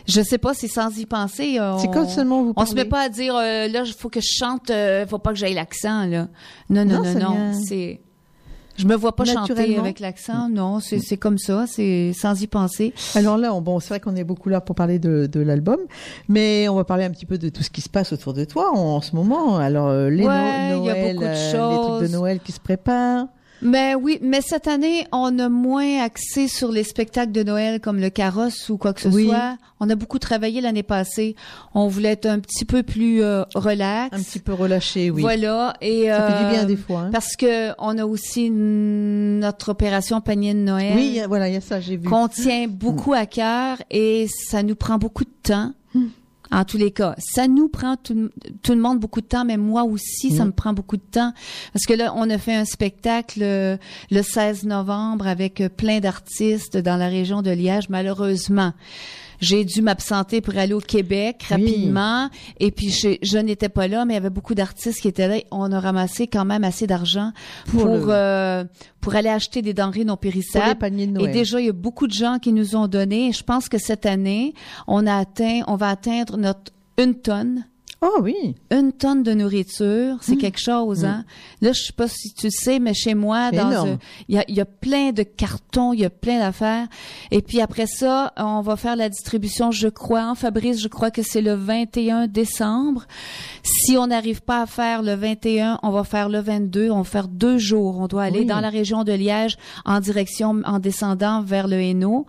Je 0.06 0.20
sais 0.22 0.38
pas, 0.38 0.54
c'est 0.54 0.68
sans 0.68 0.96
y 0.98 1.06
penser. 1.06 1.58
C'est 1.78 1.90
quand 1.90 2.08
seulement 2.08 2.42
vous 2.42 2.52
On 2.56 2.64
se 2.66 2.74
parlez. 2.74 2.84
met 2.84 2.88
pas 2.88 3.00
à 3.02 3.08
dire 3.08 3.34
euh, 3.36 3.68
là, 3.68 3.82
il 3.84 3.92
faut 3.92 4.08
que 4.08 4.20
je 4.20 4.28
chante, 4.30 4.70
euh, 4.70 5.06
faut 5.06 5.18
pas 5.18 5.30
que 5.30 5.38
j'aille 5.38 5.54
l'accent 5.54 6.06
là. 6.06 6.28
Non, 6.70 6.84
non, 6.84 7.02
Non, 7.02 7.14
non, 7.14 7.20
non. 7.34 7.52
C'est, 7.66 8.00
je 8.78 8.86
me 8.86 8.94
vois 8.94 9.14
pas 9.16 9.24
chanter 9.24 9.76
avec 9.78 10.00
l'accent. 10.00 10.48
Non, 10.48 10.80
c'est 10.80 10.98
c'est 11.00 11.16
comme 11.16 11.38
ça, 11.38 11.66
c'est 11.66 12.12
sans 12.12 12.40
y 12.40 12.46
penser. 12.46 12.92
Alors 13.14 13.36
là, 13.38 13.52
on- 13.54 13.60
bon, 13.60 13.80
c'est 13.80 13.88
vrai 13.88 14.00
qu'on 14.00 14.16
est 14.16 14.24
beaucoup 14.24 14.48
là 14.48 14.60
pour 14.60 14.74
parler 14.76 14.98
de, 14.98 15.26
de 15.30 15.40
l'album, 15.40 15.78
mais 16.28 16.68
on 16.68 16.74
va 16.76 16.84
parler 16.84 17.04
un 17.04 17.10
petit 17.10 17.26
peu 17.26 17.38
de 17.38 17.48
tout 17.48 17.62
ce 17.62 17.70
qui 17.70 17.80
se 17.80 17.88
passe 17.88 18.12
autour 18.12 18.32
de 18.34 18.44
toi 18.44 18.70
en, 18.72 18.96
en 18.96 19.00
ce 19.00 19.14
moment. 19.16 19.56
Alors 19.58 19.88
euh, 19.88 20.10
les 20.10 20.26
Ouais, 20.26 20.70
No- 20.74 20.82
il 20.82 20.86
y 20.86 20.90
a 20.90 20.94
Noël, 20.94 21.14
beaucoup 21.14 21.24
de 21.24 21.28
euh, 21.28 21.70
les 21.70 21.76
trucs 21.76 21.94
de 21.94 22.06
choses. 22.06 22.12
Noël 22.12 22.40
qui 22.40 22.52
se 22.52 22.60
préparent. 22.60 23.26
Mais 23.62 23.94
oui, 23.94 24.18
mais 24.22 24.40
cette 24.42 24.68
année, 24.68 25.06
on 25.12 25.38
a 25.38 25.48
moins 25.48 26.02
axé 26.02 26.46
sur 26.46 26.70
les 26.70 26.84
spectacles 26.84 27.32
de 27.32 27.42
Noël 27.42 27.80
comme 27.80 27.98
le 27.98 28.10
carrosse 28.10 28.68
ou 28.68 28.76
quoi 28.76 28.92
que 28.92 29.00
ce 29.00 29.08
Oui. 29.08 29.26
soit. 29.28 29.56
On 29.80 29.88
a 29.88 29.94
beaucoup 29.94 30.18
travaillé 30.18 30.60
l'année 30.60 30.82
passée. 30.82 31.36
On 31.74 31.88
voulait 31.88 32.10
être 32.12 32.26
un 32.26 32.38
petit 32.38 32.64
peu 32.64 32.82
plus 32.82 33.22
euh, 33.22 33.44
relax. 33.54 34.14
Un 34.16 34.22
petit 34.22 34.38
peu 34.40 34.52
relâché, 34.52 35.10
oui. 35.10 35.22
Voilà. 35.22 35.74
Et 35.80 36.06
Ça 36.06 36.26
fait 36.28 36.38
du 36.38 36.44
euh, 36.44 36.50
bien 36.50 36.64
des 36.64 36.76
fois. 36.76 37.00
hein. 37.00 37.10
Parce 37.12 37.34
que 37.36 37.72
on 37.78 37.96
a 37.98 38.04
aussi 38.04 38.50
notre 38.50 39.70
opération 39.70 40.20
panier 40.20 40.52
de 40.54 40.58
Noël. 40.60 40.94
Oui, 40.96 41.20
voilà, 41.26 41.48
il 41.48 41.54
y 41.54 41.56
a 41.56 41.60
ça, 41.60 41.80
j'ai 41.80 41.96
vu. 41.96 42.08
qu'on 42.08 42.28
tient 42.28 42.66
beaucoup 42.68 43.12
à 43.14 43.26
cœur 43.26 43.78
et 43.90 44.26
ça 44.50 44.62
nous 44.62 44.76
prend 44.76 44.98
beaucoup 44.98 45.24
de 45.24 45.30
temps. 45.42 45.72
En 46.52 46.64
tous 46.64 46.76
les 46.78 46.90
cas, 46.92 47.14
ça 47.18 47.48
nous 47.48 47.68
prend 47.68 47.96
tout, 47.96 48.30
tout 48.62 48.72
le 48.72 48.80
monde 48.80 49.00
beaucoup 49.00 49.20
de 49.20 49.26
temps, 49.26 49.44
mais 49.44 49.56
moi 49.56 49.82
aussi, 49.84 50.30
ça 50.30 50.44
Mm. 50.44 50.48
me 50.48 50.52
prend 50.52 50.72
beaucoup 50.72 50.96
de 50.96 51.02
temps. 51.02 51.32
Parce 51.72 51.86
que 51.86 51.94
là, 51.94 52.12
on 52.16 52.28
a 52.30 52.38
fait 52.38 52.54
un 52.54 52.64
spectacle 52.64 53.40
euh, 53.42 53.76
le 54.10 54.22
16 54.22 54.64
novembre 54.64 55.26
avec 55.26 55.60
euh, 55.60 55.68
plein 55.68 56.00
d'artistes 56.00 56.76
dans 56.76 56.96
la 56.96 57.08
région 57.08 57.42
de 57.42 57.50
Liège. 57.50 57.88
Malheureusement, 57.88 58.72
j'ai 59.40 59.64
dû 59.64 59.82
m'absenter 59.82 60.40
pour 60.40 60.56
aller 60.56 60.72
au 60.74 60.80
Québec 60.80 61.38
Oui. 61.42 61.46
rapidement. 61.50 62.28
Et 62.60 62.70
puis, 62.70 62.90
je, 62.90 63.16
je 63.22 63.38
n'étais 63.38 63.68
pas 63.68 63.88
là, 63.88 64.04
mais 64.04 64.14
il 64.14 64.16
y 64.16 64.18
avait 64.18 64.30
beaucoup 64.30 64.54
d'artistes 64.54 65.00
qui 65.00 65.08
étaient 65.08 65.28
là. 65.28 65.36
On 65.50 65.70
a 65.72 65.80
ramassé 65.80 66.26
quand 66.26 66.44
même 66.44 66.64
assez 66.64 66.86
d'argent 66.86 67.32
Pour 67.66 67.82
pour, 67.82 67.96
le- 67.96 68.06
euh, 68.10 68.64
pour 69.00 69.14
aller 69.14 69.28
acheter 69.28 69.62
des 69.62 69.74
denrées 69.74 70.04
non 70.04 70.16
Pour 70.16 70.24
les 70.26 70.30
périssables. 70.32 70.84
Et 71.20 71.28
déjà, 71.28 71.60
il 71.60 71.66
y 71.66 71.70
a 71.70 71.72
beaucoup 71.72 72.06
de 72.06 72.12
gens 72.12 72.38
qui 72.40 72.52
nous 72.52 72.76
ont 72.76 72.86
donné. 72.88 73.28
Et 73.28 73.32
je 73.32 73.42
pense 73.44 73.68
que 73.68 73.78
cette 73.78 74.06
année, 74.06 74.54
on 74.86 75.06
a 75.06 75.16
atteint, 75.16 75.60
on 75.66 75.76
va 75.76 75.88
atteindre 75.90 76.36
notre 76.36 76.72
une 76.98 77.14
tonne. 77.14 77.66
Oh 78.08 78.20
oui. 78.22 78.54
Une 78.70 78.92
tonne 78.92 79.24
de 79.24 79.32
nourriture, 79.32 80.14
Mmh. 80.14 80.18
c'est 80.22 80.36
quelque 80.36 80.60
chose, 80.60 81.04
hein. 81.04 81.24
Là, 81.60 81.72
je 81.72 81.82
sais 81.82 81.92
pas 81.92 82.06
si 82.06 82.32
tu 82.34 82.50
sais, 82.50 82.78
mais 82.78 82.94
chez 82.94 83.14
moi, 83.14 83.50
dans 83.50 83.98
il 84.28 84.34
y 84.36 84.38
a, 84.38 84.44
il 84.46 84.54
y 84.54 84.60
a 84.60 84.64
plein 84.64 85.10
de 85.10 85.24
cartons, 85.24 85.92
il 85.92 86.00
y 86.00 86.04
a 86.04 86.10
plein 86.10 86.38
d'affaires. 86.38 86.86
Et 87.32 87.42
puis 87.42 87.60
après 87.60 87.86
ça, 87.86 88.32
on 88.36 88.60
va 88.60 88.76
faire 88.76 88.94
la 88.94 89.08
distribution, 89.08 89.70
je 89.72 89.88
crois, 89.88 90.26
en 90.30 90.34
Fabrice, 90.36 90.80
je 90.80 90.88
crois 90.88 91.10
que 91.10 91.22
c'est 91.22 91.40
le 91.40 91.54
21 91.54 92.28
décembre. 92.28 93.06
Si 93.64 93.96
on 93.96 94.06
n'arrive 94.06 94.42
pas 94.42 94.62
à 94.62 94.66
faire 94.66 95.02
le 95.02 95.14
21, 95.14 95.80
on 95.82 95.90
va 95.90 96.04
faire 96.04 96.28
le 96.28 96.38
22. 96.40 96.90
On 96.90 96.98
va 96.98 97.04
faire 97.04 97.26
deux 97.28 97.58
jours. 97.58 97.98
On 97.98 98.06
doit 98.06 98.22
aller 98.22 98.40
Oui. 98.40 98.46
dans 98.46 98.60
la 98.60 98.70
région 98.70 99.02
de 99.02 99.12
Liège 99.12 99.56
en 99.84 99.98
direction, 100.00 100.60
en 100.64 100.78
descendant 100.78 101.42
vers 101.42 101.66
le 101.66 101.76
Hainaut. 101.80 102.26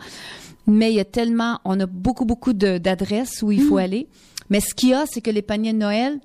Mais 0.65 0.91
il 0.91 0.95
y 0.95 0.99
a 0.99 1.05
tellement, 1.05 1.59
on 1.65 1.79
a 1.79 1.85
beaucoup, 1.85 2.25
beaucoup 2.25 2.51
d'adresses 2.53 3.41
où 3.41 3.51
il 3.51 3.63
Mmh. 3.63 3.67
faut 3.69 3.77
aller. 3.77 4.07
Mais 4.49 4.59
ce 4.59 4.73
qu'il 4.73 4.89
y 4.89 4.93
a, 4.93 5.05
c'est 5.05 5.21
que 5.21 5.31
les 5.31 5.41
paniers 5.41 5.73
de 5.73 5.77
Noël, 5.77 6.19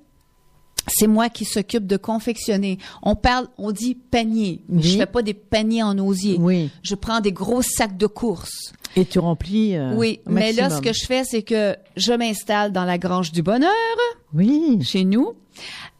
c'est 0.87 1.07
moi 1.07 1.29
qui 1.29 1.45
s'occupe 1.45 1.87
de 1.87 1.95
confectionner. 1.97 2.77
On 3.01 3.15
parle, 3.15 3.47
on 3.57 3.71
dit 3.71 3.95
panier. 3.95 4.61
mais 4.67 4.81
Oui. 4.81 4.89
Je 4.89 4.97
fais 4.97 5.05
pas 5.05 5.21
des 5.21 5.33
paniers 5.33 5.83
en 5.83 5.97
osier. 5.97 6.35
Oui. 6.39 6.69
Je 6.81 6.95
prends 6.95 7.21
des 7.21 7.31
gros 7.31 7.61
sacs 7.61 7.95
de 7.97 8.07
course. 8.07 8.73
Et 8.95 9.05
tu 9.05 9.19
remplis. 9.19 9.75
euh, 9.75 9.93
oui, 9.95 10.19
au 10.27 10.31
mais 10.31 10.51
là, 10.51 10.69
ce 10.69 10.81
que 10.81 10.91
je 10.93 11.05
fais, 11.05 11.23
c'est 11.23 11.41
que 11.43 11.75
je 11.95 12.11
m'installe 12.13 12.71
dans 12.73 12.83
la 12.85 12.97
grange 12.97 13.31
du 13.31 13.41
bonheur 13.41 13.71
Oui. 14.33 14.79
chez 14.83 15.05
nous. 15.05 15.33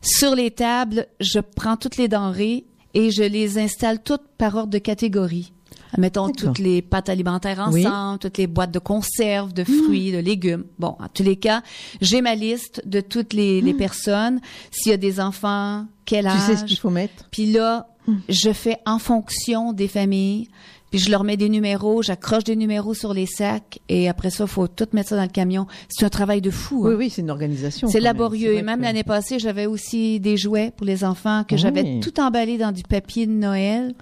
Sur 0.02 0.36
les 0.36 0.52
tables, 0.52 1.08
je 1.22 1.40
prends 1.40 1.78
toutes 1.78 1.96
les 1.98 2.08
denrées 2.10 2.66
et 2.94 3.10
je 3.10 3.24
les 3.24 3.58
installe 3.58 4.04
toutes 4.04 4.28
par 4.38 4.56
ordre 4.56 4.70
de 4.72 4.78
catégorie. 4.80 5.53
Mettons 5.98 6.30
toutes 6.30 6.60
les 6.60 6.82
pâtes 6.82 7.10
alimentaires 7.10 7.70
Oui. 7.72 7.86
ensemble, 7.88 8.20
toutes 8.20 8.38
les 8.38 8.48
boîtes 8.48 8.72
de 8.72 8.80
conserve, 8.80 9.54
de 9.54 9.64
fruits, 9.64 10.12
de 10.12 10.18
légumes. 10.20 10.64
Bon, 10.80 10.96
en 11.00 11.08
tous 11.14 11.24
les 11.24 11.36
cas, 11.36 11.62
j'ai 12.02 12.22
ma 12.22 12.36
liste 12.36 12.82
de 12.86 13.02
toutes 13.02 13.34
les, 13.34 13.62
les 13.62 13.74
personnes. 13.74 14.40
S'il 14.72 14.92
y 14.92 14.94
a 14.94 14.98
des 14.98 15.20
enfants, 15.20 15.86
quel 16.06 16.28
âge. 16.28 16.36
Tu 16.36 16.52
sais 16.52 16.58
ce 16.58 16.66
qu'il 16.66 16.78
faut 16.78 16.90
mettre? 16.90 17.26
Puis 17.32 17.52
là, 17.52 17.88
je 18.30 18.52
fais 18.52 18.78
en 18.86 19.00
fonction 19.00 19.72
des 19.74 19.88
familles. 19.88 20.50
Puis 20.94 21.00
je 21.02 21.10
leur 21.10 21.24
mets 21.24 21.38
des 21.38 21.50
numéros, 21.50 22.04
j'accroche 22.04 22.44
des 22.44 22.56
numéros 22.56 22.94
sur 22.94 23.16
les 23.16 23.26
sacs 23.26 23.80
et 23.90 24.08
après 24.08 24.30
ça, 24.30 24.46
faut 24.46 24.68
tout 24.68 24.86
mettre 24.94 25.10
ça 25.10 25.16
dans 25.16 25.24
le 25.24 25.28
camion. 25.28 25.66
C'est 25.90 26.06
un 26.06 26.10
travail 26.10 26.40
de 26.40 26.52
fou. 26.52 26.84
hein. 26.86 26.90
Oui, 26.90 26.96
oui, 26.96 27.10
c'est 27.10 27.22
une 27.24 27.32
organisation. 27.32 27.88
C'est 27.88 28.00
laborieux. 28.00 28.54
Et 28.54 28.62
même 28.62 28.78
que- 28.78 28.84
l'année 28.84 29.04
passée, 29.04 29.40
j'avais 29.40 29.66
aussi 29.66 30.20
des 30.20 30.38
jouets 30.38 30.72
pour 30.78 30.86
les 30.86 31.04
enfants 31.04 31.46
que 31.48 31.56
Oui. 31.56 31.62
j'avais 31.62 32.00
tout 32.00 32.20
emballé 32.20 32.60
dans 32.60 32.72
du 32.72 32.84
papier 32.84 33.26
de 33.26 33.32
Noël. 33.32 33.96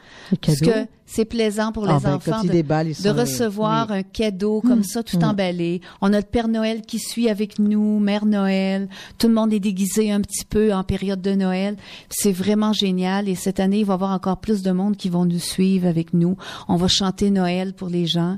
Parce 0.45 0.59
que 0.59 0.85
c'est 1.05 1.25
plaisant 1.25 1.71
pour 1.73 1.87
Ah, 1.89 1.97
les 1.97 2.03
ben, 2.03 2.13
enfants 2.15 2.43
de, 2.43 2.49
déballent, 2.49 2.87
ils 2.87 3.01
de 3.03 3.09
sont- 3.09 3.13
recevoir 3.13 3.87
oui. 3.89 3.97
un 3.99 4.03
cadeau 4.03 4.61
comme 4.61 4.83
ça, 4.83 5.01
tout 5.03 5.17
Mm. 5.19 5.23
emballé. 5.23 5.81
On 6.01 6.11
a 6.13 6.17
le 6.17 6.23
Père 6.25 6.47
Noël 6.47 6.81
qui 6.81 6.99
suit 6.99 7.29
avec 7.29 7.59
nous, 7.59 7.99
Mère 7.99 8.25
Noël. 8.25 8.87
Tout 9.17 9.27
le 9.27 9.33
monde 9.33 9.51
est 9.53 9.59
déguisé 9.59 10.11
un 10.11 10.21
petit 10.21 10.45
peu 10.45 10.73
en 10.73 10.83
période 10.83 11.21
de 11.21 11.31
Noël. 11.35 11.75
C'est 12.09 12.31
vraiment 12.31 12.71
génial. 12.73 13.27
Et 13.29 13.35
cette 13.35 13.59
année, 13.59 13.79
il 13.79 13.85
va 13.85 13.93
y 13.93 13.95
avoir 13.95 14.11
encore 14.11 14.37
plus 14.37 14.61
de 14.61 14.71
monde 14.71 14.95
qui 14.97 15.09
vont 15.09 15.25
nous 15.25 15.39
suivre 15.39 15.87
avec 15.87 16.13
nous. 16.13 16.37
On 16.69 16.75
va 16.81 16.87
chanter 16.87 17.29
Noël 17.31 17.73
pour 17.73 17.87
les 17.89 18.05
gens. 18.05 18.37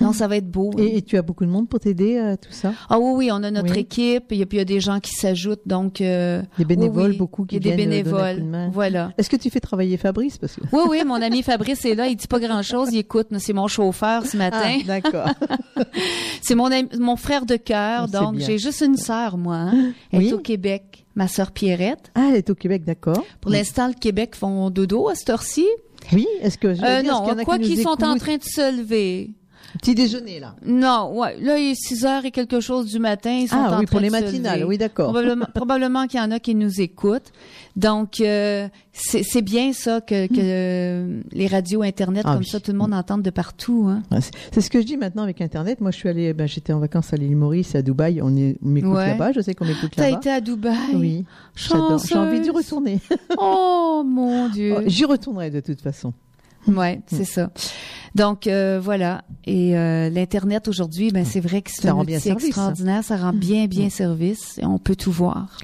Non, 0.00 0.12
ça 0.12 0.28
va 0.28 0.36
être 0.36 0.50
beau. 0.50 0.70
hein. 0.74 0.82
Et, 0.82 0.98
et 0.98 1.02
tu 1.02 1.16
as 1.16 1.22
beaucoup 1.22 1.44
de 1.46 1.50
monde 1.50 1.68
pour 1.68 1.80
t'aider 1.80 2.18
à 2.18 2.36
tout 2.36 2.50
ça? 2.52 2.72
Ah 2.90 2.98
oui, 2.98 3.12
oui, 3.16 3.30
on 3.32 3.42
a 3.42 3.50
notre 3.50 3.72
Oui. 3.72 3.78
équipe, 3.80 4.30
et 4.32 4.44
puis 4.46 4.56
il 4.56 4.58
y 4.58 4.60
a 4.60 4.64
des 4.64 4.80
gens 4.80 5.00
qui 5.00 5.12
s'ajoutent, 5.12 5.66
donc... 5.66 6.00
euh, 6.00 6.42
Des 6.58 6.64
bénévoles, 6.66 7.04
oui, 7.04 7.10
oui, 7.12 7.16
beaucoup 7.16 7.44
qui 7.46 7.56
il 7.56 7.66
y 7.66 7.70
a 7.70 7.76
des 7.76 7.76
viennent 7.76 7.92
euh, 7.92 7.96
donner 7.96 8.00
un 8.00 8.02
coup 8.04 8.10
de 8.10 8.34
bénévoles, 8.34 8.50
main. 8.50 8.70
voilà. 8.72 9.12
Est-ce 9.16 9.30
que 9.30 9.36
tu 9.36 9.48
fais 9.48 9.60
travailler 9.60 9.96
Fabrice? 9.96 10.36
Parce 10.38 10.54
que... 10.56 10.60
Oui, 10.72 10.82
oui, 10.88 11.02
mon 11.06 11.14
ami 11.22 11.42
Fabrice 11.42 11.84
est 11.86 11.94
là, 11.94 12.06
il 12.08 12.16
dit 12.16 12.26
pas 12.26 12.40
grand-chose, 12.40 12.90
il 12.92 12.98
écoute, 12.98 13.28
c'est 13.38 13.52
mon 13.54 13.68
chauffeur 13.68 14.26
ce 14.26 14.36
matin. 14.36 14.58
Ah, 14.62 14.84
d'accord. 14.86 15.30
C'est 16.42 16.54
mon, 16.54 16.66
ami- 16.70 16.88
mon 16.98 17.16
frère 17.16 17.44
de 17.46 17.56
cœur, 17.56 18.06
c'est 18.06 18.12
donc 18.18 18.38
j'ai 18.38 18.58
juste 18.58 18.80
une 18.82 18.96
sœur, 18.96 19.36
moi. 19.36 19.56
hein. 19.56 19.92
Elle 20.12 20.18
Oui. 20.20 20.28
est 20.28 20.32
au 20.32 20.38
Québec, 20.38 21.04
ma 21.14 21.26
sœur 21.28 21.50
Pierrette. 21.50 22.10
ah, 22.14 22.26
elle 22.30 22.36
est 22.36 22.50
au 22.50 22.54
Québec, 22.54 22.84
d'accord. 22.84 23.24
Pour 23.40 23.50
l'instant, 23.50 23.88
le 23.88 23.94
Québec 23.94 24.34
font 24.36 24.70
dodo 24.70 25.08
à 25.08 25.14
cette 25.14 25.30
heure-ci. 25.30 25.66
Oui, 26.12 26.26
est-ce 26.42 26.58
que... 26.58 26.74
je 26.74 26.80
vais 26.80 26.86
Euh, 26.86 27.02
dire, 27.02 27.12
non, 27.12 27.28
a 27.28 27.44
quoi 27.44 27.58
qu'ils 27.58 27.82
sont 27.82 28.02
en 28.04 28.16
train 28.16 28.36
de 28.36 28.42
se 28.42 28.76
lever. 28.78 29.30
Petit 29.78 29.94
déjeuner, 29.94 30.40
là. 30.40 30.54
Non, 30.64 31.12
ouais. 31.18 31.36
Là, 31.40 31.58
il 31.58 31.70
est 31.70 31.74
6 31.74 32.04
heures 32.04 32.24
et 32.24 32.30
quelque 32.30 32.60
chose 32.60 32.90
du 32.92 32.98
matin. 32.98 33.30
Ils 33.32 33.48
sont 33.48 33.56
Ah 33.58 33.76
en 33.76 33.80
oui, 33.80 33.86
train 33.86 33.92
pour 33.92 34.00
les 34.00 34.10
matinales, 34.10 34.64
oui, 34.64 34.78
d'accord. 34.78 35.06
Probablement, 35.12 35.46
probablement 35.54 36.06
qu'il 36.06 36.20
y 36.20 36.22
en 36.22 36.30
a 36.30 36.38
qui 36.38 36.54
nous 36.54 36.80
écoutent. 36.80 37.32
Donc, 37.76 38.20
euh, 38.20 38.68
c'est 38.92 39.42
bien 39.42 39.72
ça 39.72 40.00
que, 40.00 40.26
que 40.28 40.34
euh, 40.38 41.20
les 41.32 41.46
radios 41.46 41.82
Internet, 41.82 42.24
Hmm. 42.24 42.28
Ah 42.28 42.32
comme 42.32 42.40
oui. 42.42 42.46
ça, 42.48 42.60
tout 42.60 42.72
le 42.72 42.78
monde 42.78 42.94
entende 42.94 43.22
de 43.22 43.30
partout. 43.30 43.86
Hein. 43.88 44.02
Ouais, 44.10 44.18
c'est- 44.52 44.60
ce 44.60 44.70
que 44.70 44.80
je 44.80 44.86
dis 44.86 44.96
maintenant 44.96 45.22
avec 45.22 45.40
Internet. 45.40 45.80
Moi, 45.80 45.90
je 45.90 45.96
suis 45.96 46.08
allée, 46.08 46.32
ben, 46.32 46.46
j'étais 46.48 46.72
en 46.72 46.78
vacances 46.78 47.12
à 47.12 47.16
l'île 47.16 47.36
Maurice 47.36 47.74
à 47.74 47.82
Dubaï. 47.82 48.22
On 48.22 48.30
m'écoute 48.62 48.92
Ouais. 48.92 49.08
là-bas. 49.08 49.32
Je 49.32 49.40
sais 49.40 49.54
qu'on 49.54 49.66
m'écoute 49.66 49.90
T'as 49.94 50.04
là-bas. 50.06 50.16
été 50.18 50.30
à 50.30 50.40
Dubaï? 50.40 50.74
Oui, 50.94 51.24
j'adore. 51.54 51.98
J'ai 52.06 52.14
envie 52.16 52.40
d'y 52.40 52.50
retourner. 52.50 53.00
Oh, 53.38 54.02
mon 54.06 54.48
Dieu. 54.48 54.74
Oh, 54.78 54.82
J'y 54.86 55.04
retournerai 55.04 55.50
de 55.50 55.60
toute 55.60 55.80
façon. 55.80 56.12
Ouais, 56.68 57.00
c'est 57.06 57.24
ça. 57.24 57.50
Donc 58.14 58.46
euh, 58.46 58.80
voilà. 58.82 59.24
Et 59.44 59.76
euh, 59.76 60.08
l'internet 60.08 60.68
aujourd'hui, 60.68 61.10
ben 61.10 61.24
c'est 61.24 61.40
vrai 61.40 61.62
que 61.62 61.70
c'est 61.70 61.88
un 61.88 61.96
outil 61.96 62.18
service, 62.18 62.46
extraordinaire. 62.46 63.04
Ça 63.04 63.16
rend 63.16 63.32
bien 63.32 63.66
bien 63.66 63.90
service. 63.90 64.58
Et 64.58 64.64
on 64.64 64.78
peut 64.78 64.96
tout 64.96 65.12
voir. 65.12 65.58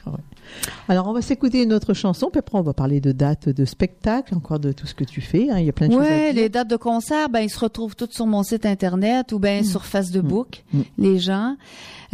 Alors, 0.89 1.09
on 1.09 1.13
va 1.13 1.23
s'écouter 1.23 1.63
une 1.63 1.73
autre 1.73 1.95
chanson, 1.95 2.29
puis 2.31 2.39
après, 2.39 2.59
on 2.59 2.63
va 2.63 2.73
parler 2.75 3.01
de 3.01 3.13
dates 3.13 3.49
de 3.49 3.65
spectacle, 3.65 4.35
encore 4.35 4.59
de 4.61 4.73
tout 4.73 4.87
ce 4.87 4.95
que 4.95 5.05
tu 5.05 5.21
fais. 5.21 5.49
hein. 5.51 5.59
Il 5.59 5.67
y 5.67 5.69
a 5.69 5.73
plein 5.73 5.89
de 5.89 5.93
choses 5.93 6.03
dire. 6.07 6.33
les 6.35 6.49
dates 6.49 6.69
de 6.69 6.77
concert, 6.77 7.29
ben 7.29 7.41
ils 7.41 7.51
se 7.51 7.59
retrouvent 7.59 7.97
toutes 7.97 8.13
sur 8.13 8.27
mon 8.27 8.43
site 8.43 8.67
internet 8.67 9.33
ou 9.33 9.39
ben 9.39 9.65
sur 9.65 9.85
Facebook. 9.85 10.63
Mm. 10.73 10.81
Les 10.99 11.19
gens. 11.19 11.57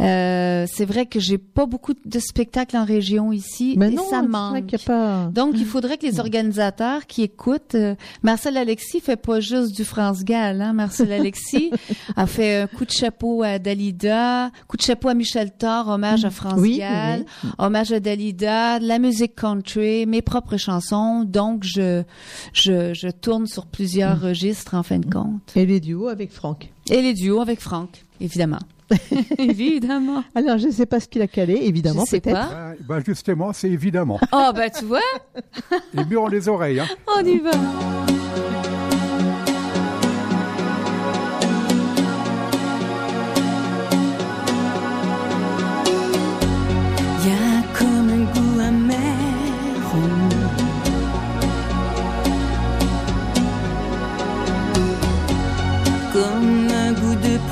Euh, 0.01 0.65
c'est 0.71 0.85
vrai 0.85 1.05
que 1.05 1.19
j'ai 1.19 1.37
pas 1.37 1.65
beaucoup 1.65 1.93
de 1.93 2.19
spectacles 2.19 2.77
en 2.77 2.85
région 2.85 3.33
ici. 3.33 3.75
Mais 3.77 3.91
et 3.91 3.95
non, 3.95 4.03
ça 4.09 4.21
manque. 4.21 4.75
pas. 4.85 5.25
Donc, 5.33 5.55
il 5.57 5.65
faudrait 5.65 5.97
que 5.97 6.05
les 6.05 6.19
organisateurs 6.21 7.05
qui 7.05 7.23
écoutent, 7.23 7.75
euh, 7.75 7.95
Marcel 8.23 8.55
Alexis 8.55 9.01
fait 9.01 9.17
pas 9.17 9.41
juste 9.41 9.75
du 9.75 9.83
France 9.83 10.23
Gall, 10.23 10.61
hein. 10.61 10.71
Marcel 10.73 11.11
Alexis 11.11 11.71
a 12.15 12.27
fait 12.27 12.61
un 12.61 12.67
coup 12.67 12.85
de 12.85 12.91
chapeau 12.91 13.43
à 13.43 13.59
Dalida, 13.59 14.51
coup 14.69 14.77
de 14.77 14.81
chapeau 14.81 15.09
à 15.09 15.13
Michel 15.13 15.51
Thor, 15.51 15.89
hommage 15.89 16.23
à 16.23 16.29
France 16.29 16.53
Oui, 16.57 16.77
Gall, 16.77 17.19
oui, 17.19 17.25
oui. 17.43 17.49
hommage 17.57 17.91
à 17.91 17.99
Dalida, 17.99 18.28
de 18.33 18.85
la 18.85 18.99
musique 18.99 19.35
country, 19.35 20.05
mes 20.05 20.21
propres 20.21 20.57
chansons. 20.57 21.23
Donc, 21.23 21.63
je, 21.63 22.03
je, 22.53 22.93
je 22.93 23.07
tourne 23.09 23.47
sur 23.47 23.65
plusieurs 23.65 24.17
Mm. 24.17 24.23
registres 24.23 24.73
en 24.75 24.83
fin 24.83 24.99
de 24.99 25.05
compte. 25.11 25.51
Et 25.55 25.65
les 25.65 25.79
duos 25.79 26.07
avec 26.07 26.31
Franck. 26.31 26.69
Et 26.89 27.01
les 27.01 27.13
duos 27.13 27.41
avec 27.41 27.59
Franck, 27.61 28.05
évidemment. 28.19 28.59
évidemment. 29.37 30.23
Alors, 30.33 30.57
je 30.57 30.67
ne 30.67 30.71
sais 30.71 30.85
pas 30.87 30.99
ce 30.99 31.07
qu'il 31.07 31.21
a 31.21 31.27
calé, 31.27 31.59
évidemment, 31.63 32.03
Je 32.05 32.09
sais 32.11 32.19
peut-être. 32.21 32.49
pas. 32.49 32.73
Ben, 32.79 32.97
ben, 32.97 33.03
justement, 33.05 33.53
c'est 33.53 33.69
évidemment. 33.69 34.19
Oh, 34.31 34.49
ben, 34.55 34.69
tu 34.75 34.85
vois, 34.85 34.99
Les 35.93 36.03
murs 36.05 36.23
ont 36.23 36.27
les 36.27 36.47
oreilles. 36.49 36.79
Hein. 36.79 36.87
on 37.15 37.23
y 37.23 37.37
va. 37.37 37.51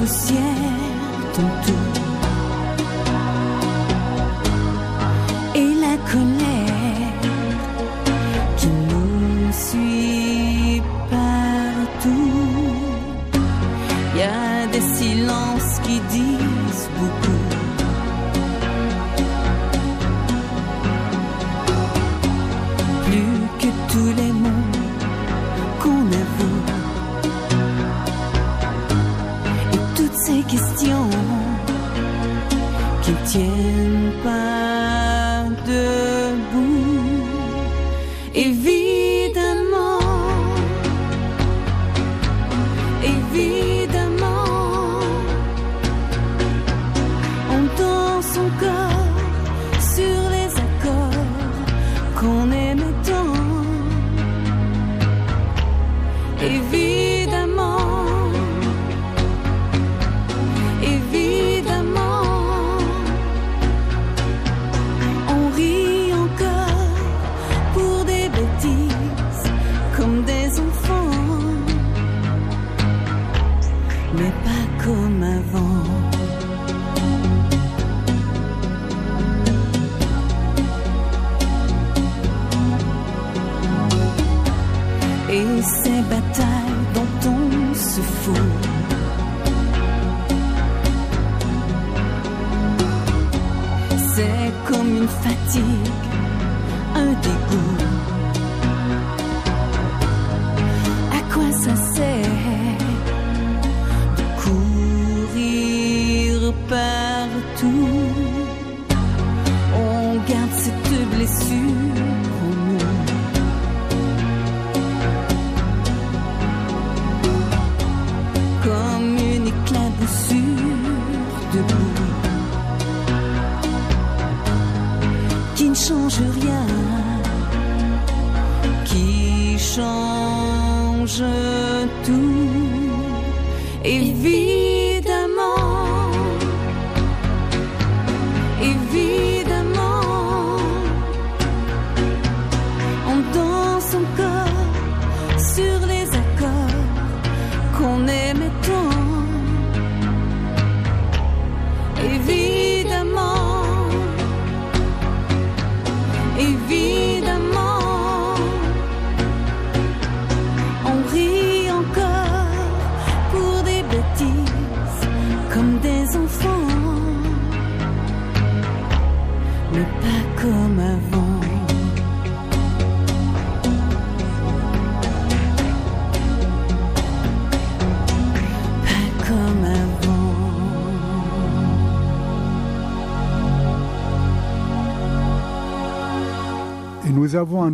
Goût 0.08 0.47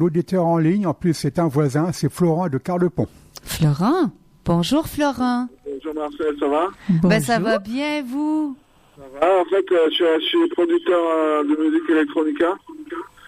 auditeur 0.03 0.45
en 0.45 0.57
ligne. 0.57 0.85
En 0.85 0.93
plus, 0.93 1.13
c'est 1.13 1.39
un 1.39 1.47
voisin. 1.47 1.91
C'est 1.91 2.11
Florent 2.11 2.49
de 2.49 2.57
Carlepont. 2.57 3.07
Florent. 3.43 4.11
Bonjour, 4.45 4.87
Florent. 4.87 5.47
Bonjour 5.65 5.93
Marcel, 5.95 6.35
ça 6.39 6.47
va? 6.47 6.67
Ben, 6.89 7.21
ça 7.21 7.39
va 7.39 7.59
bien, 7.59 8.03
vous? 8.03 8.55
Ça 8.97 9.03
va, 9.19 9.41
en 9.41 9.45
fait, 9.45 9.71
euh, 9.71 9.89
je, 9.89 9.95
suis, 9.95 10.05
je 10.19 10.25
suis 10.25 10.49
producteur 10.49 10.99
euh, 10.99 11.43
de 11.43 11.63
musique 11.63 11.89
électronica. 11.89 12.53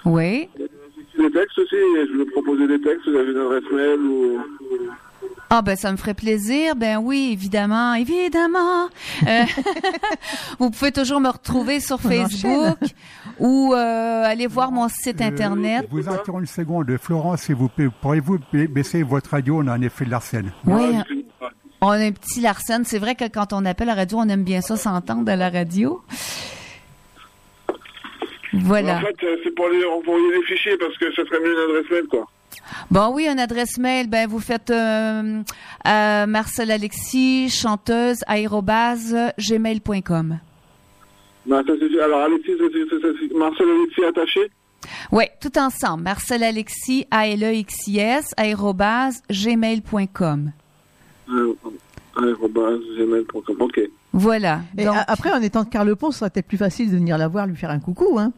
Oui. 0.05 0.49
Des 1.17 1.31
textes 1.31 1.57
aussi, 1.57 1.75
et 1.75 2.05
je 2.07 2.11
voulais 2.11 2.31
proposer 2.31 2.67
des 2.67 2.81
textes, 2.81 3.07
vous 3.07 3.15
avez 3.15 3.31
une 3.31 3.37
adresse 3.37 3.71
mail 3.71 3.99
ou... 4.01 4.39
Ah 5.49 5.61
ben 5.61 5.75
ça 5.75 5.91
me 5.91 5.97
ferait 5.97 6.15
plaisir. 6.15 6.75
Ben 6.75 6.97
oui, 6.97 7.29
évidemment, 7.31 7.93
évidemment. 7.93 8.89
Euh, 9.27 9.43
vous 10.59 10.71
pouvez 10.71 10.91
toujours 10.91 11.19
me 11.19 11.29
retrouver 11.29 11.79
sur 11.79 12.01
Facebook 12.01 12.79
ou 13.39 13.73
euh, 13.73 14.23
aller 14.25 14.47
voir 14.47 14.71
mon 14.71 14.87
site 14.89 15.21
Euh, 15.21 15.25
internet. 15.25 15.87
Je 15.91 15.95
vous 15.95 16.09
interromps 16.09 16.41
une 16.41 16.45
seconde. 16.47 16.97
Florence, 17.01 17.41
s'il 17.43 17.55
vous 17.55 17.69
plaît, 17.69 17.87
pourriez-vous 18.01 18.39
ba- 18.53 18.67
baisser 18.67 19.03
votre 19.03 19.29
radio? 19.31 19.59
On 19.63 19.67
a 19.67 19.73
un 19.73 19.81
effet 19.81 20.05
de 20.05 20.11
l'arsène. 20.11 20.51
Oui, 20.65 20.83
on 21.81 21.89
a 21.89 21.97
un 21.97 22.11
petit 22.11 22.41
Larsen. 22.41 22.83
C'est 22.85 22.99
vrai 22.99 23.15
que 23.15 23.25
quand 23.27 23.53
on 23.53 23.65
appelle 23.65 23.87
la 23.87 23.95
radio, 23.95 24.17
on 24.19 24.29
aime 24.29 24.43
bien 24.43 24.61
ça 24.61 24.77
s'entendre 24.77 25.29
à 25.31 25.35
la 25.35 25.49
radio. 25.49 26.01
Voilà. 28.53 28.97
En 28.97 29.01
fait, 29.01 29.23
euh, 29.23 29.35
c'est 29.43 29.51
pour 29.53 29.67
les 29.67 29.83
envoyer 29.85 30.37
des 30.37 30.43
fichiers, 30.45 30.77
parce 30.77 30.97
que 30.97 31.11
ça 31.13 31.23
serait 31.25 31.39
mieux 31.41 31.51
une 31.53 31.69
adresse 31.75 31.91
mail, 31.91 32.07
quoi. 32.09 32.25
Bon, 32.89 33.11
oui, 33.13 33.27
une 33.27 33.39
adresse 33.39 33.77
mail, 33.77 34.09
ben 34.09 34.27
vous 34.29 34.39
faites 34.39 34.69
euh, 34.71 35.41
euh, 35.87 36.25
Marcel 36.25 36.71
Alexis, 36.71 37.49
chanteuse, 37.49 38.19
aérobase, 38.27 39.15
gmail.com. 39.37 40.39
Non, 41.47 41.63
ça 41.67 41.73
suffit. 41.77 41.99
Alors, 41.99 42.21
Alexis, 42.21 42.53
Marcel 43.37 43.67
Alexis 43.69 44.03
attaché? 44.05 44.51
Oui, 45.11 45.23
tout 45.41 45.57
ensemble. 45.57 46.03
Marcel 46.03 46.43
Alexis, 46.43 47.07
A-L-E-X-I-S, 47.11 48.33
aérobase, 48.37 49.21
gmail.com. 49.29 50.51
euh, 51.29 51.53
arobase 52.15 52.79
gmail.com. 52.97 53.55
Ok. 53.59 53.81
Voilà. 54.13 54.61
Et 54.77 54.85
Donc, 54.85 54.95
a- 54.95 55.05
après, 55.07 55.31
en 55.31 55.41
étant 55.41 55.63
de 55.63 55.69
Carlepont, 55.69 56.11
ce 56.11 56.19
serait 56.19 56.29
peut-être 56.29 56.47
plus 56.47 56.57
facile 56.57 56.89
de 56.91 56.95
venir 56.95 57.17
la 57.17 57.27
voir, 57.27 57.47
lui 57.47 57.55
faire 57.55 57.71
un 57.71 57.79
coucou, 57.79 58.17
hein 58.19 58.31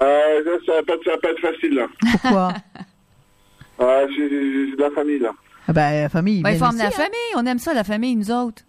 Euh, 0.00 0.44
ça, 0.44 0.50
ça 0.66 0.72
va 0.74 0.82
pas, 0.82 0.92
ça 1.04 1.10
va 1.12 1.18
pas 1.18 1.30
être 1.30 1.40
facile, 1.40 1.74
là. 1.74 1.86
Pourquoi 2.12 2.52
Ah, 3.80 4.00
j'ai 4.08 4.28
j'ai- 4.28 4.70
j'ai 4.70 4.76
de 4.76 4.80
la 4.80 4.90
famille, 4.90 5.18
là. 5.20 5.30
ah 5.68 5.72
bah, 5.72 5.92
la 5.92 6.08
famille. 6.08 6.42
ben, 6.42 6.50
il 6.50 6.52
bien 6.56 6.58
faut 6.58 6.70
emmener 6.70 6.82
la 6.84 6.88
hein. 6.88 6.92
famille. 6.92 7.32
On 7.36 7.46
aime 7.46 7.58
ça, 7.58 7.72
la 7.74 7.84
famille, 7.84 8.14
nous 8.16 8.30
autres. 8.30 8.62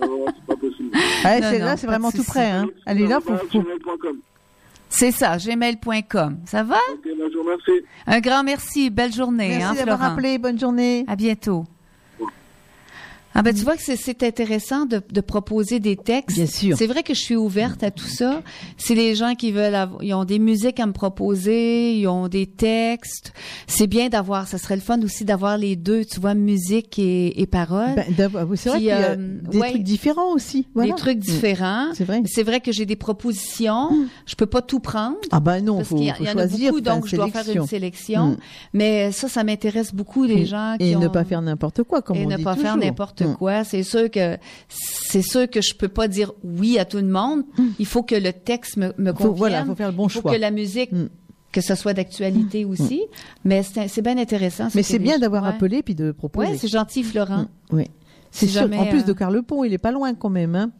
Non, 0.00 0.26
c'est 0.26 0.46
pas 0.46 0.56
possible. 0.56 0.90
Ouais, 1.24 1.40
Non, 1.40 1.48
c'est 1.50 1.58
non, 1.58 1.64
là, 1.64 1.76
c'est 1.76 1.86
vraiment 1.86 2.10
tout 2.10 2.24
près. 2.24 2.50
Hein. 2.50 2.66
Elle 2.86 3.00
est 3.00 3.06
là, 3.06 3.20
faut, 3.20 3.34
faut... 3.36 3.64
C'est 4.98 5.10
ça, 5.10 5.36
gmail.com. 5.36 6.38
Ça 6.46 6.62
va? 6.62 6.78
Ok, 6.94 7.04
ben, 7.04 7.28
je 7.30 7.36
vous 7.36 7.44
remercie. 7.44 7.84
Un 8.06 8.20
grand 8.20 8.42
merci. 8.42 8.88
Belle 8.88 9.12
journée, 9.12 9.58
Merci 9.58 9.82
hein, 9.82 9.84
d'avoir 9.84 10.02
appelé. 10.02 10.38
Bonne 10.38 10.58
journée. 10.58 11.04
À 11.06 11.16
bientôt. 11.16 11.64
Ah 13.38 13.42
ben 13.42 13.54
tu 13.54 13.62
vois 13.64 13.76
que 13.76 13.82
c'est- 13.82 14.22
intéressant 14.24 14.86
de, 14.86 15.02
de 15.12 15.20
proposer 15.20 15.78
des 15.78 15.94
textes. 15.96 16.36
Bien 16.36 16.46
sûr. 16.46 16.76
C'est 16.78 16.86
vrai 16.86 17.02
que 17.02 17.12
je 17.12 17.20
suis 17.20 17.36
ouverte 17.36 17.82
à 17.82 17.90
tout 17.90 18.06
ça. 18.06 18.40
C'est 18.78 18.94
les 18.94 19.14
gens 19.14 19.34
qui 19.34 19.52
veulent 19.52 19.74
avoir, 19.74 20.02
ils 20.02 20.14
ont 20.14 20.24
des 20.24 20.38
musiques 20.38 20.80
à 20.80 20.86
me 20.86 20.92
proposer, 20.92 21.92
ils 21.98 22.06
ont 22.08 22.28
des 22.28 22.46
textes. 22.46 23.32
C'est 23.66 23.86
bien 23.86 24.08
d'avoir, 24.08 24.48
ça 24.48 24.56
serait 24.56 24.76
le 24.76 24.80
fun 24.80 25.00
aussi 25.02 25.24
d'avoir 25.26 25.58
les 25.58 25.76
deux, 25.76 26.04
tu 26.06 26.18
vois, 26.18 26.34
musique 26.34 26.98
et, 26.98 27.40
et 27.40 27.46
paroles. 27.46 27.94
Ben, 27.94 28.06
d'avoir- 28.16 28.46
c'est 28.56 28.70
vrai 28.70 28.78
qu'il 28.78 28.86
y 28.88 28.90
a 28.90 29.10
euh, 29.10 29.16
des 29.50 29.58
ouais. 29.58 29.70
trucs 29.70 29.82
différents 29.82 30.32
aussi. 30.32 30.66
Voilà. 30.74 30.94
Des 30.94 30.98
trucs 30.98 31.18
différents. 31.18 31.88
C'est 31.94 32.04
vrai. 32.04 32.22
C'est 32.24 32.42
vrai 32.42 32.60
que 32.60 32.72
j'ai 32.72 32.86
des 32.86 32.96
propositions. 32.96 33.90
Je 34.24 34.34
peux 34.34 34.46
pas 34.46 34.62
tout 34.62 34.80
prendre. 34.80 35.16
Ah 35.30 35.40
bah 35.40 35.60
non, 35.60 35.76
Parce 35.76 35.88
faut, 35.90 35.96
qu'il 35.96 36.06
y, 36.06 36.10
a- 36.10 36.14
faut 36.14 36.22
il 36.24 36.26
y 36.26 36.30
en 36.32 36.38
a 36.38 36.46
beaucoup, 36.46 36.80
donc 36.80 37.06
je 37.06 37.16
dois 37.16 37.28
faire 37.28 37.48
une 37.54 37.66
sélection. 37.66 38.28
Mm. 38.28 38.36
Mais 38.72 39.12
ça, 39.12 39.28
ça 39.28 39.44
m'intéresse 39.44 39.94
beaucoup, 39.94 40.24
les 40.24 40.42
Et- 40.42 40.46
gens 40.46 40.76
qui 40.78 40.86
Et 40.90 40.96
ne 40.96 41.08
pas 41.08 41.24
faire 41.24 41.42
n'importe 41.42 41.82
quoi, 41.82 42.00
comme 42.00 42.16
et 42.16 42.24
on 42.24 42.28
ne 42.30 42.36
dit 42.36 42.42
pas 42.42 42.56
faire 42.56 42.76
n'importe 42.76 43.25
Mm. 43.28 43.36
quoi. 43.36 43.64
C'est 43.64 43.82
sûr 43.82 44.10
que 44.10 44.36
c'est 44.68 45.22
sûr 45.22 45.48
que 45.48 45.60
je 45.60 45.74
peux 45.74 45.88
pas 45.88 46.08
dire 46.08 46.32
oui 46.44 46.78
à 46.78 46.84
tout 46.84 46.98
le 46.98 47.06
monde. 47.08 47.44
Il 47.78 47.86
faut 47.86 48.02
que 48.02 48.14
le 48.14 48.32
texte 48.32 48.76
me, 48.76 48.92
me 48.98 49.12
Faut- 49.12 49.18
convienne. 49.18 49.36
voilà, 49.36 49.64
faut 49.64 49.74
faire 49.74 49.88
le 49.90 49.94
bon 49.96 50.06
Il 50.06 50.10
faut 50.12 50.20
choix. 50.22 50.32
que 50.32 50.38
la 50.38 50.50
musique, 50.50 50.92
Mm. 50.92 51.08
que 51.52 51.60
ça 51.60 51.76
soit 51.76 51.94
d'actualité 51.94 52.64
aussi. 52.64 53.02
Mais 53.44 53.62
c'est 53.62 54.02
bien 54.02 54.18
intéressant. 54.18 54.68
Mais 54.74 54.82
ce 54.82 54.92
c'est 54.92 54.98
bien 54.98 55.18
d'avoir 55.18 55.42
ouais. 55.44 55.48
appelé 55.50 55.82
puis 55.82 55.94
de 55.94 56.12
proposer. 56.12 56.48
Ouais, 56.52 56.56
c'est 56.58 56.68
gentil, 56.68 57.02
Florent. 57.02 57.46
Oui. 57.72 57.84
C'est 58.30 58.46
Si 58.46 58.52
sûr. 58.52 58.62
jamais, 58.62 58.76
En 58.78 58.86
plus 58.86 59.00
euh, 59.00 59.04
de 59.04 59.12
Carlepont, 59.14 59.64
il 59.64 59.72
est 59.72 59.78
pas 59.78 59.92
loin 59.92 60.12
quand 60.14 60.28
même. 60.28 60.54
Hein. 60.54 60.70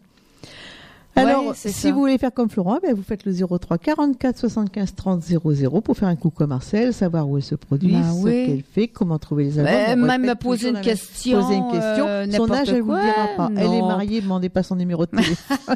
Alors, 1.17 1.55
si 1.55 1.73
ça. 1.73 1.91
vous 1.93 2.01
voulez 2.01 2.19
faire 2.19 2.33
comme 2.33 2.49
Florent, 2.51 2.79
ben, 2.83 2.95
vous 2.95 3.03
faites 3.03 3.25
le 3.25 3.33
03 3.33 3.79
44 3.79 4.39
75 4.39 4.95
30 4.95 5.23
00 5.23 5.81
pour 5.81 5.97
faire 5.97 6.09
un 6.09 6.17
coucou 6.17 6.43
à 6.45 6.47
Marcel, 6.47 6.93
savoir 6.93 7.29
où 7.29 7.37
elle 7.37 7.43
se 7.43 7.55
produit, 7.55 7.93
Ben 7.93 8.03
ce 8.13 8.23
oui. 8.23 8.47
qu'elle 8.47 8.63
fait, 8.63 8.89
comment 8.89 9.19
trouver 9.19 9.45
les 9.45 9.59
albums. 9.59 10.07
Même 10.07 10.35
poser 10.37 10.69
une 10.71 10.81
question, 10.81 11.41
Poser 11.41 11.55
une 11.57 11.71
question. 11.71 12.07
euh, 12.07 12.27
Son 12.37 12.51
âge, 12.53 12.69
elle 12.69 12.83
vous 12.83 12.93
le 12.93 12.99
quoi. 12.99 13.03
dira 13.05 13.29
pas. 13.37 13.51
Elle 13.57 13.73
est 13.73 13.83
mariée, 13.83 14.21
demandez 14.21 14.49
pas 14.49 14.63
son 14.63 14.77
numéro 14.77 15.07
de 15.07 15.11
téléphone. 15.11 15.67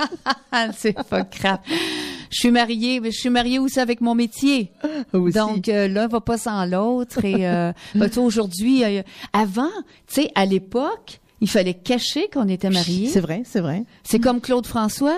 C'est 0.77 0.97
pas 1.09 1.23
grave. 1.23 1.59
Je 2.31 2.37
suis 2.39 2.51
mariée, 2.51 3.01
mais 3.01 3.11
je 3.11 3.19
suis 3.19 3.31
mariée 3.31 3.59
aussi 3.59 3.81
avec 3.81 4.01
mon 4.01 4.15
métier. 4.15 4.71
Aussi. 5.13 5.37
Donc 5.37 5.69
euh, 5.69 5.89
l'un 5.89 6.07
va 6.07 6.21
pas 6.21 6.39
sans 6.39 6.65
l'autre. 6.65 7.25
Et 7.25 7.49
euh, 7.49 7.73
ben, 7.97 8.09
aujourd'hui, 8.19 8.85
euh, 8.85 9.03
avant, 9.33 9.69
tu 10.07 10.23
sais, 10.23 10.31
à 10.37 10.47
l'époque, 10.47 11.21
il 11.41 11.49
fallait 11.49 11.75
cacher 11.75 12.29
qu'on 12.33 12.47
était 12.49 12.71
mariés. 12.71 13.09
C'est 13.09 13.21
vrai, 13.21 13.43
c'est 13.45 13.61
vrai. 13.61 13.85
C'est 14.05 14.21
comme 14.21 14.41
Claude 14.41 14.67
François. 14.67 15.17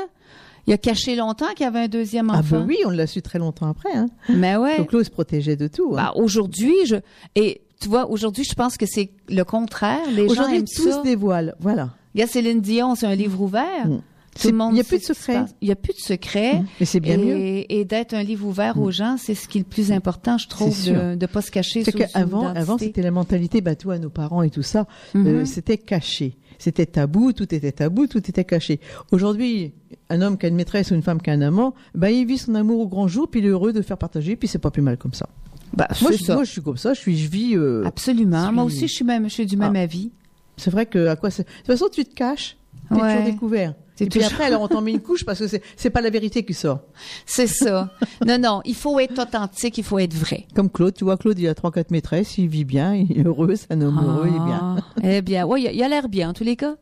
Il 0.66 0.72
a 0.72 0.78
caché 0.78 1.16
longtemps 1.16 1.48
qu'il 1.56 1.64
y 1.64 1.68
avait 1.68 1.80
un 1.80 1.88
deuxième 1.88 2.30
Ah 2.30 2.38
enfant. 2.38 2.60
ben 2.60 2.66
oui, 2.68 2.76
on 2.86 2.90
l'a 2.90 3.06
su 3.06 3.20
très 3.22 3.38
longtemps 3.38 3.68
après. 3.68 3.92
Hein. 3.94 4.06
Mais 4.28 4.56
ouais. 4.56 4.78
Donc 4.78 4.90
Claude 4.90 5.04
se 5.04 5.10
protégeait 5.10 5.56
de 5.56 5.66
tout. 5.68 5.92
hein. 5.92 5.96
Bah, 5.96 6.12
aujourd'hui, 6.14 6.74
je 6.86 6.96
et 7.34 7.62
tu 7.80 7.88
vois, 7.88 8.08
aujourd'hui, 8.08 8.44
je 8.44 8.54
pense 8.54 8.76
que 8.76 8.86
c'est 8.86 9.10
le 9.28 9.42
contraire. 9.42 9.98
Les 10.14 10.28
gens 10.28 10.46
aiment 10.46 10.64
tout 10.64 10.88
ça. 10.88 10.98
se 10.98 11.02
dévoile. 11.02 11.56
Voilà. 11.58 11.90
Il 12.14 12.20
y 12.20 12.24
a 12.24 12.26
Céline 12.28 12.60
Dion, 12.60 12.94
c'est 12.94 13.06
un 13.06 13.14
livre 13.16 13.40
ouvert. 13.40 13.88
Mm. 13.88 14.02
Tout 14.40 14.48
le 14.48 14.54
monde 14.54 14.72
il 14.72 14.78
y 14.78 14.80
a 14.80 14.84
plus 14.84 14.98
de 14.98 15.02
secret. 15.04 15.44
Il 15.60 15.68
y 15.68 15.72
a 15.72 15.76
plus 15.76 15.92
de 15.92 15.98
secret. 15.98 16.60
Mm. 16.60 16.66
Mais 16.80 16.86
c'est 16.86 17.00
bien 17.00 17.14
et, 17.18 17.24
mieux. 17.24 17.34
Mm. 17.34 17.64
Et 17.68 17.84
d'être 17.84 18.14
un 18.14 18.22
livre 18.22 18.46
ouvert 18.46 18.78
aux 18.78 18.90
gens, 18.90 19.16
c'est 19.18 19.34
ce 19.34 19.48
qui 19.48 19.58
est 19.58 19.60
le 19.62 19.66
plus 19.66 19.90
important, 19.92 20.38
je 20.38 20.48
trouve, 20.48 20.74
de 20.86 21.16
ne 21.16 21.26
pas 21.26 21.42
se 21.42 21.50
cacher 21.50 21.82
C'est 21.84 21.92
qu'avant, 21.92 22.46
avant, 22.54 22.78
c'était 22.78 23.02
la 23.02 23.10
mentalité, 23.10 23.60
bah, 23.60 23.74
toi, 23.74 23.98
nos 23.98 24.10
parents 24.10 24.42
et 24.42 24.50
tout 24.50 24.62
ça, 24.62 24.86
euh, 25.16 25.44
c'était 25.44 25.76
caché. 25.76 26.36
C'était 26.62 26.86
tabou, 26.86 27.32
tout 27.32 27.52
était 27.52 27.72
tabou, 27.72 28.06
tout 28.06 28.18
était 28.18 28.44
caché. 28.44 28.78
Aujourd'hui, 29.10 29.72
un 30.10 30.22
homme 30.22 30.38
qui 30.38 30.46
a 30.46 30.48
une 30.48 30.54
maîtresse 30.54 30.92
ou 30.92 30.94
une 30.94 31.02
femme 31.02 31.20
qui 31.20 31.28
a 31.28 31.32
un 31.32 31.40
amant, 31.42 31.74
bah, 31.96 32.08
il 32.12 32.24
vit 32.24 32.38
son 32.38 32.54
amour 32.54 32.78
au 32.78 32.86
grand 32.86 33.08
jour, 33.08 33.28
puis 33.28 33.40
il 33.40 33.46
est 33.46 33.48
heureux 33.48 33.72
de 33.72 33.82
faire 33.82 33.98
partager, 33.98 34.36
puis 34.36 34.46
c'est 34.46 34.60
pas 34.60 34.70
plus 34.70 34.80
mal 34.80 34.96
comme 34.96 35.12
ça. 35.12 35.28
Bah, 35.74 35.88
Moi, 36.00 36.12
je, 36.12 36.18
ça. 36.22 36.34
moi, 36.34 36.44
je 36.44 36.52
suis 36.52 36.62
comme 36.62 36.76
ça, 36.76 36.94
je 36.94 37.00
suis, 37.00 37.18
je 37.18 37.28
vis, 37.28 37.56
euh, 37.56 37.82
Absolument. 37.84 38.44
suis- 38.46 38.54
Moi 38.54 38.62
aussi, 38.64 38.86
je 38.86 38.92
suis 38.94 39.04
même, 39.04 39.24
je 39.28 39.34
suis 39.34 39.46
du 39.46 39.56
même 39.56 39.74
Ah. 39.74 39.80
avis. 39.80 40.12
c'est 40.56 40.70
vrai 40.70 40.86
que, 40.86 41.08
à 41.08 41.16
quoi 41.16 41.30
c'est, 41.30 41.42
de 41.42 41.48
toute 41.48 41.66
façon, 41.66 41.86
tu 41.92 42.04
te 42.04 42.14
caches, 42.14 42.56
t'es 42.88 42.94
Ouais. 42.94 43.16
toujours 43.16 43.32
découvert. 43.32 43.74
Et 44.02 44.08
puis 44.08 44.22
après, 44.24 44.44
alors, 44.44 44.62
on 44.62 44.68
t'en 44.68 44.80
met 44.80 44.90
une 44.92 45.00
couche 45.00 45.24
parce 45.24 45.38
que 45.38 45.46
c'est, 45.48 45.62
c'est 45.76 45.90
pas 45.90 46.00
la 46.00 46.10
vérité 46.10 46.44
qui 46.44 46.54
sort. 46.54 46.80
C'est 47.26 47.46
ça. 47.46 47.90
non, 48.26 48.38
non, 48.38 48.60
il 48.64 48.74
faut 48.74 48.98
être 49.00 49.18
authentique, 49.20 49.78
il 49.78 49.84
faut 49.84 49.98
être 49.98 50.14
vrai. 50.14 50.46
Comme 50.54 50.70
Claude, 50.70 50.94
tu 50.94 51.04
vois, 51.04 51.16
Claude, 51.16 51.38
il 51.38 51.48
a 51.48 51.54
trois, 51.54 51.70
quatre 51.72 51.90
maîtresses, 51.90 52.38
il 52.38 52.48
vit 52.48 52.64
bien, 52.64 52.94
il 52.94 53.18
est 53.18 53.24
heureux, 53.24 53.54
c'est 53.56 53.72
un 53.72 53.80
homme 53.80 53.98
heureux, 54.04 54.28
il 54.28 54.36
est 54.36 54.44
bien. 54.44 54.76
Ah. 54.78 54.82
Eh 55.04 55.22
bien, 55.22 55.46
ouais, 55.46 55.62
il 55.62 55.82
a- 55.82 55.88
l'air 55.88 56.08
bien, 56.08 56.30
en 56.30 56.32
tous 56.32 56.44
les 56.44 56.56
cas. 56.56 56.74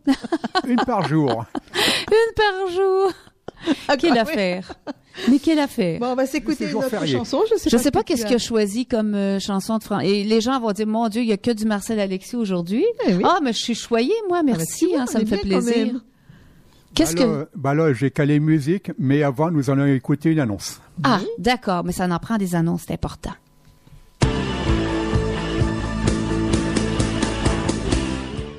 Une 0.66 0.76
par 0.87 1.06
jour. 1.09 1.44
Une 2.11 2.35
par 2.37 2.72
jour. 2.74 3.12
Quelle 3.98 4.11
Ah, 4.12 4.12
oui. 4.12 4.18
affaire. 4.18 4.72
Mais 5.28 5.38
quelle 5.38 5.59
affaire. 5.59 6.00
Bon, 6.00 6.06
on 6.06 6.14
va 6.14 6.24
s'écouter 6.26 6.72
notre 6.72 6.88
férié. 6.88 7.16
chanson. 7.16 7.42
Je 7.50 7.56
sais 7.59 7.68
Je 7.68 7.76
pas, 7.76 7.83
sais 7.83 7.90
pas 7.90 7.98
ce 8.00 8.04
que 8.04 8.09
qu'est-ce 8.12 8.24
qu'il 8.26 8.37
a 8.37 8.38
choisi 8.38 8.87
comme 8.87 9.14
euh, 9.14 9.38
chanson 9.38 9.76
de 9.78 9.83
France. 9.83 10.02
Et 10.04 10.24
les 10.24 10.40
gens 10.40 10.59
vont 10.61 10.72
dire, 10.72 10.87
mon 10.87 11.09
Dieu, 11.09 11.22
il 11.22 11.28
y 11.28 11.33
a 11.33 11.37
que 11.37 11.50
du 11.50 11.64
Marcel 11.66 11.98
Alexis 12.00 12.37
aujourd'hui. 12.37 12.85
Eh 13.06 13.14
oui. 13.14 13.22
Ah, 13.26 13.38
mais 13.42 13.52
je 13.52 13.59
suis 13.59 13.74
choyée, 13.74 14.14
moi, 14.28 14.42
mais 14.42 14.52
merci, 14.52 14.87
tu 14.87 14.92
vois, 14.92 15.02
hein, 15.02 15.06
ça 15.06 15.18
me 15.18 15.26
fait 15.26 15.38
plaisir. 15.38 16.00
Qu'est-ce 16.94 17.14
bah 17.14 17.22
que... 17.22 17.48
bah 17.55 17.74
là, 17.74 17.92
j'ai 17.92 18.11
calé 18.11 18.40
musique, 18.40 18.90
mais 18.98 19.22
avant, 19.22 19.50
nous 19.50 19.70
allons 19.70 19.87
écouter 19.87 20.31
une 20.31 20.40
annonce. 20.40 20.81
Ah, 21.03 21.20
d'accord, 21.38 21.85
mais 21.85 21.92
ça 21.92 22.07
en 22.07 22.18
prend 22.18 22.37
des 22.37 22.55
annonces, 22.55 22.85
c'est 22.87 22.94
important. 22.94 23.33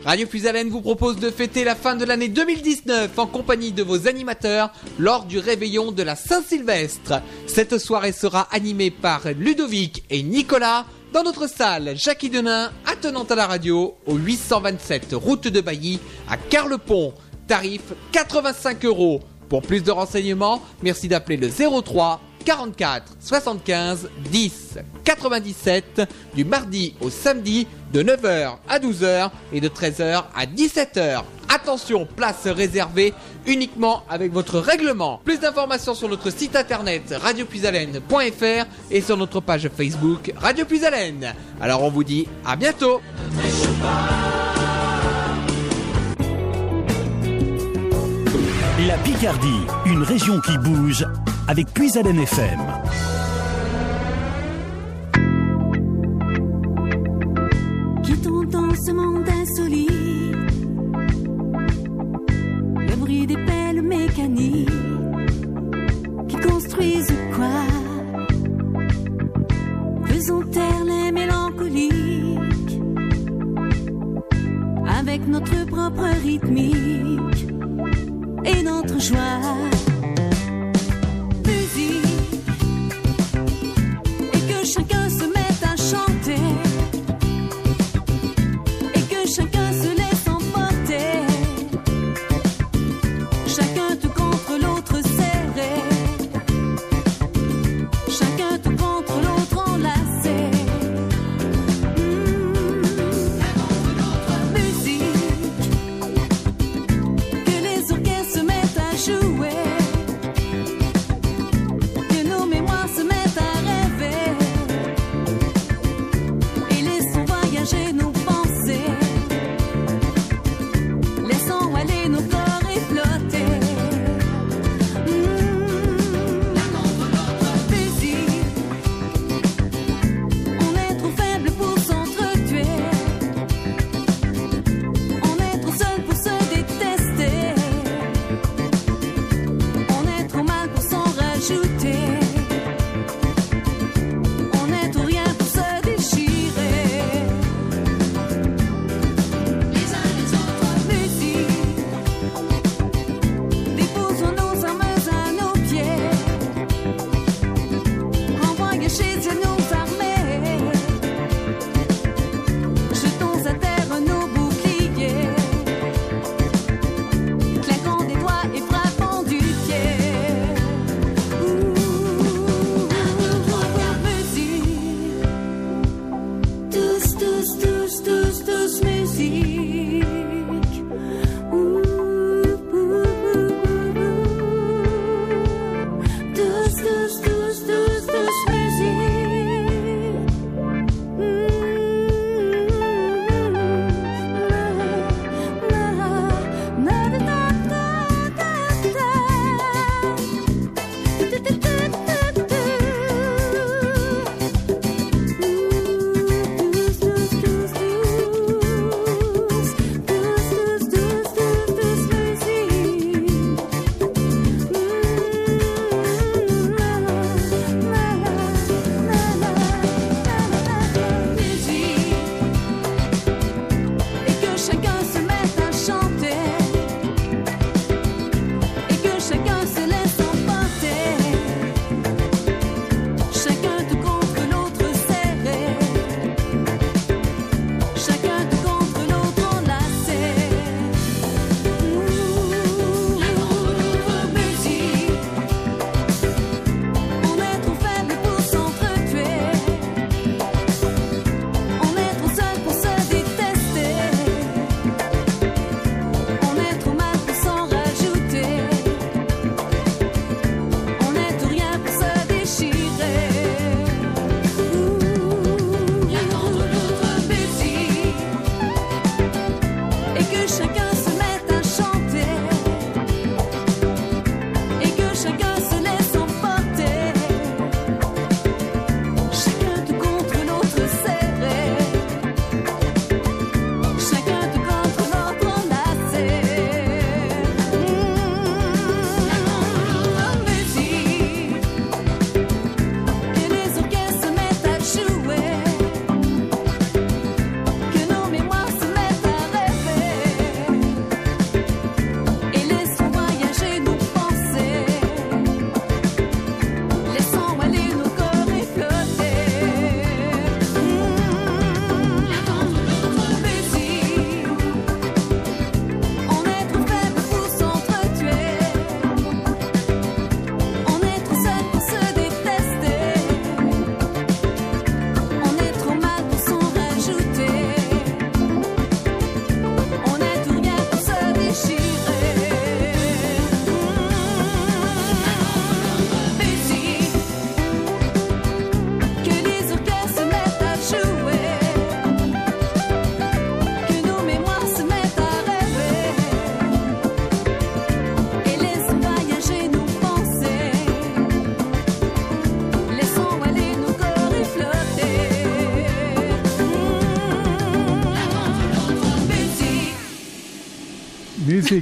Radio 0.04 0.26
Fusalène 0.28 0.70
vous 0.70 0.82
propose 0.82 1.18
de 1.18 1.30
fêter 1.30 1.64
la 1.64 1.76
fin 1.76 1.96
de 1.96 2.06
l'année 2.06 2.28
2019 2.28 3.20
en 3.20 3.28
compagnie 3.28 3.72
de 3.72 3.84
vos 3.84 4.08
animateurs 4.08 4.74
lors 4.98 5.26
du 5.26 5.38
réveillon 5.38 5.92
de 5.92 6.02
la 6.02 6.16
Saint-Sylvestre. 6.16 7.22
Cette 7.46 7.78
soirée 7.78 8.12
sera 8.12 8.48
animée 8.52 8.90
par 8.90 9.22
Ludovic 9.38 10.04
et 10.10 10.24
Nicolas 10.24 10.86
dans 11.14 11.22
notre 11.22 11.48
salle 11.48 11.94
Jackie 11.96 12.32
Denain, 12.32 12.72
attenante 12.88 13.32
à 13.32 13.36
la 13.36 13.46
radio, 13.46 13.96
au 14.08 14.16
827 14.16 15.14
route 15.14 15.48
de 15.48 15.62
Bailly 15.62 16.00
à 16.28 16.38
Carlepont. 16.38 17.14
Tarif 17.52 17.82
85 18.14 18.86
euros. 18.86 19.20
Pour 19.50 19.62
plus 19.62 19.84
de 19.84 19.92
renseignements, 19.92 20.62
merci 20.82 21.10
d'appeler 21.10 21.36
le 21.36 21.50
03 21.50 22.22
44 22.46 23.18
75 23.20 24.10
10 24.32 24.78
97 25.04 26.02
du 26.34 26.46
mardi 26.46 26.96
au 27.02 27.10
samedi 27.10 27.68
de 27.92 28.04
9h 28.04 28.54
à 28.70 28.80
12h 28.80 29.32
et 29.52 29.60
de 29.60 29.68
13h 29.68 30.24
à 30.34 30.46
17h. 30.46 31.24
Attention, 31.50 32.08
place 32.16 32.48
réservée 32.48 33.14
uniquement 33.46 34.04
avec 34.10 34.32
votre 34.32 34.58
règlement. 34.60 35.20
Plus 35.26 35.42
d'informations 35.42 35.94
sur 35.94 36.08
notre 36.08 36.30
site 36.30 36.56
internet 36.56 37.14
radiopuisalène.fr 37.22 38.66
et 38.92 39.02
sur 39.02 39.18
notre 39.18 39.42
page 39.42 39.70
Facebook 39.76 40.32
Radio 40.38 40.64
Puisalène. 40.64 41.36
Alors 41.60 41.84
on 41.84 41.90
vous 41.90 42.06
dit 42.06 42.30
à 42.46 42.56
bientôt 42.56 43.02
La 48.88 48.98
Picardie, 48.98 49.68
une 49.86 50.02
région 50.02 50.40
qui 50.40 50.58
bouge 50.58 51.06
avec 51.48 51.68
Puis-Allen 51.68 52.18
FM. 52.20 52.60
Quittons 58.04 58.44
dans 58.46 58.74
ce 58.74 58.92
monde 58.92 59.30
insolite. 59.30 60.36
Le 62.76 62.96
bruit 62.96 63.28
des 63.28 63.38
pelles 63.38 63.84
mécaniques 63.84 64.70
qui 66.28 66.38
construisent 66.38 67.14
quoi? 67.36 67.62
Faisons 70.06 70.42
taire 70.50 70.86
les 70.88 71.12
mélancoliques 71.12 72.80
avec 74.88 75.28
notre 75.28 75.66
propre 75.68 76.08
rythmique 76.24 77.52
et 78.46 78.64
notre 78.64 79.00
joie. 79.00 79.71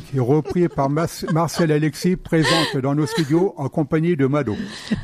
Classique 0.09 0.15
et 0.15 0.19
repris 0.19 0.67
par 0.67 0.89
Marcel 0.89 1.71
Alexis, 1.71 2.15
présente 2.15 2.77
dans 2.81 2.95
nos 2.95 3.05
studios 3.05 3.53
en 3.57 3.69
compagnie 3.69 4.15
de 4.15 4.25
Mado. 4.25 4.55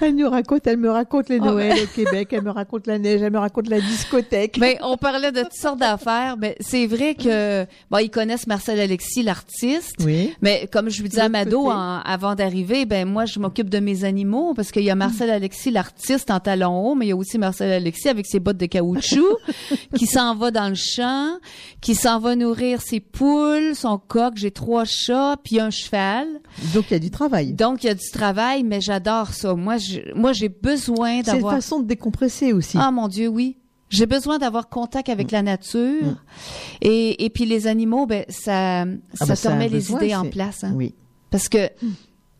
Elle 0.02 0.16
nous 0.16 0.30
raconte, 0.30 0.68
elle 0.68 0.78
me 0.78 0.90
raconte 0.90 1.30
les 1.30 1.40
Oh, 1.42 1.46
Noëls 1.46 1.84
au 1.84 1.88
Québec, 1.88 2.30
elle 2.32 2.44
me 2.44 2.52
raconte 2.52 2.88
la 2.88 2.98
neige, 2.98 3.22
elle 3.22 3.32
me 3.32 3.40
raconte 3.40 3.68
la 3.70 3.80
discothèque. 3.82 4.58
Ben, 4.60 4.78
on 4.82 4.98
parlait 4.98 5.32
de 5.32 5.42
toutes 5.42 5.54
sortes 5.54 5.80
d'affaires. 5.80 6.38
Ben, 6.38 6.54
c'est 6.60 6.88
vrai 6.88 7.16
que, 7.16 7.66
bon, 7.92 7.98
ils 8.00 8.10
connaissent 8.10 8.48
Marcel 8.48 8.80
Alexis, 8.80 9.24
l'artiste. 9.24 9.96
Oui. 10.04 10.34
Mais 10.42 10.68
comme 10.72 10.90
je 10.90 11.02
vous 11.02 11.08
disais 11.08 11.22
à 11.22 11.30
Mado 11.30 11.68
en- 11.68 12.00
avant 12.00 12.36
d'arriver, 12.36 12.86
ben 12.86 13.08
moi 13.08 13.26
je 13.26 13.40
m'occupe 13.40 13.70
de 13.70 13.80
mes 13.80 14.04
animaux 14.04 14.54
parce 14.56 14.72
qu'il 14.72 14.84
y 14.84 14.90
a 14.90 14.96
Marcel 14.96 15.30
Alexis 15.30 15.72
l'artiste 15.72 16.32
en 16.32 16.40
talons 16.40 16.80
hauts, 16.92 16.96
mais 16.96 17.06
il 17.06 17.10
y 17.10 17.12
a 17.12 17.16
aussi 17.16 17.38
Marcel 17.38 17.72
Alexis 17.72 18.10
avec 18.10 18.26
ses 18.26 18.40
bottes 18.40 18.58
de 18.58 18.66
caoutchouc 18.66 19.38
qui 19.96 20.06
s'en 20.08 20.36
va 20.36 20.52
dans 20.52 20.70
le 20.70 20.76
champ, 20.76 21.38
qui 21.82 21.96
s'en 21.96 22.20
va 22.20 22.36
nourrir 22.36 22.82
ses 22.82 23.00
poules, 23.00 23.76
son 23.76 23.98
coq, 23.98 24.34
j'ai 24.36 24.52
trois 24.52 24.86
chats, 25.06 25.38
puis 25.44 25.60
un 25.60 25.70
cheval. 25.70 26.28
Donc 26.74 26.86
il 26.90 26.94
y 26.94 26.96
a 26.96 27.00
du 27.00 27.12
travail. 27.12 27.54
Donc 27.54 27.84
il 27.84 27.88
y 27.88 27.90
a 27.90 27.94
du 27.94 28.10
travail, 28.12 28.64
mais 28.64 28.82
j'adore 28.82 29.30
ça. 29.34 29.54
Moi 29.56 29.78
je, 29.78 30.14
moi 30.16 30.34
j'ai 30.34 30.50
besoin 30.50 31.22
C'est 31.24 31.32
une 31.32 31.36
d'avoir 31.38 31.54
façon 31.56 31.80
de 31.80 31.86
décompresser 31.88 32.54
aussi. 32.54 32.78
ah 32.80 32.92
mon 32.92 33.08
Dieu, 33.08 33.28
oui. 33.28 33.58
J'ai 33.90 34.08
besoin 34.08 34.40
d'avoir 34.40 34.68
contact 34.68 35.10
avec 35.10 35.30
la 35.32 35.42
nature. 35.44 36.16
Et, 36.82 37.24
et 37.24 37.30
puis 37.30 37.46
les 37.46 37.68
animaux, 37.68 38.08
ben 38.08 38.26
ça, 38.30 38.84
ça 38.84 38.86
Ah 39.22 39.26
ben, 39.26 39.34
te 39.36 39.40
ça 39.40 39.50
a 39.50 39.54
remet 39.54 39.70
les 39.70 39.78
besoin, 39.78 40.02
idées 40.02 40.16
en 40.16 40.26
place. 40.30 40.64
hein. 40.64 40.72
Oui. 40.76 40.96
Parce 41.30 41.48
que 41.50 41.70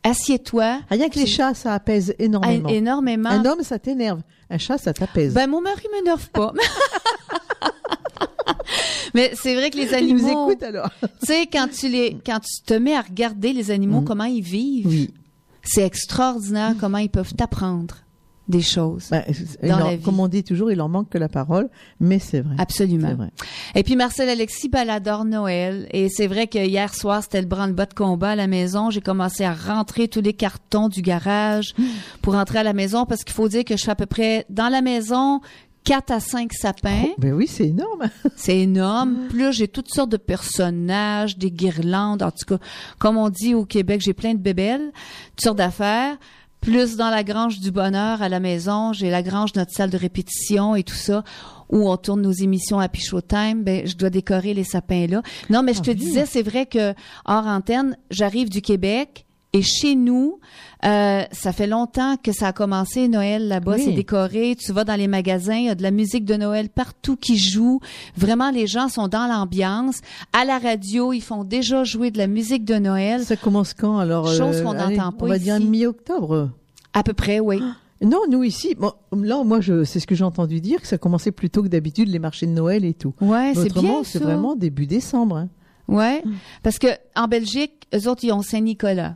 assieds-toi. 0.04 0.80
Rien 0.90 1.08
que 1.10 1.20
les 1.20 1.28
chats, 1.28 1.54
ça 1.54 1.74
apaise 1.74 2.14
Ah, 2.20 2.24
énormément. 2.24 2.70
énormément. 2.70 3.30
Un 3.30 3.46
homme, 3.46 3.62
ça 3.64 3.78
t'énerve. 3.80 4.22
Un 4.50 4.58
chat, 4.58 4.78
ça 4.80 4.92
t'apaise. 4.94 5.34
Ben 5.34 5.48
mon 5.48 5.62
mari 5.62 5.84
m'énerve 5.94 6.30
pas. 6.32 6.52
Mais 9.14 9.32
c'est 9.36 9.56
vrai 9.56 9.70
que 9.70 9.78
les 9.78 9.86
nous 9.88 9.94
animaux, 9.94 10.52
alors. 10.62 10.90
tu 11.02 11.08
sais, 11.28 11.48
quand 11.52 11.68
tu 11.70 11.88
les, 11.90 12.18
quand 12.26 12.40
tu 12.40 12.64
te 12.66 12.74
mets 12.74 12.96
à 12.96 13.02
regarder 13.02 13.54
les 13.54 13.72
animaux, 13.72 14.02
comment 14.02 14.24
ils 14.26 14.42
vivent, 14.44 14.88
Oui. 14.88 15.12
c'est 15.64 15.84
extraordinaire 15.86 16.76
comment 16.80 16.98
ils 17.00 17.10
peuvent 17.10 17.34
t'apprendre 17.34 17.96
des 18.48 18.62
choses. 18.62 19.08
Ben, 19.10 19.24
Dans 19.64 19.80
leur- 19.80 19.88
la 19.88 19.96
vie. 19.96 20.04
Comme 20.04 20.20
on 20.20 20.28
dit 20.28 20.44
toujours, 20.44 20.72
il 20.72 20.78
leur 20.78 20.88
manque 20.88 21.10
que 21.10 21.18
la 21.18 21.28
parole, 21.30 21.68
mais 22.00 22.20
c'est 22.20 22.42
vrai. 22.42 22.54
Absolument. 22.60 23.16
Vrai. 23.16 23.30
Et 23.74 23.82
puis 23.82 23.96
Marcel 23.96 24.30
Alexis, 24.30 24.70
elle 24.72 24.92
adore 24.92 25.26
Noël. 25.26 25.88
Et 25.92 26.10
c'est 26.10 26.28
vrai 26.28 26.46
que 26.46 26.60
hier 26.60 26.94
soir, 26.94 27.24
c'était 27.24 27.42
le 27.42 27.48
branle-bas 27.48 27.88
de 27.88 27.96
combat 27.96 28.30
à 28.30 28.36
la 28.36 28.46
maison. 28.46 28.92
J'ai 28.92 29.02
commencé 29.02 29.44
à 29.44 29.52
rentrer 29.56 30.08
tous 30.08 30.22
les 30.22 30.34
cartons 30.34 30.90
du 30.90 31.02
garage 31.02 31.74
pour 32.22 32.34
rentrer 32.36 32.60
à 32.60 32.64
la 32.64 32.74
maison 32.74 33.06
parce 33.08 33.24
qu'il 33.24 33.34
faut 33.34 33.48
dire 33.50 33.64
que 33.66 33.78
je 33.78 33.84
fais 33.84 33.92
à 33.92 33.96
peu 33.96 34.06
près 34.06 34.46
dans 34.52 34.70
la 34.70 34.84
maison 34.84 35.42
4 35.86 36.12
à 36.12 36.20
5 36.20 36.52
sapins. 36.54 37.06
Ben 37.18 37.34
oui, 37.34 37.48
c'est 37.48 37.68
énorme. 37.68 38.10
C'est 38.36 38.60
énorme. 38.60 39.28
Plus 39.30 39.54
j'ai 39.54 39.68
toutes 39.68 39.90
sortes 39.94 40.10
de 40.10 40.18
personnages, 40.18 41.38
des 41.38 41.52
guirlandes. 41.52 42.24
En 42.24 42.32
tout 42.32 42.46
cas, 42.48 42.58
comme 43.00 43.18
on 43.18 43.30
dit 43.30 43.54
au 43.54 43.66
Québec, 43.66 44.02
j'ai 44.04 44.14
plein 44.14 44.34
de 44.34 44.40
bébelles, 44.40 44.92
toutes 45.36 45.42
sortes 45.42 45.58
d'affaires. 45.58 46.18
Plus 46.62 46.96
dans 46.96 47.12
la 47.12 47.24
grange 47.24 47.60
du 47.60 47.70
bonheur 47.70 48.24
à 48.24 48.30
la 48.30 48.40
maison, 48.40 48.92
j'ai 48.92 49.12
la 49.12 49.22
grange, 49.22 49.54
notre 49.56 49.72
salle 49.72 49.92
de 49.92 49.98
répétition 49.98 50.76
et 50.76 50.82
tout 50.82 50.96
ça, 50.96 51.24
où 51.70 51.88
on 51.88 51.96
tourne 51.98 52.22
nos 52.24 52.32
émissions 52.32 52.80
à 52.80 52.90
Pichot 52.90 53.22
Time. 53.22 53.64
Ben, 53.64 53.86
je 53.86 53.96
dois 53.96 54.10
décorer 54.10 54.56
les 54.56 54.64
sapins 54.64 55.06
là. 55.06 55.22
Non, 55.52 55.62
mais 55.62 55.74
je 55.76 55.82
te 55.82 55.92
Ah 55.92 55.94
oui. 55.94 56.00
disais, 56.00 56.26
c'est 56.26 56.42
vrai 56.42 56.66
que 56.66 56.94
hors 57.26 57.46
antenne, 57.46 57.96
j'arrive 58.10 58.50
du 58.50 58.62
Québec. 58.64 59.25
Et 59.56 59.62
chez 59.62 59.96
nous, 59.96 60.40
euh, 60.84 61.22
ça 61.32 61.54
fait 61.54 61.66
longtemps 61.68 62.18
que 62.22 62.32
ça 62.34 62.48
a 62.50 62.54
commencé 62.54 63.08
Noël 63.08 63.48
là-bas, 63.48 63.76
Oui. 63.76 63.82
c'est 63.86 63.92
décoré. 63.94 64.56
Tu 64.60 64.74
vas 64.74 64.84
dans 64.84 64.96
les 64.96 65.08
magasins, 65.08 65.56
il 65.56 65.66
y 65.66 65.70
a 65.70 65.76
de 65.76 65.82
la 65.84 65.92
musique 65.92 66.26
de 66.26 66.36
Noël 66.36 66.68
partout 66.70 67.16
qui 67.16 67.38
joue. 67.38 67.80
Vraiment, 68.18 68.52
les 68.52 68.68
gens 68.68 68.90
sont 68.90 69.08
dans 69.08 69.28
l'ambiance. 69.28 70.02
À 70.34 70.44
la 70.44 70.60
radio, 70.60 71.14
ils 71.14 71.22
font 71.22 71.44
déjà 71.46 71.84
jouer 71.86 72.12
de 72.12 72.18
la 72.18 72.28
musique 72.28 72.66
de 72.66 72.76
Noël. 72.76 73.24
Ça 73.24 73.38
commence 73.38 73.74
quand 73.74 73.98
alors 73.98 74.28
Chose 74.28 74.58
euh, 74.58 74.64
qu'on 74.64 74.74
n'entend 74.74 75.12
pas 75.14 75.26
On 75.26 75.30
va 75.30 75.40
dire 75.40 75.58
ici. 75.58 75.66
mi-octobre. 75.68 76.50
À 76.94 77.04
peu 77.04 77.14
près, 77.14 77.40
oui. 77.40 77.62
Non, 78.02 78.20
nous 78.30 78.44
ici, 78.44 78.76
bon, 78.78 78.92
là, 79.14 79.42
moi, 79.46 79.62
je, 79.62 79.86
c'est 79.86 80.02
ce 80.02 80.06
que 80.06 80.16
j'ai 80.16 80.26
entendu 80.26 80.60
dire, 80.60 80.82
que 80.82 80.86
ça 80.88 80.98
commençait 80.98 81.32
plus 81.32 81.50
tôt 81.50 81.64
que 81.64 81.70
d'habitude 81.70 82.10
les 82.10 82.20
marchés 82.20 82.46
de 82.46 82.52
Noël 82.52 82.84
et 82.84 82.94
tout. 82.94 83.14
Ouais, 83.22 83.54
c'est 83.56 83.74
bien 83.74 84.04
c'est 84.04 84.20
vraiment 84.22 84.58
début 84.58 84.86
décembre. 84.86 85.38
hein. 85.38 85.50
Ouais, 85.88 86.22
parce 86.62 86.78
que 86.78 86.88
en 87.16 87.28
Belgique, 87.30 87.88
eux 87.96 88.10
autres, 88.10 88.26
ils 88.26 88.34
ont 88.34 88.42
Saint-Nicolas. 88.42 89.16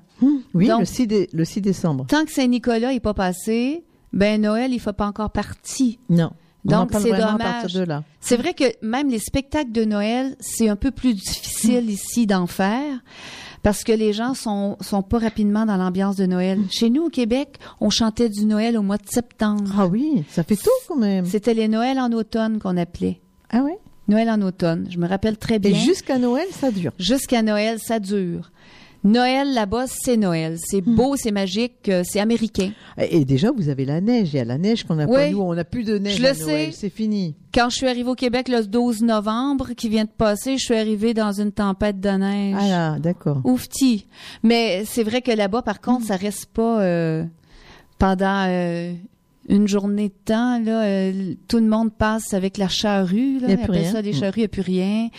Oui, 0.54 0.68
Donc- 0.68 0.80
le 0.82 0.86
6, 0.86 1.08
dé- 1.08 1.30
le 1.34 1.46
6 1.46 1.62
décembre. 1.62 2.06
Tant 2.08 2.26
que 2.26 2.32
Saint-Nicolas 2.32 2.92
n'est 2.92 3.00
pas 3.00 3.14
passé, 3.14 3.84
ben 4.14 4.42
Noël, 4.42 4.74
il 4.74 4.80
fait 4.80 4.94
pas 4.94 5.08
encore 5.08 5.32
partie. 5.32 6.00
Non. 6.10 6.32
Donc, 6.66 6.90
c'est 6.92 7.12
dommage. 7.12 7.78
C'est 8.20 8.36
vrai 8.38 8.54
que 8.54 8.66
même 8.86 9.10
les 9.10 9.20
spectacles 9.20 9.72
de 9.72 9.86
Noël, 9.86 10.36
c'est 10.40 10.68
un 10.68 10.76
peu 10.76 10.92
plus 10.92 11.14
difficile 11.14 11.90
ici 11.90 12.28
d'en 12.28 12.48
faire 12.48 13.00
parce 13.64 13.84
que 13.86 13.94
les 13.94 14.12
gens 14.12 14.34
sont 14.34 14.76
sont 14.82 15.02
pas 15.02 15.20
rapidement 15.20 15.66
dans 15.66 15.78
l'ambiance 15.78 16.18
de 16.18 16.26
Noël. 16.26 16.60
Chez 16.70 16.90
nous 16.90 17.04
au 17.06 17.10
Québec, 17.10 17.58
on 17.80 17.90
chantait 17.90 18.28
du 18.30 18.46
Noël 18.46 18.78
au 18.78 18.82
mois 18.82 18.98
de 18.98 19.08
septembre. 19.10 19.72
Ah 19.78 19.88
oui, 19.88 20.24
ça 20.30 20.44
fait 20.44 20.58
tôt 20.58 20.70
quand 20.90 20.98
même. 20.98 21.26
C'était 21.26 21.54
les 21.54 21.70
Noëls 21.70 21.98
en 22.00 22.12
automne 22.12 22.60
qu'on 22.60 22.76
appelait. 22.76 23.22
Ah 23.52 23.62
ouais? 23.64 23.78
Noël 24.10 24.30
en 24.30 24.42
automne, 24.42 24.88
je 24.90 24.98
me 24.98 25.08
rappelle 25.08 25.38
très 25.38 25.60
bien. 25.60 25.72
Et 25.72 25.76
jusqu'à 25.76 26.18
Noël, 26.18 26.48
ça 26.52 26.72
dure. 26.72 26.92
Jusqu'à 27.00 27.42
Noël, 27.42 27.80
ça 27.80 28.00
dure. 28.00 28.52
Noël 29.04 29.54
là-bas, 29.54 29.86
c'est 29.88 30.18
Noël. 30.18 30.58
C'est 30.60 30.86
Hmm. 30.86 30.96
beau, 30.96 31.16
c'est 31.16 31.32
magique, 31.32 31.88
euh, 31.88 32.04
c'est 32.06 32.20
américain. 32.20 32.72
Et 32.98 33.24
déjà, 33.26 33.52
vous 33.52 33.70
avez 33.70 33.86
la 33.86 34.02
neige. 34.02 34.30
Il 34.34 34.38
y 34.38 34.40
a 34.40 34.46
la 34.46 34.58
neige 34.58 34.84
qu'on 34.84 34.96
n'a 34.96 35.08
pas 35.08 35.26
Oui. 35.26 35.32
nous. 35.32 35.40
On 35.42 35.54
n'a 35.54 35.64
plus 35.64 35.84
de 35.84 35.98
neige 35.98 36.18
Je 36.18 36.22
le 36.24 36.34
Noël. 36.46 36.66
sais. 36.68 36.72
C'est 36.74 36.90
fini. 36.90 37.36
Quand 37.54 37.70
je 37.70 37.78
suis 37.78 37.88
arrivée 37.88 38.10
au 38.10 38.16
Québec 38.16 38.48
le 38.50 38.66
12 38.66 39.02
novembre 39.02 39.70
qui 39.76 39.88
vient 39.90 40.04
de 40.06 40.10
passer, 40.10 40.58
je 40.58 40.64
suis 40.66 40.76
arrivée 40.76 41.14
dans 41.14 41.32
une 41.32 41.52
tempête 41.52 42.00
de 42.00 42.10
neige. 42.10 42.56
Ah 42.60 42.68
là, 42.68 43.00
d'accord. 43.00 43.42
Oufti. 43.46 44.06
Mais 44.44 44.84
c'est 44.86 45.04
vrai 45.04 45.22
que 45.22 45.32
là-bas, 45.32 45.62
par 45.62 45.80
contre, 45.82 46.06
ça 46.06 46.16
reste 46.16 46.48
pas 46.48 46.82
euh, 46.82 47.24
pendant 47.98 48.46
euh, 48.48 48.94
une 49.50 49.68
journée 49.68 50.10
de 50.10 50.14
temps. 50.26 50.60
Là, 50.60 50.84
euh, 50.84 51.34
tout 51.48 51.58
le 51.58 51.66
monde 51.68 51.92
passe 51.92 52.34
avec 52.34 52.58
la 52.58 52.70
charrue. 52.70 53.40
Là, 53.40 53.48
Il 53.48 53.50
y 53.50 53.54
a 53.54 53.58
plus 53.58 53.72
rien. 53.72 53.92
ça 53.92 54.02
des 54.02 54.12
Mm. 54.12 54.14
charrues, 54.14 54.34
il 54.38 54.42
n'y 54.42 54.46
a 54.46 54.50
plus 54.50 54.62
rien. 54.62 55.10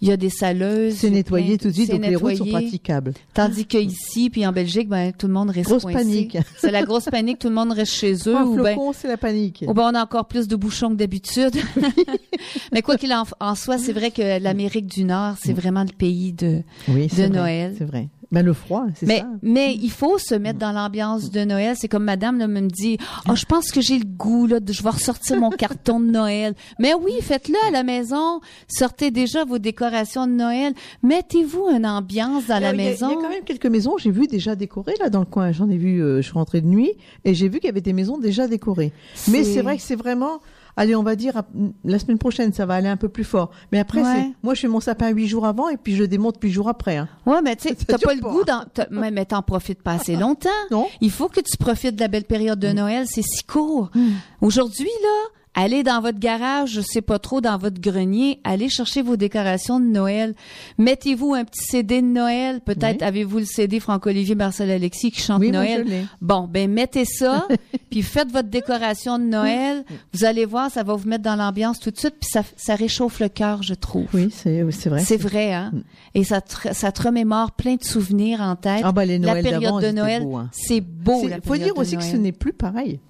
Il 0.00 0.08
y 0.08 0.12
a 0.12 0.16
des 0.16 0.30
saleuses. 0.30 0.94
C'est 0.94 1.10
nettoyé 1.10 1.58
tout 1.58 1.68
de 1.68 1.72
suite, 1.74 1.90
donc 1.90 2.06
les 2.06 2.16
routes 2.16 2.36
sont 2.36 2.44
nettoyé. 2.44 2.66
praticables. 2.68 3.12
Tandis 3.34 3.66
que 3.66 3.78
ici, 3.78 4.30
puis 4.30 4.46
en 4.46 4.52
Belgique, 4.52 4.88
ben, 4.88 5.12
tout 5.12 5.26
le 5.26 5.32
monde 5.32 5.50
reste 5.50 5.68
Grosse 5.68 5.82
coincé. 5.82 5.98
panique. 5.98 6.38
C'est 6.56 6.70
la 6.70 6.82
grosse 6.84 7.04
panique, 7.06 7.38
tout 7.40 7.48
le 7.48 7.54
monde 7.54 7.72
reste 7.72 7.92
chez 7.92 8.14
eux. 8.26 8.36
Un 8.36 8.44
ou 8.44 8.56
ben, 8.56 8.74
flocon, 8.74 8.92
c'est 8.92 9.08
la 9.08 9.16
panique. 9.16 9.64
ou 9.66 9.74
ben, 9.74 9.90
on 9.92 9.94
a 9.94 10.02
encore 10.02 10.26
plus 10.28 10.46
de 10.48 10.56
bouchons 10.56 10.90
que 10.90 10.94
d'habitude. 10.94 11.56
Mais 12.72 12.82
quoi 12.82 12.96
qu'il 12.96 13.12
en, 13.12 13.24
en 13.40 13.54
soit, 13.54 13.78
c'est 13.78 13.92
vrai 13.92 14.10
que 14.10 14.40
l'Amérique 14.42 14.86
du 14.86 15.04
Nord, 15.04 15.34
c'est 15.42 15.52
vraiment 15.52 15.82
le 15.82 15.92
pays 15.96 16.32
de, 16.32 16.62
oui, 16.88 17.08
c'est 17.10 17.22
de 17.28 17.32
vrai, 17.32 17.38
Noël. 17.40 17.74
C'est 17.76 17.84
vrai. 17.84 18.08
Ben, 18.32 18.44
le 18.44 18.52
froid, 18.52 18.86
c'est 18.94 19.06
mais, 19.06 19.18
ça. 19.18 19.28
mais 19.42 19.74
il 19.74 19.90
faut 19.90 20.16
se 20.18 20.36
mettre 20.36 20.58
dans 20.60 20.70
l'ambiance 20.70 21.30
de 21.32 21.44
Noël. 21.44 21.74
C'est 21.76 21.88
comme 21.88 22.04
madame 22.04 22.38
là, 22.38 22.46
me 22.46 22.60
dit, 22.68 22.96
oh, 23.28 23.34
je 23.34 23.44
pense 23.44 23.72
que 23.72 23.80
j'ai 23.80 23.98
le 23.98 24.04
goût, 24.04 24.46
là, 24.46 24.60
de, 24.60 24.72
je 24.72 24.84
vais 24.84 24.90
ressortir 24.90 25.36
mon 25.40 25.50
carton 25.58 25.98
de 25.98 26.06
Noël. 26.10 26.54
Mais 26.78 26.94
oui, 26.94 27.12
faites-le 27.22 27.56
à 27.66 27.72
la 27.72 27.82
maison. 27.82 28.40
Sortez 28.68 29.10
déjà 29.10 29.44
vos 29.44 29.58
décorations 29.58 30.28
de 30.28 30.32
Noël. 30.32 30.74
Mettez-vous 31.02 31.70
une 31.70 31.86
ambiance 31.86 32.46
dans 32.46 32.60
la 32.60 32.70
il 32.70 32.76
maison. 32.76 33.08
Il 33.08 33.14
y 33.14 33.18
a 33.18 33.20
quand 33.20 33.28
même 33.28 33.44
quelques 33.44 33.66
maisons, 33.66 33.98
j'ai 33.98 34.12
vu 34.12 34.28
déjà 34.28 34.54
décorées 34.54 34.94
là 35.00 35.10
dans 35.10 35.20
le 35.20 35.26
coin. 35.26 35.50
J'en 35.50 35.68
ai 35.68 35.76
vu, 35.76 36.00
euh, 36.00 36.18
je 36.18 36.22
suis 36.22 36.34
rentrée 36.34 36.60
de 36.60 36.68
nuit 36.68 36.92
et 37.24 37.34
j'ai 37.34 37.48
vu 37.48 37.58
qu'il 37.58 37.66
y 37.66 37.70
avait 37.70 37.80
des 37.80 37.92
maisons 37.92 38.18
déjà 38.18 38.46
décorées. 38.46 38.92
Mais 39.28 39.42
c'est 39.42 39.62
vrai 39.62 39.76
que 39.76 39.82
c'est 39.82 39.96
vraiment, 39.96 40.40
allez, 40.76 40.94
on 40.94 41.02
va 41.02 41.16
dire 41.16 41.42
la 41.84 41.98
semaine 41.98 42.18
prochaine, 42.18 42.52
ça 42.52 42.66
va 42.66 42.74
aller 42.74 42.88
un 42.88 42.96
peu 42.96 43.08
plus 43.08 43.24
fort. 43.24 43.50
Mais 43.72 43.78
après, 43.78 44.02
Ouais. 44.02 44.32
moi, 44.42 44.54
je 44.54 44.60
fais 44.62 44.68
mon 44.68 44.80
sapin 44.80 45.08
huit 45.10 45.26
jours 45.28 45.46
avant 45.46 45.68
et 45.68 45.76
puis 45.76 45.94
je 45.94 46.00
le 46.02 46.08
démonte 46.08 46.36
huit 46.42 46.50
jours 46.50 46.68
après. 46.68 46.96
Hein. 46.96 47.08
Ouais, 47.26 47.42
mais 47.42 47.56
tu 47.56 47.68
sais, 47.68 47.74
t'as 47.86 47.98
pas 47.98 48.14
le 48.14 48.20
goût 48.20 48.42
mais, 48.90 49.10
mais 49.10 49.24
t'en 49.24 49.42
profites 49.42 49.82
pas 49.82 49.92
assez 49.92 50.16
longtemps. 50.16 50.48
Non. 50.70 50.86
Il 51.00 51.10
faut 51.10 51.28
que 51.28 51.40
tu 51.40 51.56
profites 51.56 51.96
de 51.96 52.00
la 52.00 52.08
belle 52.08 52.24
période 52.24 52.58
de 52.58 52.68
Noël. 52.72 53.06
C'est 53.06 53.22
si 53.22 53.44
court. 53.44 53.90
Hmm. 53.94 54.10
Aujourd'hui, 54.40 54.88
là, 55.02 55.28
allez 55.60 55.82
dans 55.82 56.00
votre 56.00 56.18
garage, 56.18 56.70
je 56.70 56.80
sais 56.80 57.02
pas 57.02 57.18
trop, 57.18 57.40
dans 57.40 57.58
votre 57.58 57.80
grenier, 57.80 58.40
allez 58.44 58.68
chercher 58.68 59.02
vos 59.02 59.16
décorations 59.16 59.78
de 59.80 59.84
Noël. 59.86 60.34
Mettez-vous 60.78 61.34
un 61.34 61.44
petit 61.44 61.62
CD 61.64 62.00
de 62.02 62.06
Noël. 62.06 62.60
Peut-être 62.60 63.00
Oui. 63.02 63.06
avez-vous 63.06 63.38
le 63.38 63.44
CD 63.44 63.80
Franck-Olivier 63.80 64.34
Marcel 64.34 64.70
Alexis 64.70 65.10
qui 65.10 65.20
chante 65.20 65.40
Oui, 65.40 65.50
moi, 65.52 65.64
Noël. 65.64 65.84
je. 65.88 65.94
Bon, 66.20 66.48
ben 66.50 66.70
mettez 66.70 67.04
ça, 67.04 67.46
puis 67.90 68.02
faites 68.02 68.30
votre 68.30 68.48
décoration 68.48 69.18
de 69.18 69.24
Noël. 69.24 69.84
Vous 70.12 70.24
allez 70.24 70.44
voir, 70.44 70.70
ça 70.70 70.82
va 70.82 70.94
vous 70.94 71.08
mettre 71.08 71.24
dans 71.24 71.36
l'ambiance 71.36 71.78
tout 71.80 71.90
de 71.90 71.98
suite, 71.98 72.14
puis 72.20 72.30
ça, 72.30 72.42
ça 72.56 72.74
réchauffe 72.74 73.20
le 73.20 73.28
cœur, 73.28 73.62
je 73.62 73.74
trouve. 73.74 74.06
Oui, 74.14 74.30
c'est, 74.30 74.62
vrai. 74.88 75.00
C'est 75.00 75.16
vrai, 75.16 75.52
hein? 75.52 75.72
Et 76.14 76.24
ça 76.24 76.40
te, 76.40 76.72
ça 76.72 76.92
te 76.92 77.02
remémore 77.02 77.52
plein 77.52 77.74
de 77.74 77.84
souvenirs 77.84 78.40
en 78.40 78.56
tête. 78.56 78.82
Ah 78.84 78.92
bah, 78.92 79.04
les 79.04 79.18
la 79.18 79.32
Noëls 79.32 79.44
période 79.44 79.82
de 79.82 79.90
Noël, 79.90 80.22
beau, 80.22 80.36
hein. 80.36 80.48
c'est 80.52 80.80
beau. 80.80 81.28
La 81.28 81.40
faut 81.40 81.56
dire 81.56 81.76
aussi 81.76 81.96
que 81.96 82.02
ce 82.02 82.10
Noël. 82.12 82.22
n'est 82.22 82.32
plus 82.32 82.52
pareil. 82.52 83.00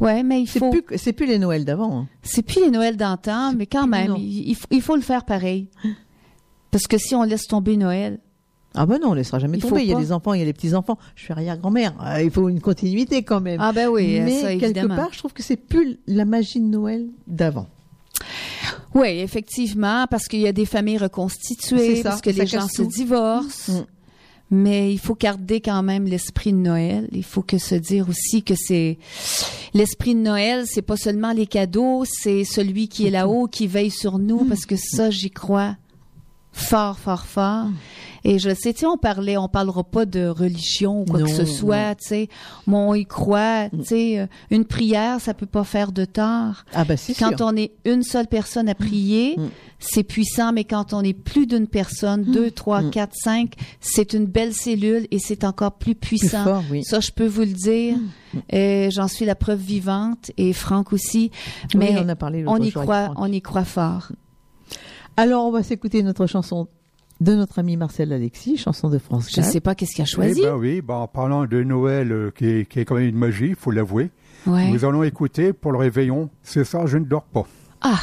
Ouais, 0.00 0.22
mais 0.22 0.40
il 0.42 0.46
faut. 0.48 0.70
plus, 0.70 0.84
c'est 0.96 1.12
plus 1.12 1.26
les 1.26 1.38
Noëls 1.38 1.64
d'avant. 1.64 2.00
hein. 2.00 2.08
C'est 2.22 2.42
plus 2.42 2.60
les 2.64 2.70
Noëls 2.70 2.96
d'antan, 2.96 3.52
mais 3.54 3.66
quand 3.66 3.82
plus, 3.82 3.90
même, 3.90 4.14
il, 4.16 4.48
il 4.50 4.54
faut, 4.56 4.66
il 4.70 4.82
faut 4.82 4.96
le 4.96 5.02
faire 5.02 5.24
pareil. 5.24 5.68
Parce 6.70 6.86
que 6.86 6.98
si 6.98 7.14
on 7.14 7.22
laisse 7.22 7.46
tomber 7.46 7.76
Noël, 7.76 8.18
Ah 8.74 8.86
ben 8.86 8.98
non, 9.00 9.10
on 9.10 9.14
laissera 9.14 9.38
jamais 9.38 9.58
Il 9.58 9.62
tomber. 9.62 9.82
Il 9.82 9.88
y 9.90 9.94
a 9.94 9.98
des 9.98 10.10
enfants, 10.10 10.32
il 10.32 10.38
y 10.40 10.42
a 10.42 10.46
les 10.46 10.54
petits 10.54 10.74
enfants. 10.74 10.96
Je 11.14 11.24
suis 11.24 11.32
arrière-grand-mère. 11.32 11.92
Euh, 12.02 12.22
il 12.22 12.30
faut 12.30 12.48
une 12.48 12.60
continuité 12.60 13.22
quand 13.22 13.40
même. 13.42 13.60
ah 13.60 13.72
ben 13.72 13.88
oui, 13.88 14.18
Mais 14.20 14.40
ça 14.40 14.48
quelque 14.48 14.64
évidemment. 14.64 14.96
part, 14.96 15.12
je 15.12 15.18
trouve 15.18 15.34
que 15.34 15.42
c'est 15.42 15.56
plus 15.56 15.98
la 16.06 16.24
magie 16.24 16.60
de 16.60 16.64
Noël 16.66 17.06
d'avant. 17.26 17.66
Oui, 18.94 19.08
effectivement, 19.08 20.06
parce 20.10 20.26
qu'il 20.28 20.40
y 20.40 20.46
a 20.48 20.52
des 20.52 20.64
familles 20.66 20.98
reconstituées, 20.98 21.96
ça, 21.96 22.10
parce 22.10 22.20
que 22.22 22.30
les 22.30 22.46
gens 22.46 22.68
se 22.68 22.82
divorcent. 22.82 23.72
Mm. 23.72 23.84
Mais 24.54 24.92
il 24.92 24.98
faut 24.98 25.14
garder 25.14 25.62
quand 25.62 25.82
même 25.82 26.04
l'esprit 26.04 26.52
de 26.52 26.58
Noël. 26.58 27.08
Il 27.12 27.24
faut 27.24 27.40
que 27.40 27.56
se 27.56 27.74
dire 27.74 28.06
aussi 28.10 28.42
que 28.42 28.54
c'est 28.54 28.98
l'esprit 29.72 30.14
de 30.14 30.20
Noël, 30.20 30.64
c'est 30.66 30.82
pas 30.82 30.98
seulement 30.98 31.32
les 31.32 31.46
cadeaux, 31.46 32.04
c'est 32.06 32.44
celui 32.44 32.88
qui 32.88 33.06
est 33.06 33.10
là-haut 33.10 33.46
qui 33.46 33.66
veille 33.66 33.90
sur 33.90 34.18
Mm. 34.18 34.26
nous, 34.26 34.44
parce 34.44 34.66
que 34.66 34.76
ça, 34.76 35.08
j'y 35.10 35.30
crois 35.30 35.76
fort, 36.52 36.98
fort, 36.98 37.24
fort. 37.26 37.68
Mm. 38.24 38.28
Et 38.28 38.38
je 38.38 38.54
sais, 38.54 38.72
tu 38.72 38.80
sais, 38.80 38.86
on 38.86 38.96
parlait, 38.98 39.36
on 39.36 39.48
parlera 39.48 39.82
pas 39.84 40.06
de 40.06 40.26
religion 40.26 41.02
ou 41.02 41.04
quoi 41.04 41.20
Non, 41.20 41.26
que 41.26 41.32
ce 41.32 41.44
soit, 41.44 41.94
tu 41.96 42.08
sais. 42.08 42.28
Mais 42.66 42.76
on 42.76 42.94
y 42.94 43.04
croit, 43.06 43.68
tu 43.70 43.84
sais. 43.84 44.18
euh, 44.20 44.26
Une 44.50 44.64
prière, 44.64 45.20
ça 45.20 45.34
peut 45.34 45.46
pas 45.46 45.64
faire 45.64 45.92
de 45.92 46.04
tort. 46.04 46.64
Ah 46.74 46.84
bah 46.84 46.96
c'est 46.96 47.14
Quand 47.14 47.36
sûr. 47.36 47.46
on 47.46 47.56
est 47.56 47.72
une 47.84 48.02
seule 48.02 48.26
personne 48.28 48.68
à 48.68 48.74
prier, 48.74 49.36
Mm. 49.36 49.48
c'est 49.78 50.02
puissant, 50.04 50.52
mais 50.52 50.64
quand 50.64 50.92
on 50.92 51.02
est 51.02 51.12
plus 51.12 51.46
d'une 51.46 51.66
personne, 51.66 52.22
deux, 52.24 52.50
trois, 52.50 52.82
Mm. 52.82 52.90
quatre, 52.90 53.14
cinq, 53.14 53.54
c'est 53.80 54.12
une 54.12 54.26
belle 54.26 54.52
cellule 54.54 55.06
et 55.10 55.18
c'est 55.18 55.44
encore 55.44 55.72
plus 55.72 55.94
Plus 55.94 56.18
puissant. 56.18 56.44
fort, 56.44 56.64
oui. 56.70 56.84
Ça, 56.84 57.00
je 57.00 57.10
peux 57.10 57.26
vous 57.26 57.40
le 57.42 57.46
dire. 57.48 57.96
Euh, 58.54 58.88
J'en 58.90 59.08
suis 59.08 59.24
la 59.24 59.34
preuve 59.34 59.58
vivante 59.60 60.30
et 60.38 60.52
Franck 60.52 60.92
aussi. 60.92 61.30
Mais 61.74 61.90
Oui, 61.90 61.96
on 62.04 62.08
a 62.08 62.16
parlé 62.16 62.44
on 62.46 62.56
y 62.56 62.70
croit, 62.72 63.12
on 63.16 63.30
y 63.30 63.42
croit 63.42 63.64
fort. 63.64 64.08
Alors, 65.16 65.44
on 65.46 65.50
va 65.50 65.62
s'écouter 65.62 66.02
notre 66.02 66.26
chanson 66.26 66.68
de 67.22 67.34
notre 67.34 67.58
ami 67.58 67.76
Marcel 67.76 68.12
Alexis, 68.12 68.56
chanson 68.58 68.88
de 68.90 68.98
France 68.98 69.30
Je 69.30 69.36
Gall. 69.36 69.44
sais 69.50 69.60
pas 69.60 69.74
qu'est-ce 69.74 69.92
qu'il 69.94 70.02
a 70.02 70.06
Eh 70.06 70.10
choisi. 70.10 70.42
ben 70.42 70.56
oui, 70.56 70.80
ben, 70.82 70.94
en 70.94 71.06
parlant 71.08 71.46
de 71.46 71.62
Noël, 71.62 72.10
euh, 72.12 72.30
qui, 72.36 72.46
est, 72.46 72.68
qui 72.68 72.80
est 72.80 72.84
quand 72.84 72.96
même 72.96 73.08
une 73.08 73.16
magie, 73.16 73.48
il 73.50 73.54
faut 73.54 73.70
l'avouer. 73.70 74.10
Ouais. 74.46 74.70
Nous 74.70 74.84
allons 74.84 75.02
écouter 75.04 75.52
pour 75.52 75.70
le 75.72 75.78
réveillon. 75.78 76.28
C'est 76.42 76.64
ça, 76.64 76.84
je 76.86 76.98
ne 76.98 77.04
dors 77.04 77.22
pas. 77.24 77.46
Ah, 77.80 78.00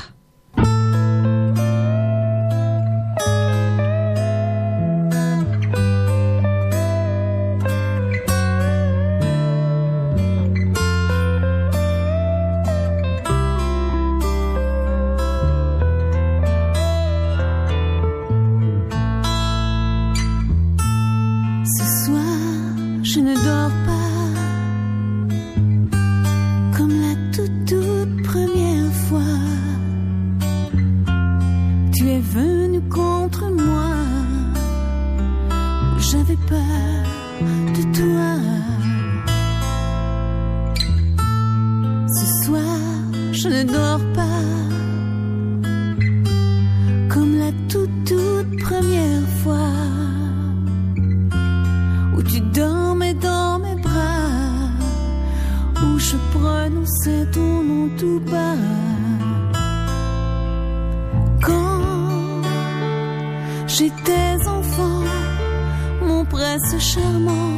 je 43.41 43.47
ne 43.47 43.63
dors 43.63 44.05
pas 44.13 44.41
comme 47.07 47.33
la 47.43 47.51
toute, 47.69 47.89
toute 48.05 48.51
première 48.67 49.27
fois 49.41 49.75
où 52.15 52.21
tu 52.21 52.41
dormais 52.59 53.13
dans 53.13 53.59
mes 53.59 53.77
bras, 53.81 54.27
où 55.83 55.97
je 55.97 56.17
prononçais 56.33 57.25
ton 57.31 57.63
nom 57.69 57.89
tout 57.97 58.21
bas. 58.31 58.59
Quand 61.41 62.41
j'étais 63.67 64.35
enfant, 64.57 65.03
mon 66.01 66.25
prince 66.25 66.71
charmant 66.77 67.48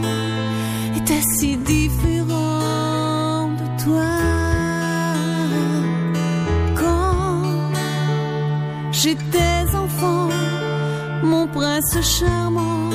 charmant 12.01 12.89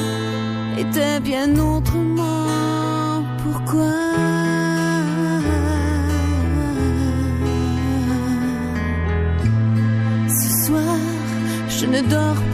était 0.79 1.21
bien 1.21 1.49
autrement. 1.59 3.25
Pourquoi? 3.43 3.93
Ce 10.29 10.67
soir, 10.67 10.97
je 11.69 11.87
ne 11.87 12.01
dors. 12.03 12.46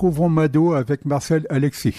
Retrouvons 0.00 0.30
Mado 0.30 0.72
avec 0.72 1.04
Marcel 1.04 1.46
Alexis. 1.50 1.94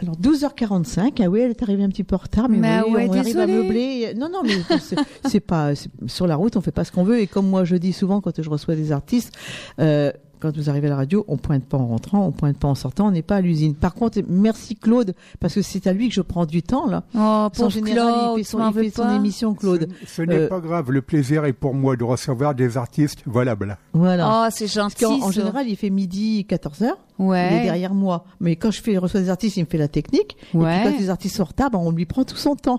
Alors 0.00 0.16
12h45, 0.16 1.20
ah 1.22 1.28
oui, 1.28 1.40
elle 1.40 1.50
est 1.50 1.62
arrivée 1.62 1.82
un 1.82 1.90
petit 1.90 2.02
peu 2.04 2.14
en 2.14 2.18
retard, 2.18 2.48
mais 2.48 2.56
Mais 2.56 2.80
oui, 2.86 2.94
ouais, 2.94 3.08
on 3.10 3.18
arrive 3.18 3.38
à 3.38 3.46
meubler. 3.46 4.14
Non, 4.16 4.30
non, 4.32 4.42
mais 4.42 4.54
c'est- 5.28 5.40
pas 5.40 5.72
sur 6.06 6.26
la 6.26 6.36
route, 6.36 6.56
on 6.56 6.62
fait 6.62 6.70
pas 6.70 6.84
ce 6.84 6.92
qu'on 6.92 7.04
veut. 7.04 7.20
Et 7.20 7.26
comme 7.26 7.46
moi 7.46 7.64
je 7.64 7.76
dis 7.76 7.92
souvent 7.92 8.22
quand 8.22 8.40
je 8.40 8.48
reçois 8.48 8.74
des 8.74 8.90
artistes, 8.90 9.34
euh, 9.80 10.12
quand 10.40 10.56
vous 10.56 10.70
arrivez 10.70 10.86
à 10.86 10.90
la 10.90 10.96
radio, 10.96 11.24
on 11.28 11.36
pointe 11.36 11.64
pas 11.64 11.76
en 11.78 11.86
rentrant, 11.88 12.26
on 12.26 12.32
pointe 12.32 12.56
pas 12.58 12.68
en 12.68 12.74
sortant, 12.74 13.08
on 13.08 13.10
n'est 13.10 13.22
pas 13.22 13.36
à 13.36 13.40
l'usine. 13.40 13.74
Par 13.74 13.94
contre, 13.94 14.20
merci 14.28 14.76
Claude, 14.76 15.14
parce 15.40 15.54
que 15.54 15.62
c'est 15.62 15.86
à 15.86 15.92
lui 15.92 16.08
que 16.08 16.14
je 16.14 16.20
prends 16.20 16.46
du 16.46 16.62
temps 16.62 16.86
là. 16.86 17.04
oh, 17.14 17.48
pour 17.54 17.70
général, 17.70 17.94
Claude, 18.12 18.38
il 18.38 18.44
fait 18.44 18.50
son, 18.50 18.68
il 18.70 18.74
fait 18.74 18.90
son 18.90 19.10
émission, 19.16 19.54
Claude. 19.54 19.88
Ce, 20.06 20.14
ce 20.16 20.22
n'est 20.22 20.34
Euh, 20.38 20.48
pas 20.48 20.60
grave, 20.60 20.90
le 20.90 21.02
plaisir 21.02 21.44
est 21.44 21.52
pour 21.52 21.74
moi 21.74 21.96
de 21.96 22.04
recevoir 22.04 22.54
des 22.54 22.76
artistes 22.76 23.20
valables. 23.26 23.76
Voilà. 23.92 24.44
Oh, 24.46 24.48
c'est 24.50 24.66
gentil. 24.66 25.04
en 25.06 25.30
général, 25.30 25.68
il 25.68 25.76
fait 25.76 25.90
midi 25.90 26.46
14h. 26.48 26.90
ouais. 27.18 27.48
Il 27.50 27.56
est 27.58 27.62
derrière 27.64 27.94
moi. 27.94 28.24
Mais 28.40 28.56
quand 28.56 28.70
je 28.70 28.80
fais 28.80 28.96
reçois 28.98 29.20
des 29.20 29.30
artistes, 29.30 29.56
il 29.56 29.64
me 29.64 29.68
fait 29.68 29.78
la 29.78 29.88
technique. 29.88 30.36
Et 30.54 30.56
Ouais. 30.56 30.80
puis 30.82 30.92
quand 30.92 30.98
les 31.00 31.10
artistes 31.10 31.36
sont 31.36 31.42
en 31.42 31.46
retard, 31.46 31.70
ben, 31.70 31.78
on 31.78 31.90
lui 31.90 32.06
prend 32.06 32.24
tout 32.24 32.36
son 32.36 32.54
temps. 32.56 32.78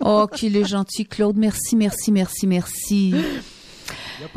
Oh, 0.00 0.26
qu'il 0.32 0.56
est 0.56 0.64
gentil, 0.64 1.04
Claude. 1.04 1.36
Merci, 1.36 1.74
merci, 1.76 2.12
merci, 2.12 2.46
merci. 2.46 3.14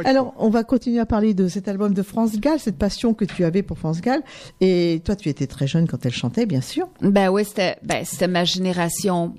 Alors, 0.05 0.34
on 0.38 0.49
va 0.49 0.63
continuer 0.63 0.99
à 0.99 1.05
parler 1.05 1.34
de 1.34 1.47
cet 1.47 1.67
album 1.67 1.93
de 1.93 2.01
France 2.01 2.39
Gall, 2.39 2.59
cette 2.59 2.78
passion 2.78 3.13
que 3.13 3.25
tu 3.25 3.43
avais 3.43 3.63
pour 3.63 3.78
France 3.78 4.01
Gall. 4.01 4.21
Et 4.61 5.01
toi, 5.05 5.15
tu 5.15 5.30
étais 5.30 5.47
très 5.47 5.67
jeune 5.67 5.88
quand 5.88 6.05
elle 6.05 6.13
chantait, 6.13 6.45
bien 6.45 6.61
sûr. 6.61 6.88
Ben 7.01 7.30
oui, 7.30 7.45
c'était 7.45 7.78
ben, 7.84 8.03
c'était 8.05 8.28
ma 8.28 8.43
génération 8.45 9.36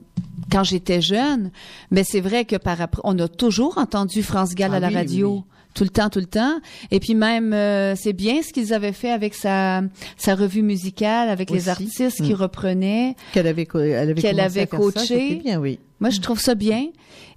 quand 0.51 0.65
j'étais 0.65 1.01
jeune. 1.01 1.51
Mais 1.91 2.05
c'est 2.05 2.21
vrai 2.21 2.45
que 2.45 2.57
par 2.57 2.81
après, 2.81 3.01
on 3.05 3.19
a 3.19 3.29
toujours 3.29 3.79
entendu 3.79 4.23
France 4.23 4.55
Gall 4.55 4.71
Ah 4.73 4.77
à 4.77 4.81
la 4.81 4.89
oui, 4.89 4.95
radio. 4.95 5.33
oui, 5.35 5.43
tout 5.79 5.85
le 5.85 5.91
temps, 5.91 6.11
tout 6.11 6.19
le 6.19 6.27
temps. 6.27 6.59
Et 6.91 6.99
puis 6.99 7.15
même, 7.15 7.53
euh, 7.53 7.95
c'est 7.97 8.13
bien 8.13 8.43
ce 8.43 8.53
qu'ils 8.53 8.75
avaient 8.75 8.93
fait 8.93 9.11
avec 9.13 9.33
sa 9.35 9.83
sa 10.17 10.35
revue 10.35 10.63
musicale, 10.63 11.29
avec 11.29 11.51
les 11.51 11.69
artistes 11.69 12.21
qui 12.23 12.33
Mm. 12.33 12.37
reprenaient. 12.37 13.15
Qu'elle 13.33 13.47
avait, 13.47 13.65
co- 13.67 13.79
elle 13.79 14.11
avait, 14.11 14.15
Qu'elle 14.21 14.41
avait 14.41 14.67
ça, 14.67 14.77
coaché. 14.77 15.07
c'était 15.07 15.35
bien, 15.37 15.61
oui. 15.61 15.79
Moi, 16.01 16.11
je 16.11 16.21
trouve 16.21 16.41
ça 16.41 16.55
bien. 16.55 16.87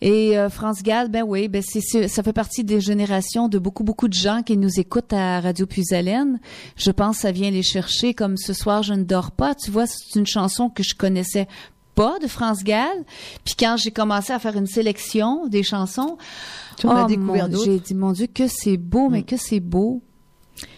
Et 0.02 0.38
euh, 0.38 0.50
France 0.50 0.82
Gall, 0.84 1.10
ben 1.10 1.24
oui, 1.26 1.48
ben 1.48 1.62
c'est, 1.66 1.82
c'est- 1.82 2.08
ça 2.08 2.24
fait 2.24 2.34
partie 2.34 2.64
des 2.64 2.80
générations 2.82 3.48
de 3.48 3.58
beaucoup, 3.60 3.84
beaucoup 3.84 4.08
de 4.08 4.14
gens 4.14 4.42
qui 4.44 4.58
nous 4.58 4.80
écoutent 4.80 5.14
à 5.14 5.40
Radio 5.40 5.66
Puisalène. 5.68 6.40
Je 6.76 6.90
pense 6.92 7.18
que 7.18 7.22
ça 7.24 7.32
vient 7.32 7.52
les 7.52 7.64
chercher 7.64 8.14
comme 8.16 8.38
ce 8.38 8.54
soir, 8.54 8.82
je 8.84 8.94
ne 8.94 9.04
dors 9.04 9.32
pas. 9.32 9.54
Tu 9.56 9.70
vois, 9.72 9.86
c'est 9.88 10.18
une 10.20 10.26
chanson 10.28 10.70
que 10.70 10.82
je 10.84 10.96
connaissais 10.96 11.48
pas 11.96 12.20
de 12.20 12.28
France 12.28 12.64
Gall. 12.64 13.04
Puis 13.44 13.56
quand 13.60 13.76
j'ai 13.78 13.92
commencé 13.92 14.32
à 14.34 14.40
faire 14.40 14.56
une 14.56 14.68
sélection 14.68 15.48
des 15.48 15.64
chansons, 15.64 16.18
Tu 16.78 16.88
oh, 16.88 17.06
découvert 17.08 17.50
j'ai 17.64 17.80
dit, 17.80 17.94
mon 17.96 18.12
Dieu, 18.12 18.28
que 18.28 18.48
c'est 18.48 18.78
beau, 18.78 19.10
mais 19.10 19.22
Mm. 19.22 19.26
que 19.26 19.38
c'est 19.38 19.60
beau. 19.60 20.02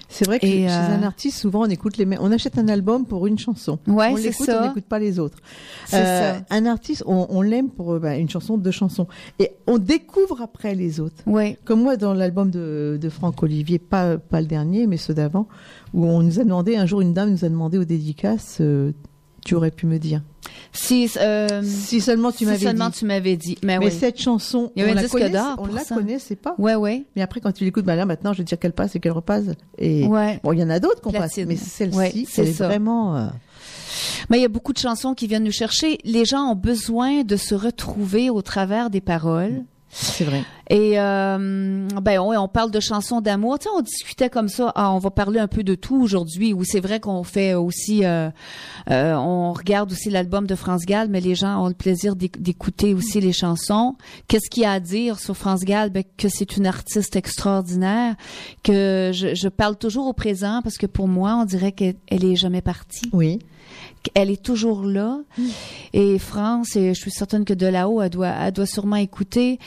C'est 0.09 0.25
vrai 0.27 0.39
que 0.39 0.45
Et, 0.45 0.67
chez 0.67 0.69
euh, 0.69 0.95
un 0.95 1.01
artiste, 1.01 1.39
souvent, 1.39 1.61
on 1.63 1.69
écoute 1.69 1.97
les 1.97 2.05
mêmes. 2.05 2.19
On 2.21 2.31
achète 2.31 2.59
un 2.59 2.67
album 2.67 3.03
pour 3.07 3.25
une 3.25 3.39
chanson. 3.39 3.79
Ouais, 3.87 4.09
on 4.11 4.17
c'est 4.17 4.23
l'écoute, 4.29 4.45
ça. 4.45 4.61
on 4.63 4.67
n'écoute 4.67 4.85
pas 4.85 4.99
les 4.99 5.17
autres. 5.17 5.39
C'est 5.87 5.95
Euh, 5.97 6.33
ça. 6.37 6.45
Un 6.51 6.67
artiste, 6.67 7.03
on, 7.07 7.25
on 7.31 7.41
l'aime 7.41 7.69
pour 7.71 7.93
euh, 7.93 7.99
bah, 7.99 8.15
une 8.17 8.29
chanson, 8.29 8.57
deux 8.59 8.69
chansons, 8.69 9.07
et 9.39 9.53
on 9.65 9.79
découvre 9.79 10.39
après 10.43 10.75
les 10.75 10.99
autres. 10.99 11.15
Ouais. 11.25 11.57
Comme 11.65 11.81
moi, 11.81 11.97
dans 11.97 12.13
l'album 12.13 12.51
de, 12.51 12.99
de 13.01 13.09
Franck 13.09 13.41
Olivier, 13.41 13.79
pas, 13.79 14.17
pas 14.19 14.39
le 14.39 14.45
dernier, 14.47 14.85
mais 14.85 14.97
ceux 14.97 15.15
d'avant, 15.15 15.47
où 15.95 16.05
on 16.05 16.21
nous 16.21 16.39
a 16.39 16.43
demandé, 16.43 16.75
un 16.75 16.85
jour, 16.85 17.01
une 17.01 17.13
dame 17.13 17.31
nous 17.31 17.43
a 17.43 17.49
demandé 17.49 17.79
aux 17.79 17.85
dédicaces, 17.85 18.59
euh, 18.61 18.91
tu 19.45 19.55
aurais 19.55 19.71
pu 19.71 19.85
me 19.85 19.97
dire? 19.99 20.21
Si, 20.71 21.09
euh, 21.17 21.61
Si 21.63 22.01
seulement 22.01 22.31
tu 22.31 22.39
si 22.39 22.45
m'avais 22.45 22.57
seulement 22.65 22.89
dit. 22.89 22.97
tu 22.99 23.05
m'avais 23.05 23.37
dit. 23.37 23.57
Mais, 23.63 23.77
Mais 23.79 23.85
oui. 23.85 23.91
cette 23.97 24.19
chanson, 24.19 24.71
on 24.75 24.81
la 24.93 25.07
connaît, 25.07 25.31
on 25.57 25.65
la 25.67 25.83
connaissait 25.83 26.35
pas. 26.35 26.55
Ouais, 26.57 26.75
ouais. 26.75 27.05
Mais 27.15 27.21
après, 27.21 27.39
quand 27.41 27.51
tu 27.51 27.63
l'écoutes, 27.63 27.85
bah 27.85 27.95
là, 27.95 28.05
maintenant, 28.05 28.33
je 28.33 28.39
veux 28.39 28.43
dire 28.43 28.59
qu'elle 28.59 28.73
passe 28.73 28.95
et 28.95 28.99
qu'elle 28.99 29.11
repasse. 29.13 29.45
Et 29.77 30.05
Ouais. 30.07 30.39
bon, 30.43 30.51
il 30.53 30.59
y 30.59 30.63
en 30.63 30.69
a 30.69 30.79
d'autres 30.79 31.01
qu'on 31.01 31.11
passe, 31.11 31.37
mais 31.37 31.55
celle-ci, 31.55 31.97
Ouais, 31.97 32.13
c'est 32.27 32.51
vraiment. 32.51 33.15
euh, 33.17 33.27
Mais 34.29 34.39
il 34.39 34.41
y 34.41 34.45
a 34.45 34.49
beaucoup 34.49 34.73
de 34.73 34.79
chansons 34.79 35.13
qui 35.13 35.27
viennent 35.27 35.43
nous 35.43 35.51
chercher. 35.51 35.97
Les 36.03 36.25
gens 36.25 36.51
ont 36.51 36.55
besoin 36.55 37.23
de 37.23 37.35
se 37.35 37.53
retrouver 37.55 38.29
au 38.29 38.41
travers 38.41 38.89
des 38.89 39.01
paroles. 39.01 39.63
C'est 39.95 40.23
vrai. 40.23 40.43
Et 40.71 40.99
euh, 40.99 41.87
ben 42.01 42.19
ouais, 42.19 42.35
on 42.37 42.47
parle 42.47 42.71
de 42.71 42.79
chansons 42.79 43.21
d'amour. 43.21 43.59
Tu 43.59 43.65
sais, 43.65 43.69
on 43.77 43.81
discutait 43.81 44.29
comme 44.29 44.49
ça. 44.49 44.71
Ah, 44.73 44.91
on 44.91 44.97
va 44.97 45.11
parler 45.11 45.39
un 45.39 45.47
peu 45.47 45.61
de 45.63 45.75
tout 45.75 46.01
aujourd'hui. 46.01 46.51
Où 46.51 46.63
c'est 46.63 46.79
vrai 46.79 46.99
qu'on 46.99 47.23
fait 47.23 47.53
aussi, 47.53 48.03
euh, 48.03 48.29
euh, 48.89 49.13
on 49.13 49.53
regarde 49.53 49.91
aussi 49.91 50.09
l'album 50.09 50.47
de 50.47 50.55
France 50.55 50.85
Gall, 50.87 51.09
mais 51.09 51.21
les 51.21 51.35
gens 51.35 51.63
ont 51.63 51.67
le 51.67 51.75
plaisir 51.75 52.15
d'éc- 52.15 52.41
d'écouter 52.41 52.95
aussi 52.95 53.21
les 53.21 53.33
chansons. 53.33 53.95
Qu'est-ce 54.27 54.49
qu'il 54.49 54.63
y 54.63 54.65
a 54.65 54.71
à 54.71 54.79
dire 54.79 55.19
sur 55.19 55.37
France 55.37 55.61
Gall? 55.61 55.91
Ben 55.91 56.03
que 56.17 56.27
c'est 56.27 56.57
une 56.57 56.65
artiste 56.65 57.15
extraordinaire. 57.15 58.15
Que 58.63 59.11
je, 59.13 59.35
je 59.35 59.47
parle 59.47 59.75
toujours 59.77 60.07
au 60.07 60.13
présent 60.13 60.61
parce 60.63 60.77
que 60.77 60.87
pour 60.87 61.07
moi, 61.07 61.37
on 61.39 61.45
dirait 61.45 61.71
qu'elle 61.71 61.95
elle 62.07 62.25
est 62.25 62.35
jamais 62.35 62.61
partie. 62.61 63.09
Oui. 63.13 63.37
Elle 64.15 64.29
est 64.29 64.41
toujours 64.41 64.83
là. 64.83 65.19
Et 65.93 66.19
France, 66.19 66.75
et 66.75 66.93
je 66.93 66.99
suis 66.99 67.11
certaine 67.11 67.45
que 67.45 67.53
de 67.53 67.65
là-haut, 67.67 68.01
elle 68.01 68.09
doit, 68.09 68.27
elle 68.27 68.51
doit 68.51 68.65
sûrement 68.65 68.95
écouter. 68.97 69.59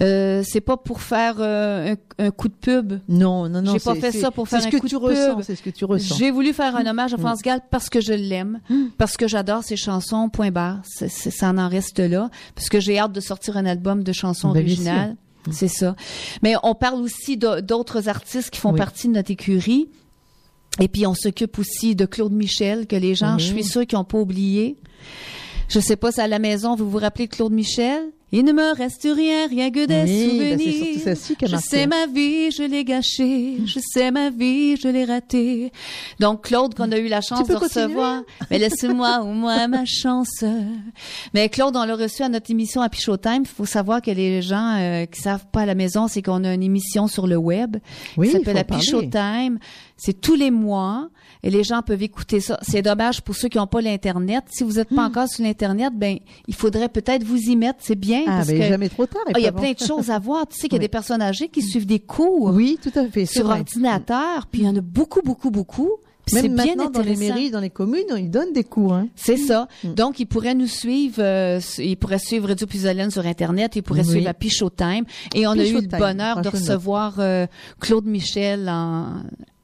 Euh, 0.00 0.42
c'est 0.46 0.60
pas 0.60 0.76
pour 0.76 1.00
faire 1.02 1.36
euh, 1.40 1.94
un, 2.18 2.26
un 2.26 2.30
coup 2.30 2.48
de 2.48 2.54
pub. 2.54 2.94
Non, 3.08 3.48
non, 3.48 3.62
non. 3.62 3.72
J'ai 3.72 3.80
pas 3.80 3.94
fait 3.94 4.12
ça 4.12 4.30
pour 4.30 4.48
faire 4.48 4.64
un 4.66 4.70
coup 4.70 4.88
de 4.88 4.96
ressens. 4.96 5.34
pub. 5.36 5.44
C'est 5.44 5.56
ce 5.56 5.62
que 5.62 5.70
tu 5.70 5.84
ressens. 5.84 6.16
J'ai 6.16 6.30
voulu 6.30 6.52
faire 6.52 6.74
un 6.76 6.86
hommage 6.86 7.12
à 7.14 7.18
France 7.18 7.42
Gall 7.42 7.60
parce 7.70 7.88
que 7.88 8.00
je 8.00 8.12
l'aime, 8.12 8.60
parce 8.98 9.16
que 9.16 9.28
j'adore 9.28 9.62
ses 9.64 9.76
chansons, 9.76 10.28
point 10.28 10.50
barre. 10.50 10.80
C'est- 10.84 11.08
c'est- 11.08 11.30
ça 11.30 11.50
en 11.50 11.68
reste 11.68 11.98
là. 11.98 12.30
Parce 12.54 12.68
que 12.68 12.80
j'ai 12.80 12.98
hâte 12.98 13.12
de 13.12 13.20
sortir 13.20 13.56
un 13.56 13.66
album 13.66 14.02
de 14.02 14.12
chansons 14.12 14.52
Ben, 14.52 14.60
originales. 14.60 15.16
C'est 15.50 15.68
ça. 15.68 15.96
Mais 16.42 16.54
on 16.62 16.74
parle 16.76 17.00
aussi 17.02 17.36
d'autres 17.36 18.08
artistes 18.08 18.50
qui 18.50 18.60
font 18.60 18.70
Oui. 18.72 18.78
partie 18.78 19.08
de 19.08 19.12
notre 19.14 19.32
écurie. 19.32 19.88
Et 20.80 20.88
puis 20.88 21.06
on 21.06 21.14
s'occupe 21.14 21.58
aussi 21.58 21.94
de 21.94 22.06
Claude 22.06 22.32
Michel, 22.32 22.86
que 22.86 22.96
les 22.96 23.14
gens, 23.14 23.32
Mhm. 23.34 23.40
je 23.40 23.44
suis 23.46 23.64
sûre 23.64 23.86
qu'ils 23.86 23.98
n'ont 23.98 24.04
pas 24.04 24.18
oublié. 24.18 24.76
Je 25.68 25.80
sais 25.80 25.96
pas 25.96 26.12
si 26.12 26.20
à 26.20 26.26
la 26.28 26.38
maison, 26.38 26.74
vous 26.76 26.90
vous 26.90 26.98
rappelez 26.98 27.26
de 27.26 27.34
Claude 27.34 27.52
Michel? 27.52 28.02
Il 28.34 28.44
ne 28.46 28.52
me 28.52 28.74
reste 28.74 29.02
rien, 29.14 29.46
rien 29.46 29.70
que 29.70 29.84
des 29.84 30.10
Oui, 30.10 30.38
ben, 30.38 30.58
souvenirs. 30.58 31.48
je 31.50 31.56
sais 31.56 31.86
ma 31.86 32.06
vie, 32.06 32.50
je 32.50 32.62
l'ai 32.62 32.82
gâchée. 32.82 33.58
Je 33.66 33.78
sais 33.78 34.10
ma 34.10 34.30
vie, 34.30 34.76
je 34.76 34.88
l'ai 34.88 35.04
ratée. 35.04 35.70
Donc 36.18 36.44
Claude, 36.46 36.74
qu'on 36.74 36.90
a 36.92 36.98
eu 36.98 37.08
la 37.08 37.20
chance 37.20 37.46
de 37.46 37.54
continuer? 37.54 37.84
recevoir. 37.84 38.22
Mais 38.50 38.58
laissez-moi 38.58 39.20
au 39.22 39.32
moins 39.34 39.68
ma 39.68 39.84
chance. 39.84 40.44
Mais 41.34 41.48
Claude, 41.50 41.76
on 41.76 41.84
l'a 41.84 41.94
reçu 41.94 42.22
à 42.22 42.28
notre 42.30 42.50
émission 42.50 42.80
à 42.80 42.88
Pichot 42.88 43.18
Time. 43.18 43.42
Il 43.42 43.46
faut 43.48 43.66
savoir 43.66 44.00
que 44.00 44.10
les 44.10 44.40
gens 44.42 44.76
euh, 44.78 45.04
qui 45.06 45.20
savent 45.20 45.46
pas 45.52 45.60
à 45.60 45.66
la 45.66 45.74
maison, 45.74 46.08
c'est 46.08 46.22
qu'on 46.22 46.42
a 46.44 46.54
une 46.54 46.62
émission 46.62 47.08
sur 47.08 47.26
le 47.26 47.36
web 47.36 47.76
Oui, 48.16 48.28
qui 48.28 48.32
s'appelle 48.32 48.54
la. 48.54 48.64
Pichot 48.64 49.02
Time. 49.02 49.58
C'est 49.96 50.20
tous 50.20 50.34
les 50.34 50.50
mois 50.50 51.10
et 51.42 51.50
les 51.50 51.64
gens 51.64 51.82
peuvent 51.82 52.02
écouter 52.02 52.40
ça. 52.40 52.58
C'est 52.62 52.82
dommage 52.82 53.20
pour 53.22 53.34
ceux 53.34 53.48
qui 53.48 53.58
n'ont 53.58 53.66
pas 53.66 53.80
l'internet. 53.80 54.44
Si 54.50 54.62
vous 54.64 54.72
n'êtes 54.74 54.88
pas 54.94 55.04
encore 55.06 55.28
sur 55.28 55.44
l'internet, 55.44 55.92
ben 55.94 56.18
il 56.46 56.54
faudrait 56.54 56.88
peut-être 56.88 57.24
vous 57.24 57.36
y 57.38 57.56
mettre. 57.56 57.78
C'est 57.82 57.96
bien 57.96 58.22
Ah, 58.26 58.36
parce 58.38 58.48
mais 58.48 58.58
que 58.60 58.64
jamais 58.64 58.88
trop 58.88 59.06
tard. 59.06 59.22
ah, 59.28 59.38
il 59.38 59.42
y 59.44 59.48
a 59.48 59.52
plein 59.52 59.72
de 59.72 59.78
choses 59.78 60.10
à 60.10 60.18
voir. 60.18 60.46
Tu 60.46 60.56
sais 60.58 60.68
qu'il 60.68 60.74
y 60.74 60.76
a 60.76 60.78
Oui. 60.78 60.84
des 60.84 60.88
personnes 60.88 61.22
âgées 61.22 61.48
qui 61.48 61.62
suivent 61.62 61.86
des 61.86 62.00
cours 62.00 62.52
Oui, 62.54 62.78
tout 62.82 62.96
à 62.98 63.06
fait. 63.06 63.26
sur 63.26 63.44
vrai. 63.46 63.58
ordinateur, 63.58 64.46
puis 64.50 64.62
il 64.62 64.64
y 64.66 64.68
en 64.68 64.76
a 64.76 64.80
beaucoup, 64.80 65.22
beaucoup, 65.22 65.50
beaucoup. 65.50 65.90
Même 66.32 66.54
bien 66.54 66.66
maintenant, 66.76 66.88
dans 66.90 67.00
les 67.02 67.16
mairies, 67.16 67.50
dans 67.50 67.58
les 67.58 67.68
communes, 67.68 68.04
ils 68.16 68.30
donnent 68.30 68.52
des 68.52 68.62
cours. 68.62 68.94
Hein. 68.94 69.08
C'est 69.16 69.36
ça. 69.36 69.66
Mm. 69.82 69.94
Donc, 69.94 70.20
ils 70.20 70.26
pourraient 70.26 70.54
nous 70.54 70.68
suivre, 70.68 71.16
euh, 71.18 71.58
ils 71.78 71.96
pourraient 71.96 72.20
suivre 72.20 72.46
Radio 72.46 72.64
Puisalène 72.68 73.10
sur 73.10 73.26
Internet, 73.26 73.74
ils 73.74 73.82
pourraient 73.82 74.04
Oui. 74.04 74.10
suivre 74.10 74.28
à 74.28 74.34
Pichot 74.34 74.70
Time. 74.70 75.04
Et 75.34 75.48
on 75.48 75.50
a 75.50 75.66
eu 75.66 75.72
le 75.74 75.98
bonheur 75.98 76.40
de 76.40 76.48
recevoir 76.48 77.14
euh, 77.18 77.48
Claude 77.80 78.06
Michel 78.06 78.68
en- 78.68 79.14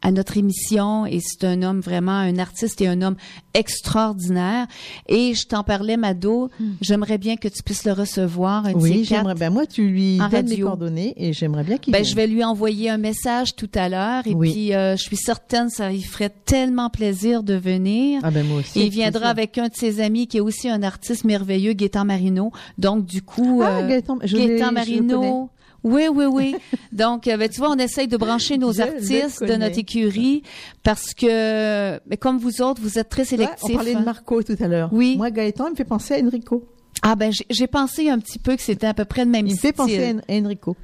à 0.02 0.12
notre 0.12 0.36
émission. 0.36 1.06
Et 1.06 1.20
c'est 1.20 1.44
un 1.44 1.62
homme 1.62 1.80
vraiment, 1.80 2.12
un 2.12 2.38
artiste 2.38 2.80
et 2.80 2.86
un 2.88 3.02
homme 3.02 3.16
extraordinaire. 3.54 4.66
Et 5.08 5.34
je 5.34 5.46
t'en 5.46 5.62
parlais, 5.64 5.96
Mado, 5.96 6.50
j'aimerais 6.80 7.18
bien 7.18 7.36
que 7.36 7.48
tu 7.48 7.62
puisses 7.62 7.84
le 7.84 7.92
recevoir. 7.92 8.66
un. 8.66 8.72
Oui, 8.72 9.04
j'aimerais 9.04 9.34
bien. 9.34 9.50
Moi, 9.50 9.66
tu 9.66 9.88
lui 9.88 10.18
donnes 10.18 10.28
radio. 10.30 10.66
coordonnées 10.66 11.14
et 11.16 11.32
j'aimerais 11.32 11.64
bien 11.64 11.78
qu'il 11.78 11.92
Ben, 11.92 12.02
vienne. 12.02 12.10
je 12.10 12.16
vais 12.16 12.26
lui 12.26 12.44
envoyer 12.44 12.90
un 12.90 12.98
message 12.98 13.54
tout 13.56 13.70
à 13.74 13.88
l'heure 13.88 14.26
et 14.26 14.34
Oui. 14.34 14.52
puis 14.52 14.74
euh, 14.74 14.96
je 14.96 15.02
suis 15.02 15.16
certaine 15.16 15.68
ça 15.70 15.90
lui 15.90 16.02
ferait 16.02 16.30
tellement 16.44 16.90
plaisir 16.90 17.42
de 17.42 17.54
venir. 17.54 18.20
Ah 18.22 18.30
ben 18.30 18.46
moi 18.46 18.60
aussi. 18.60 18.80
il 18.84 18.90
viendra 18.90 19.20
plaisir. 19.20 19.30
avec 19.30 19.58
un 19.58 19.68
de 19.68 19.74
ses 19.74 20.00
amis 20.00 20.26
qui 20.26 20.38
est 20.38 20.40
aussi 20.40 20.68
un 20.68 20.82
artiste 20.82 21.24
merveilleux, 21.24 21.72
Gaétan 21.72 22.04
Marino. 22.04 22.52
Donc 22.78 23.04
du 23.04 23.22
coup, 23.22 23.60
Ah, 23.64 23.78
euh, 23.80 24.00
je 24.24 24.36
Gaétan. 24.36 24.72
Marino. 24.72 25.50
Oui, 25.84 26.04
oui, 26.12 26.24
oui. 26.26 26.56
Donc, 26.92 27.28
euh, 27.28 27.36
ben, 27.36 27.48
tu 27.48 27.58
vois, 27.60 27.70
on 27.70 27.76
essaye 27.78 28.08
de 28.08 28.16
brancher 28.16 28.58
nos 28.58 28.72
Je 28.72 28.82
artistes 28.82 29.44
de 29.44 29.54
notre 29.54 29.78
écurie 29.78 30.42
parce 30.82 31.14
que, 31.14 31.98
mais 32.08 32.16
comme 32.16 32.38
vous 32.38 32.60
autres, 32.62 32.80
vous 32.82 32.98
êtes 32.98 33.08
très 33.08 33.22
Ouais, 33.22 33.28
sélectifs. 33.28 33.70
on 33.70 33.74
parlait 33.74 33.94
de 33.94 33.98
hein. 33.98 34.02
Marco 34.04 34.42
tout 34.42 34.56
à 34.60 34.66
l'heure. 34.68 34.88
Oui. 34.92 35.16
Moi, 35.16 35.30
Gaëtan, 35.30 35.66
il 35.68 35.70
me 35.72 35.76
fait 35.76 35.84
penser 35.84 36.14
à 36.14 36.18
Enrico. 36.24 36.64
Ah 37.00 37.14
ben, 37.14 37.30
j'ai- 37.48 37.66
pensé 37.68 38.10
un 38.10 38.18
petit 38.18 38.40
peu 38.40 38.56
que 38.56 38.62
c'était 38.62 38.88
à 38.88 38.94
peu 38.94 39.04
près 39.04 39.24
le 39.24 39.30
même 39.30 39.46
Il 39.46 39.52
me 39.52 39.56
style. 39.56 39.68
fait 39.68 39.72
penser 39.72 40.04
à 40.04 40.10
En- 40.14 40.18
à 40.18 40.44
Enrico. 40.44 40.74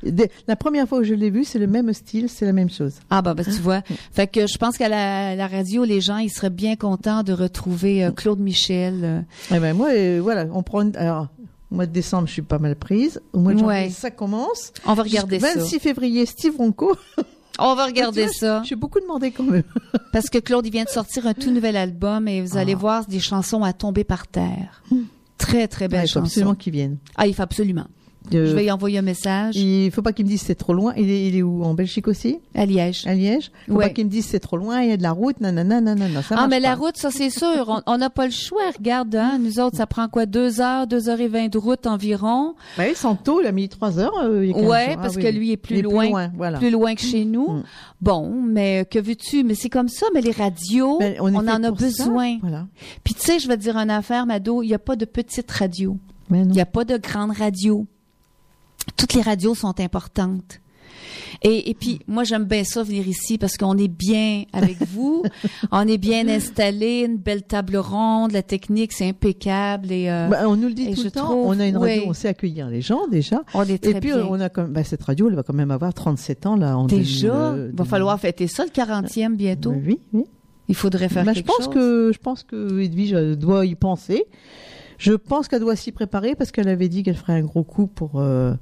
La 0.46 0.54
première 0.54 0.86
fois 0.88 0.98
où 1.00 1.02
je 1.02 1.12
l'ai 1.12 1.28
vu, 1.30 1.42
c'est 1.42 1.58
le 1.58 1.66
même 1.66 1.92
style, 1.92 2.28
c'est 2.28 2.44
la 2.46 2.52
même 2.52 2.70
chose. 2.70 2.92
Ah 3.10 3.20
bah, 3.20 3.34
bah, 3.34 3.42
tu 3.42 3.50
vois. 3.50 3.82
Fait 4.12 4.28
que 4.28 4.46
je 4.46 4.56
pense 4.56 4.76
qu'à 4.78 4.88
la, 4.88 5.34
la 5.34 5.48
radio, 5.48 5.82
les 5.82 6.00
gens, 6.00 6.18
ils 6.18 6.30
seraient 6.30 6.50
bien 6.50 6.76
contents 6.76 7.24
de 7.24 7.32
retrouver 7.32 8.04
euh, 8.04 8.12
Claude 8.12 8.38
Michel. 8.38 9.00
euh. 9.02 9.20
Eh 9.52 9.58
ben 9.58 9.74
moi, 9.76 9.88
euh, 9.90 10.20
voilà, 10.22 10.46
on 10.52 10.62
prend. 10.62 10.82
une- 10.82 10.94
Alors, 10.96 11.26
au 11.74 11.76
mois 11.76 11.86
de 11.86 11.92
décembre, 11.92 12.28
je 12.28 12.32
suis 12.34 12.42
pas 12.42 12.58
mal 12.58 12.76
prise. 12.76 13.20
Au 13.32 13.40
mois 13.40 13.52
de 13.52 13.58
janvier, 13.58 13.74
Ouais. 13.86 13.90
ça 13.90 14.10
commence. 14.12 14.72
On 14.86 14.94
va 14.94 15.02
regarder 15.02 15.40
Jusqu'au 15.40 15.54
ça. 15.54 15.60
26 15.60 15.78
février, 15.80 16.24
Steve 16.24 16.56
Ronco. 16.56 16.96
On 17.58 17.74
va 17.74 17.86
regarder 17.86 18.26
Tu 18.28 18.38
ça. 18.38 18.62
J'ai 18.64 18.76
beaucoup 18.76 19.00
demandé 19.00 19.30
quand 19.32 19.42
même. 19.44 19.62
Parce 20.12 20.28
que 20.30 20.38
Claude, 20.38 20.66
il 20.66 20.70
vient 20.72 20.84
de 20.84 20.88
sortir 20.88 21.26
un 21.26 21.34
tout 21.34 21.50
nouvel 21.50 21.76
album 21.76 22.26
et 22.28 22.40
vous 22.42 22.56
allez 22.56 22.74
Ah. 22.74 22.78
voir 22.78 23.06
des 23.06 23.18
chansons 23.20 23.62
à 23.64 23.72
tomber 23.72 24.04
par 24.04 24.26
terre. 24.28 24.82
Très, 25.38 25.66
très 25.68 25.84
Ouais, 25.84 25.88
belles 25.88 26.04
il 26.04 26.08
faut 26.08 26.14
chansons. 26.20 26.26
absolument 26.26 26.54
qu'il 26.54 26.72
vienne. 26.72 26.96
Ah, 27.16 27.26
il 27.26 27.34
faut 27.34 27.42
absolument. 27.42 27.86
Euh, 28.32 28.46
Je 28.46 28.54
vais 28.54 28.64
y 28.64 28.70
envoyer 28.70 28.96
un 28.98 29.02
message 29.02 29.54
Il 29.56 29.90
faut 29.90 30.00
pas 30.00 30.14
qu'il 30.14 30.24
me 30.24 30.30
dise 30.30 30.40
c'est 30.40 30.54
trop 30.54 30.72
loin. 30.72 30.94
Il 30.96 31.10
est, 31.10 31.26
il 31.28 31.36
est 31.36 31.42
où? 31.42 31.62
En 31.62 31.74
Belgique 31.74 32.08
aussi? 32.08 32.38
À 32.54 32.64
Liège. 32.64 33.06
À 33.06 33.14
Liège? 33.14 33.50
Faut 33.68 33.74
Ouais. 33.74 33.88
pas 33.88 33.90
qu'il 33.90 34.06
me 34.06 34.10
dise 34.10 34.24
c'est 34.24 34.40
trop 34.40 34.56
loin, 34.56 34.80
il 34.80 34.88
y 34.88 34.92
a 34.92 34.96
de 34.96 35.02
la 35.02 35.10
route, 35.12 35.40
nanana, 35.40 35.82
nanana. 35.82 36.22
Ça 36.22 36.34
Ah, 36.38 36.48
mais 36.48 36.58
la 36.58 36.74
route, 36.74 36.96
ça 36.96 37.10
c'est 37.10 37.28
sûr. 37.28 37.82
On- 37.86 37.98
n'a 37.98 38.08
pas 38.08 38.24
le 38.24 38.32
choix. 38.32 38.62
Regarde, 38.78 39.14
hein, 39.14 39.38
nous 39.38 39.60
autres, 39.60 39.76
ça 39.76 39.86
prend 39.86 40.08
quoi? 40.08 40.24
Deux 40.26 40.60
heures, 40.62 40.86
deux 40.86 41.08
heures 41.10 41.20
et 41.20 41.28
vingt 41.28 41.48
de 41.48 41.58
route 41.58 41.86
environ. 41.86 42.54
Bah 42.78 42.84
oui, 42.88 42.94
Santo, 42.94 43.40
il 43.42 43.46
a 43.46 43.52
mis 43.52 43.68
trois 43.68 43.98
heures. 43.98 44.18
euh, 44.24 44.46
il 44.46 44.52
Ouais, 44.54 44.92
jours. 44.92 45.02
parce 45.02 45.16
Ah 45.18 45.20
que 45.22 45.28
lui 45.28 45.52
est 45.52 45.56
plus 45.58 45.76
Il 45.78 45.82
loin. 45.82 46.30
voilà. 46.34 46.58
Plus 46.58 46.70
loin 46.70 46.94
que 46.94 47.02
chez 47.02 47.24
nous. 47.26 47.48
Mm. 47.58 47.62
Bon, 48.00 48.30
mais 48.42 48.86
que 48.90 48.98
veux-tu? 48.98 49.44
Mais 49.44 49.54
c'est 49.54 49.68
comme 49.68 49.88
ça. 49.88 50.06
Mais 50.14 50.22
les 50.22 50.30
radios, 50.32 50.98
Ben, 50.98 51.16
on, 51.20 51.34
en 51.34 51.46
a 51.46 51.60
ça. 51.62 51.70
besoin. 51.70 52.38
Voilà. 52.40 52.66
Puis 53.04 53.12
tu 53.14 53.20
sais, 53.20 53.38
je 53.38 53.48
vais 53.48 53.56
te 53.56 53.62
dire 53.62 53.76
une 53.76 53.90
affaire, 53.90 54.24
Mado. 54.24 54.62
Il 54.62 54.68
n'y 54.68 54.74
a 54.74 54.78
pas 54.78 54.96
de 54.96 55.04
petite 55.04 55.50
radio. 55.50 55.98
Non. 56.30 56.42
Il 56.44 56.48
n'y 56.52 56.60
a 56.60 56.66
pas 56.66 56.84
de 56.84 56.96
grande 56.96 57.32
radio. 57.32 57.86
Toutes 58.96 59.14
les 59.14 59.22
radios 59.22 59.54
sont 59.54 59.78
importantes. 59.80 60.60
Et, 61.42 61.68
et 61.70 61.74
puis, 61.74 62.00
moi, 62.06 62.24
j'aime 62.24 62.44
bien 62.44 62.64
ça 62.64 62.82
venir 62.82 63.06
ici 63.06 63.36
parce 63.36 63.56
qu'on 63.58 63.76
est 63.76 63.88
bien 63.88 64.44
avec 64.52 64.76
vous. 64.92 65.24
on 65.72 65.86
est 65.86 65.98
bien 65.98 66.26
installé, 66.28 67.04
une 67.06 67.16
belle 67.18 67.42
table 67.42 67.76
ronde, 67.76 68.32
la 68.32 68.42
technique, 68.42 68.92
c'est 68.92 69.08
impeccable. 69.08 69.90
Et, 69.92 70.08
euh, 70.08 70.28
Bah, 70.28 70.44
on 70.46 70.56
nous 70.56 70.68
le 70.68 70.74
dit 70.74 70.90
tout 70.92 71.00
je 71.00 71.04
le 71.04 71.10
temps. 71.10 71.24
trouve, 71.24 71.46
on 71.46 71.60
a 71.60 71.66
une 71.66 71.76
radio, 71.76 72.02
oui. 72.02 72.06
on 72.08 72.12
sait 72.14 72.28
accueillir 72.28 72.68
les 72.68 72.80
gens 72.80 73.08
déjà. 73.08 73.42
on 73.52 73.62
est 73.64 73.78
très 73.82 73.90
Et 73.90 74.00
puis 74.00 74.12
bien. 74.12 74.26
on 74.30 74.40
a 74.40 74.48
comme 74.48 74.72
bah, 74.72 74.84
cette 74.84 75.02
radio, 75.02 75.28
elle 75.28 75.34
va 75.34 75.42
quand 75.42 75.52
même 75.54 75.70
avoir 75.72 75.92
37 75.92 76.46
ans 76.46 76.56
là 76.56 76.78
en 76.78 76.86
Déjà, 76.86 77.28
2000, 77.50 77.60
euh, 77.64 77.70
va 77.74 77.84
falloir 77.84 78.18
fêter 78.18 78.46
ça 78.46 78.64
le 78.64 78.70
40e 78.70 79.34
bientôt. 79.34 79.74
Oui, 79.84 79.98
oui. 80.12 80.24
Il 80.68 80.74
faudrait 80.74 81.10
faire 81.10 81.24
Bah, 81.24 81.32
je 81.34 81.40
quelque 81.40 81.46
pense 81.48 81.66
chose. 81.66 81.74
que 81.74 82.10
je 82.14 82.18
pense 82.18 82.42
que 82.42 82.80
Edwige 82.80 83.12
doit 83.36 83.66
y 83.66 83.74
penser. 83.74 84.24
Je 84.98 85.12
pense 85.12 85.48
qu'elle 85.48 85.60
doit 85.60 85.76
s'y 85.76 85.92
préparer 85.92 86.34
parce 86.34 86.50
qu'elle 86.52 86.68
avait 86.68 86.88
dit 86.88 87.02
qu'elle 87.02 87.16
ferait 87.16 87.34
un 87.34 87.42
gros 87.42 87.64
coup 87.64 87.86
pour. 87.86 88.12
euh, 88.20 88.54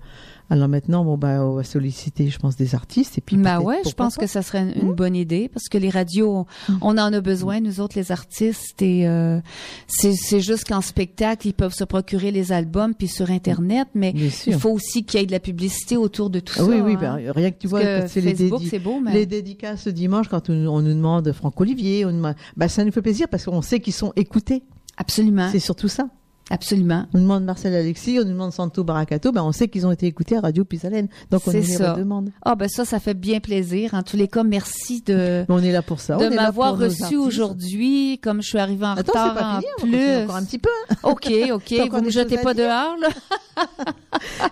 Alors 0.51 0.69
maintenant, 0.69 1.03
bon 1.05 1.17
bah 1.17 1.43
on 1.47 1.55
va 1.55 1.65
solliciter, 1.65 2.29
je 2.29 2.39
pense, 2.39 2.57
des 2.57 2.75
artistes 2.75 3.17
et 3.17 3.21
puis. 3.23 3.37
Bah 3.39 3.61
ouais, 3.61 3.79
je 3.87 3.93
pense 3.93 4.17
pas. 4.17 4.23
que 4.23 4.27
ça 4.27 4.43
serait 4.43 4.73
une, 4.77 4.89
Mhm. 4.89 4.95
bonne 4.95 5.17
idée 5.17 5.49
parce 5.49 5.69
que 5.71 5.79
les 5.79 5.89
radios, 5.89 6.47
on 6.83 6.99
en 6.99 7.13
a 7.13 7.21
besoin, 7.23 7.61
nous 7.61 7.81
autres 7.81 7.99
les 7.99 8.13
artistes 8.13 8.83
et 8.83 9.09
euh, 9.09 9.41
c'est 9.87 10.41
juste 10.41 10.69
qu'en 10.69 10.83
spectacle 10.83 11.47
ils 11.49 11.55
peuvent 11.55 11.73
se 11.73 11.85
procurer 11.85 12.31
les 12.33 12.53
albums 12.53 12.95
puis 12.95 13.09
sur 13.09 13.31
internet, 13.31 13.89
mais 13.95 14.13
il 14.47 14.55
faut 14.55 14.71
aussi 14.71 15.05
qu'il 15.05 15.21
y 15.21 15.23
ait 15.23 15.27
de 15.27 15.33
la 15.33 15.41
publicité 15.41 15.97
autour 15.97 16.29
de 16.29 16.41
tout 16.41 16.55
Ah 16.59 16.65
ça. 16.65 16.67
oui, 16.67 16.81
oui, 16.85 16.93
hein. 16.97 16.99
bah, 17.01 17.33
rien 17.35 17.51
que 17.51 17.59
tu 17.59 17.67
vois, 17.69 17.81
Parce 17.81 18.13
c'est 18.13 18.21
les, 18.21 18.35
dédi- 18.35 18.79
beau, 18.83 19.01
mais 19.01 19.13
les 19.15 19.25
dédicaces 19.27 19.89
dimanche, 19.89 20.29
quand 20.29 20.51
on, 20.51 20.67
on 20.67 20.83
nous 20.83 20.95
demande 20.95 21.33
Franck 21.33 21.59
Olivier, 21.63 22.05
on 22.05 22.21
bah, 22.57 22.69
ça 22.69 22.85
nous 22.85 22.93
fait 22.93 23.01
plaisir 23.03 23.27
parce 23.31 23.45
qu'on 23.47 23.63
sait 23.63 23.81
qu'ils 23.81 23.93
sont 23.95 24.13
écoutés. 24.17 24.63
absolument, 24.99 25.49
C'est 25.51 25.61
surtout 25.61 25.89
ça. 25.89 26.09
Absolument. 26.51 27.07
On 27.15 27.19
nous 27.19 27.25
demande 27.25 27.45
Marcel 27.45 27.75
Alexis, 27.75 28.19
on 28.21 28.25
nous 28.25 28.33
demande 28.33 28.53
Santo 28.53 28.85
Baracato, 28.85 29.33
bah, 29.33 29.43
on 29.45 29.53
sait 29.53 29.69
qu'ils 29.69 29.87
ont 29.87 29.93
été 29.93 30.07
écoutés 30.07 30.37
à 30.37 30.41
Radio 30.41 30.65
Pisalène. 30.65 31.09
Donc 31.31 31.43
on 31.47 31.51
nous 31.53 31.59
les 31.59 31.63
ça. 31.65 31.93
redemande. 31.95 32.31
Ah 32.45 32.55
ben 32.55 32.69
ça, 32.69 32.85
ça 32.85 33.01
fait 33.01 33.15
bien 33.15 33.41
plaisir. 33.41 33.95
En 33.95 34.03
tous 34.03 34.17
les 34.17 34.29
cas, 34.29 34.43
merci 34.43 35.03
de 35.03 35.45
on 35.49 35.59
est 35.63 35.73
là 35.73 35.83
pour 35.83 36.01
ça. 36.01 36.17
de 36.17 36.25
on 36.25 36.31
est 36.31 36.35
là 36.35 36.43
m'avoir 36.45 36.77
reçu 36.79 37.17
aujourd'hui, 37.17 38.19
comme 38.23 38.43
je 38.43 38.49
suis 38.49 38.59
arrivée 38.59 38.87
en 38.87 38.93
Attends, 38.97 39.13
c'est 39.15 39.19
retard 39.21 39.35
pas 39.35 39.57
en 39.57 39.61
fini, 39.61 39.67
on 39.67 39.71
va 39.71 39.83
continuer 39.83 39.99
plus. 40.17 40.23
encore 40.25 40.37
un 40.37 40.45
petit 40.45 40.59
peu. 40.59 40.71
hein. 40.91 40.97
Ok, 41.03 41.33
ok, 41.53 41.75
vous 41.93 42.01
des 42.01 42.11
jetez 42.11 42.39
pas 42.39 42.55
dehors 42.55 42.97
là. 43.01 43.09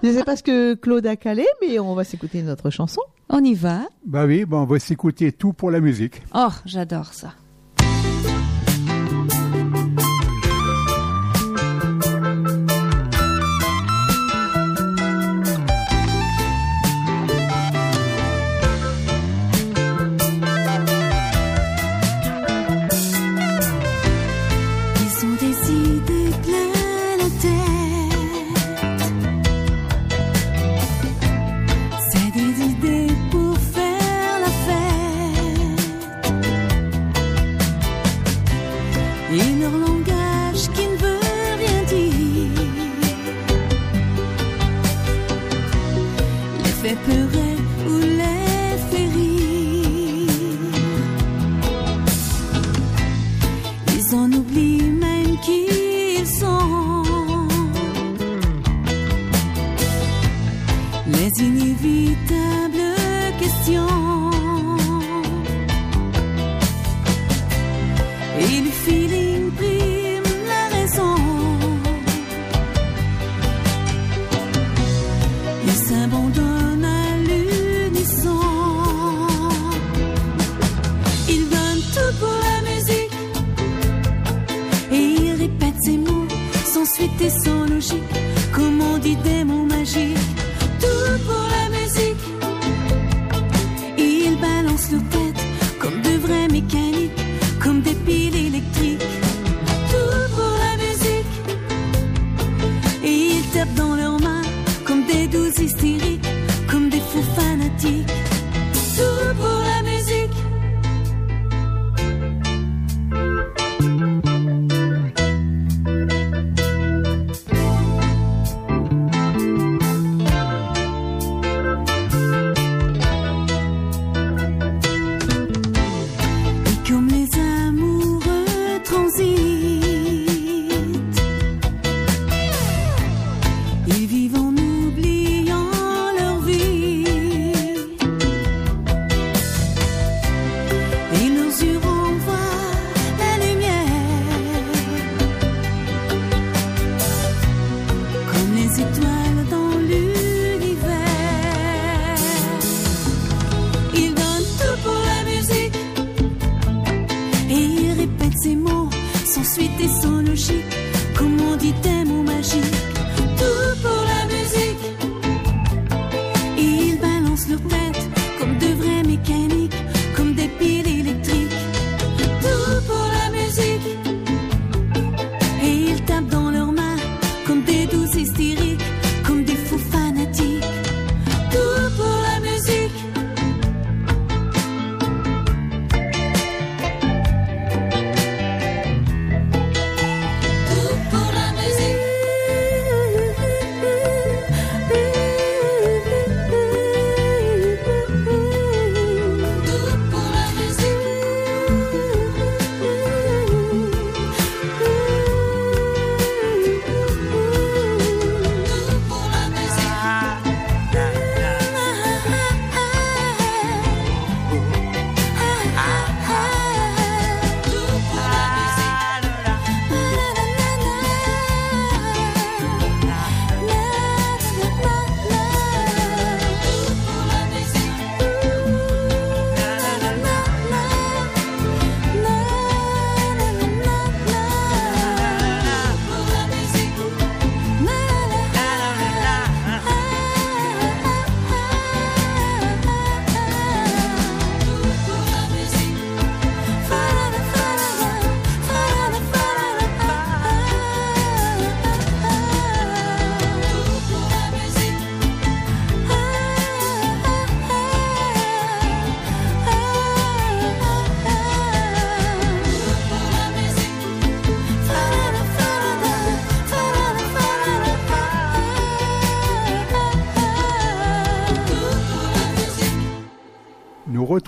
Je 0.03 0.13
sais 0.13 0.25
pas 0.25 0.37
ce 0.37 0.43
que 0.43 0.75
Claude 0.75 1.07
a 1.07 1.17
calé, 1.17 1.47
mais 1.63 1.79
on 1.79 1.95
va 1.95 2.05
s'écouter 2.05 2.43
notre 2.43 2.71
chanson. 2.71 3.01
On 3.29 3.43
y 3.43 3.55
va. 3.55 3.83
Bah 4.05 4.27
oui, 4.27 4.45
bah 4.45 4.59
on 4.59 4.65
va 4.65 4.79
s'écouter 4.79 5.33
tout 5.33 5.53
pour 5.53 5.71
la 5.71 5.81
musique. 5.81 6.23
Oh, 6.35 6.49
j'adore 6.67 7.13
ça. 7.15 7.33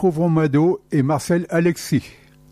Retrouvons 0.03 0.29
Mado 0.29 0.81
et 0.91 1.03
Marcel 1.05 1.47
Alexis. 1.49 2.03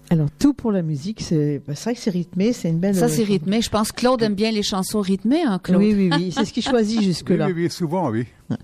Alors, 0.09 0.28
tout 0.38 0.55
pour 0.55 0.70
la 0.70 0.82
musique, 0.82 1.20
c'est 1.20 1.61
bah, 1.66 1.74
c'est 1.74 1.84
vrai 1.84 1.94
que 1.94 2.01
c'est 2.01 2.11
rythmé, 2.11 2.53
c'est 2.53 2.68
une 2.68 2.78
belle. 2.78 2.94
Ça, 2.94 3.09
c'est 3.09 3.22
euh, 3.22 3.26
rythmé. 3.26 3.61
Je 3.61 3.70
pense 3.70 3.90
que 3.90 3.96
Claude 4.01 4.22
aime 4.22 4.34
bien 4.36 4.53
les 4.53 4.62
chansons 4.62 5.01
rythmées, 5.01 5.42
hein, 5.44 5.59
Claude? 5.62 5.80
Oui, 5.82 5.92
oui, 5.96 6.11
oui. 6.16 6.32
C'est 6.32 6.44
ce 6.44 6.53
qu'il 6.53 6.62
choisit 6.62 6.98
Oui, 7.01 7.05
jusque-là. 7.05 7.46
oui, 7.46 7.53
oui, 7.57 7.70
souvent, 7.70 8.09
oui. 8.11 8.26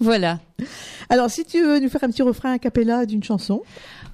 Voilà. 0.00 0.40
Alors, 1.08 1.30
si 1.30 1.44
tu 1.44 1.62
veux 1.62 1.78
nous 1.78 1.88
faire 1.88 2.02
un 2.04 2.08
petit 2.08 2.22
refrain 2.22 2.52
a 2.54 2.58
cappella 2.58 3.06
d'une 3.06 3.22
chanson. 3.22 3.62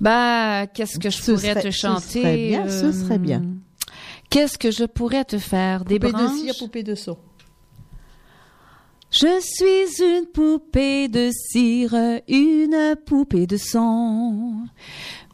Bah, 0.00 0.66
qu'est-ce 0.66 0.98
que 0.98 1.08
je 1.10 1.16
Ce 1.16 1.32
pourrais 1.32 1.50
serait- 1.54 1.62
te 1.62 1.70
ce 1.70 1.78
chanter? 1.78 2.20
serait 2.22 2.36
bien, 2.48 2.68
ce 2.68 2.84
euh, 2.86 2.92
serait 2.92 3.18
bien. 3.18 3.42
Qu'est-ce 4.28 4.58
que 4.58 4.70
je 4.70 4.84
pourrais 4.84 5.24
te 5.24 5.38
faire? 5.38 5.84
Des 5.86 5.98
Poupée 5.98 6.12
de 6.12 6.28
cire, 6.38 6.54
poupée 6.58 6.82
de 6.82 6.94
son. 6.94 7.16
Je 9.10 9.40
suis 9.40 10.04
une 10.04 10.26
poupée 10.26 11.08
de 11.08 11.30
cire, 11.32 11.94
une 12.28 12.94
poupée 13.04 13.46
de 13.46 13.56
son. 13.56 14.66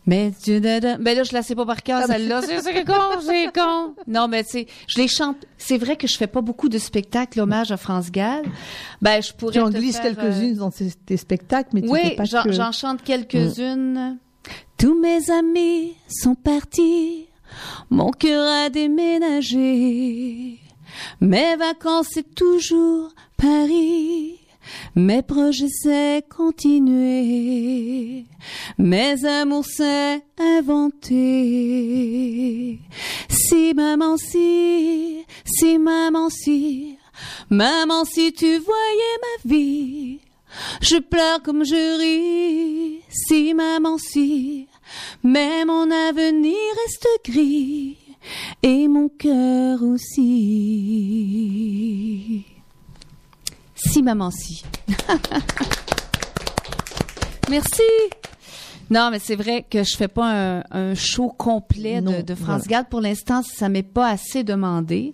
Mais 0.06 0.32
tu 0.42 0.60
ben 0.60 0.80
là 0.80 1.24
je 1.24 1.32
la 1.32 1.42
sais 1.42 1.56
pas 1.56 1.66
par 1.66 1.82
cœur 1.82 2.00
Ah, 2.04 2.06
celle-là, 2.06 2.40
c'est 2.42 2.84
con, 2.84 3.20
c'est 3.20 3.52
con. 3.52 3.94
Non 4.06 4.28
mais 4.28 4.44
tu 4.44 4.50
sais, 4.50 4.66
je 4.86 4.98
les 4.98 5.08
chante. 5.08 5.36
C'est 5.58 5.78
vrai 5.78 5.96
que 5.96 6.06
je 6.06 6.16
fais 6.16 6.28
pas 6.28 6.40
beaucoup 6.40 6.68
de 6.68 6.78
spectacles 6.78 7.40
hommage 7.40 7.72
à 7.72 7.76
France 7.76 8.12
Gall. 8.12 8.44
Ben 9.02 9.20
je 9.20 9.32
pourrais 9.32 9.54
Tu 9.54 9.60
en 9.60 9.68
glisses 9.68 9.98
quelques-unes 9.98 10.54
dans 10.54 10.70
tes, 10.70 11.16
spectacles, 11.16 11.70
mais 11.74 11.82
tu 11.82 11.88
fais 11.88 11.92
Oui, 11.92 12.16
pas 12.16 12.24
j'en 12.24 12.44
que... 12.44 12.52
j'en 12.52 12.70
chante 12.70 13.02
quelques-unes. 13.02 14.18
Tous 14.78 14.98
mes 14.98 15.30
amis 15.30 15.94
sont 16.08 16.36
partis, 16.36 17.26
mon 17.90 18.12
cœur 18.12 18.46
a 18.46 18.70
déménagé. 18.70 20.60
Mes 21.20 21.56
vacances 21.56 22.06
c'est 22.12 22.34
toujours 22.34 23.10
Paris. 23.36 24.40
Mes 24.94 25.22
projets 25.22 25.68
c'est 25.82 26.24
continuer. 26.28 28.24
Mes 28.78 29.24
amours 29.24 29.64
c'est 29.64 30.22
inventer. 30.38 31.18
Si 33.28 33.74
maman 33.74 34.16
si, 34.16 35.24
si 35.44 35.78
maman 35.78 36.30
si, 36.30 36.98
maman 37.50 38.04
si 38.04 38.32
tu 38.32 38.58
voyais 38.58 39.18
ma 39.26 39.36
vie. 39.50 40.20
Je 40.80 40.96
pleure 40.98 41.42
comme 41.42 41.64
je 41.64 41.98
ris, 41.98 43.02
si 43.10 43.52
maman 43.54 43.98
si, 43.98 44.68
mais 45.22 45.64
mon 45.64 45.90
avenir 45.90 46.56
reste 46.82 47.08
gris 47.24 47.98
et 48.62 48.88
mon 48.88 49.08
cœur 49.08 49.82
aussi. 49.82 51.15
Maman 54.02 54.30
si. 54.30 54.62
Merci. 57.48 57.82
Non, 58.90 59.08
mais 59.10 59.18
c'est 59.18 59.36
vrai 59.36 59.64
que 59.68 59.82
je 59.82 59.96
fais 59.96 60.08
pas 60.08 60.58
un, 60.58 60.62
un 60.70 60.94
show 60.94 61.28
complet 61.36 62.00
de, 62.00 62.06
Non, 62.06 62.20
de 62.22 62.34
France 62.34 62.62
voilà. 62.66 62.82
Gall. 62.82 62.84
Pour 62.88 63.00
l'instant, 63.00 63.42
ça 63.42 63.68
m'est 63.68 63.82
pas 63.82 64.08
assez 64.08 64.44
demandé. 64.44 65.12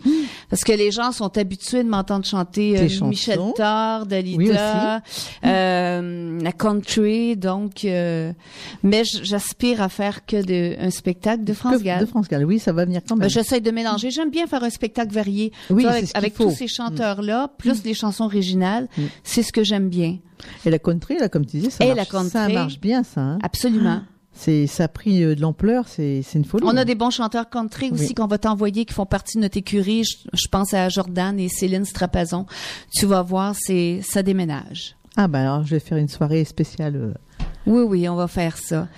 Parce 0.51 0.63
que 0.65 0.73
les 0.73 0.91
gens 0.91 1.13
sont 1.13 1.39
habitués 1.39 1.83
de 1.83 1.89
m'entendre 1.89 2.25
chanter 2.27 2.79
euh. 2.79 3.07
Michel 3.07 3.39
Thor, 3.57 4.07
Dalida, 4.07 4.37
Oui, 4.39 4.51
aussi. 4.51 4.59
euh, 5.45 6.39
la 6.43 6.53
country. 6.53 7.37
Donc, 7.37 7.85
euh, 7.85 8.33
mais 8.83 9.03
j'aspire 9.05 9.81
à 9.83 9.89
faire 9.89 10.25
que 10.27 10.43
de, 10.45 10.77
un 10.81 10.91
spectacle 10.91 11.45
de 11.45 11.53
France 11.53 11.83
Gall. 11.83 12.01
De 12.01 12.07
France 12.07 12.29
Gall, 12.29 12.45
oui, 12.45 12.59
ça 12.59 12.73
va 12.73 12.85
venir 12.85 13.01
quand 13.09 13.17
même. 13.17 13.23
Ben, 13.23 13.29
J'essaie 13.31 13.61
de 13.61 13.71
mélanger. 13.71 14.11
J'aime 14.11 14.31
bien 14.31 14.47
faire 14.47 14.63
un 14.65 14.71
spectacle 14.71 15.13
varié. 15.13 15.53
Oui, 15.71 15.83
vois, 15.83 15.93
avec 15.93 16.11
avec 16.15 16.35
tous 16.35 16.51
ces 16.51 16.69
chanteurs-là, 16.69 17.49
plus 17.59 17.85
les 17.85 17.95
chansons 17.95 18.25
originales, 18.25 18.89
Mm. 18.97 19.03
c'est 19.25 19.43
ce 19.43 19.53
que 19.53 19.65
j'aime 19.65 19.89
bien. 19.89 20.19
Et 20.65 20.71
la 20.71 20.79
country, 20.79 21.19
là, 21.19 21.29
comme 21.29 21.47
tu 21.47 21.59
dis, 21.59 21.71
ça, 21.71 21.85
Et 21.85 21.89
marche, 21.89 21.99
la 21.99 22.05
country. 22.07 22.31
ça 22.31 22.49
marche 22.49 22.81
bien, 22.81 23.03
ça. 23.03 23.21
hein. 23.21 23.39
Absolument. 23.43 24.03
C'est, 24.35 24.67
ça 24.67 24.85
a 24.85 24.89
pris 24.89 25.23
euh, 25.23 25.35
de 25.35 25.43
l'ampleur, 25.43 25.89
c'est, 25.89 26.23
c'est 26.23 26.39
une 26.39 26.45
folie. 26.47 26.65
On 26.67 26.77
a 26.77 26.81
hein. 26.81 26.85
des 26.87 26.95
bons 26.95 27.11
chanteurs 27.11 27.51
country 27.51 27.91
aussi 27.91 28.07
Oui. 28.09 28.15
qu'on 28.15 28.27
va 28.27 28.39
t'envoyer 28.39 28.87
qui 28.87 28.95
font 28.95 29.05
partie 29.05 29.37
de 29.37 29.43
notre 29.43 29.59
écurie. 29.59 30.05
Je, 30.05 30.17
je 30.33 30.49
pense 30.49 30.73
à 30.73 30.89
Jordan 30.89 31.39
et 31.39 31.49
Céline 31.51 31.85
Strapazon. 31.85 32.47
Tu 32.97 33.05
vas 33.05 33.21
voir, 33.23 33.55
c'est 33.59 34.01
ça 34.03 34.23
déménage. 34.23 34.97
Ah, 35.17 35.29
ben 35.29 35.41
alors, 35.41 35.65
je 35.65 35.75
vais 35.75 35.81
faire 35.81 35.99
une 35.99 36.09
soirée 36.09 36.45
spéciale. 36.45 36.97
euh. 36.97 37.13
Oui, 37.67 37.83
oui, 37.83 38.09
on 38.09 38.15
va 38.17 38.27
faire 38.27 38.57
ça. 38.57 38.89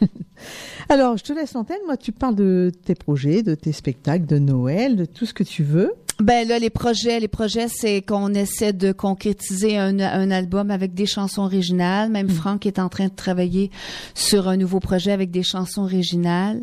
Alors, 0.90 1.16
je 1.16 1.24
te 1.24 1.32
laisse 1.32 1.54
l'antenne. 1.54 1.78
Moi, 1.86 1.96
tu 1.96 2.12
parles 2.12 2.34
de 2.34 2.70
tes 2.84 2.94
projets, 2.94 3.42
de 3.42 3.54
tes 3.54 3.72
spectacles, 3.72 4.26
de 4.26 4.38
Noël, 4.38 4.96
de 4.96 5.04
tout 5.06 5.24
ce 5.24 5.32
que 5.32 5.42
tu 5.42 5.62
veux. 5.64 5.92
Ben 6.20 6.46
là, 6.46 6.60
les 6.60 6.70
projets, 6.70 7.18
les 7.18 7.26
projets, 7.28 7.66
c'est 7.68 8.00
qu'on 8.00 8.34
essaie 8.34 8.72
de 8.72 8.92
concrétiser 8.92 9.76
un, 9.76 9.98
un 9.98 10.30
album 10.30 10.70
avec 10.70 10.94
des 10.94 11.06
chansons 11.06 11.42
originales. 11.42 12.08
Même 12.10 12.28
Franck 12.28 12.66
est 12.66 12.78
en 12.78 12.88
train 12.88 13.06
de 13.06 13.14
travailler 13.14 13.70
sur 14.14 14.46
un 14.48 14.56
nouveau 14.56 14.78
projet 14.78 15.10
avec 15.10 15.32
des 15.32 15.42
chansons 15.42 15.82
originales. 15.82 16.62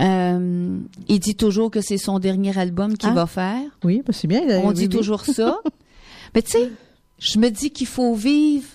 Euh, 0.00 0.78
il 1.08 1.20
dit 1.20 1.36
toujours 1.36 1.70
que 1.70 1.80
c'est 1.80 1.96
son 1.96 2.18
dernier 2.18 2.58
album 2.58 2.96
qu'il 2.96 3.10
Ah. 3.10 3.14
va 3.14 3.26
faire. 3.26 3.60
Oui, 3.84 4.02
bah, 4.04 4.12
c'est 4.12 4.26
bien. 4.26 4.42
il 4.44 4.50
a- 4.50 4.58
On 4.58 4.68
oui, 4.68 4.74
dit 4.74 4.82
oui. 4.82 4.88
toujours 4.88 5.24
ça. 5.24 5.58
Mais 6.34 6.42
tu 6.42 6.50
sais, 6.50 6.72
je 7.18 7.38
me 7.38 7.50
dis 7.50 7.70
qu'il 7.70 7.86
faut 7.86 8.14
vivre 8.14 8.66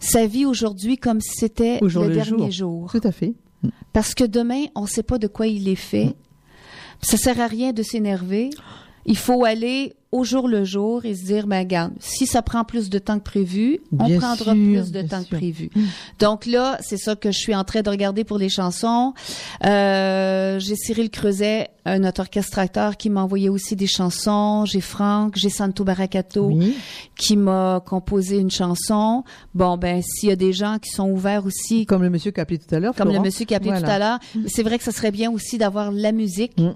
sa 0.00 0.26
vie 0.26 0.46
aujourd'hui 0.46 0.96
comme 0.98 1.20
si 1.20 1.30
c'était 1.36 1.78
Au 1.80 1.86
le 1.86 2.08
le 2.08 2.14
dernier 2.14 2.50
jour. 2.50 2.88
jour. 2.90 3.00
Tout 3.00 3.06
à 3.06 3.12
fait. 3.12 3.34
Parce 3.92 4.14
que 4.14 4.24
demain, 4.24 4.64
on 4.74 4.82
ne 4.82 4.86
sait 4.88 5.02
pas 5.04 5.18
de 5.18 5.28
quoi 5.28 5.46
il 5.46 5.68
est 5.68 5.74
fait. 5.76 6.14
Ça 7.02 7.16
sert 7.16 7.40
à 7.40 7.46
rien 7.46 7.72
de 7.72 7.82
s'énerver. 7.84 8.50
Il 9.06 9.16
faut 9.16 9.44
aller 9.44 9.94
au 10.12 10.24
jour 10.24 10.48
le 10.48 10.64
jour 10.64 11.04
et 11.04 11.14
se 11.14 11.24
dire, 11.24 11.46
ben 11.46 11.58
regarde, 11.60 11.92
si 12.00 12.26
ça 12.26 12.40
prend 12.42 12.64
plus 12.64 12.88
de 12.90 12.98
temps 12.98 13.18
que 13.18 13.24
prévu, 13.24 13.80
on 13.98 14.06
Bien 14.06 14.18
prendra 14.18 14.52
sûr, 14.52 14.52
plus 14.54 14.90
de 14.92 15.02
temps 15.02 15.20
sûr. 15.20 15.28
que 15.30 15.36
prévu. 15.36 15.70
Donc 16.18 16.46
là, 16.46 16.78
c'est 16.80 16.96
ça 16.96 17.14
que 17.16 17.30
je 17.30 17.38
suis 17.38 17.54
en 17.54 17.64
train 17.64 17.82
de 17.82 17.90
regarder 17.90 18.24
pour 18.24 18.38
les 18.38 18.48
chansons. 18.48 19.12
Euh, 19.64 20.58
j'ai 20.58 20.74
Cyril 20.76 21.10
Creuset, 21.10 21.68
un 21.84 22.04
autre 22.04 22.20
orchestrateur 22.20 22.96
qui 22.96 23.10
m'a 23.10 23.22
envoyé 23.22 23.48
aussi 23.48 23.76
des 23.76 23.86
chansons. 23.86 24.64
J'ai 24.64 24.80
Franck, 24.80 25.36
j'ai 25.36 25.50
Santo 25.50 25.84
Baracato 25.84 26.46
Oui. 26.46 26.74
qui 27.16 27.36
m'a 27.36 27.82
composé 27.84 28.38
une 28.38 28.50
chanson. 28.50 29.24
Bon, 29.54 29.76
ben 29.76 30.02
s'il 30.02 30.28
y 30.28 30.32
a 30.32 30.36
des 30.36 30.52
gens 30.52 30.78
qui 30.80 30.90
sont 30.90 31.10
ouverts 31.10 31.44
aussi, 31.46 31.84
Comme 31.86 32.02
le 32.02 32.10
monsieur 32.10 32.30
qui 32.30 32.40
a 32.40 32.44
appelé 32.44 32.58
tout 32.58 32.74
à 32.74 32.80
l'heure. 32.80 32.94
comme 32.94 33.12
le 33.12 33.20
monsieur 33.20 33.44
qui 33.44 33.54
a 33.54 33.58
appelé 33.58 33.70
Voilà. 33.70 33.86
tout 33.86 33.92
à 33.92 33.98
l'heure. 33.98 34.18
C'est 34.46 34.62
vrai 34.62 34.78
que 34.78 34.84
ça 34.84 34.92
serait 34.92 35.10
bien 35.12 35.30
aussi 35.30 35.58
d'avoir 35.58 35.90
la 35.90 36.12
musique. 36.12 36.58
Mm. 36.58 36.74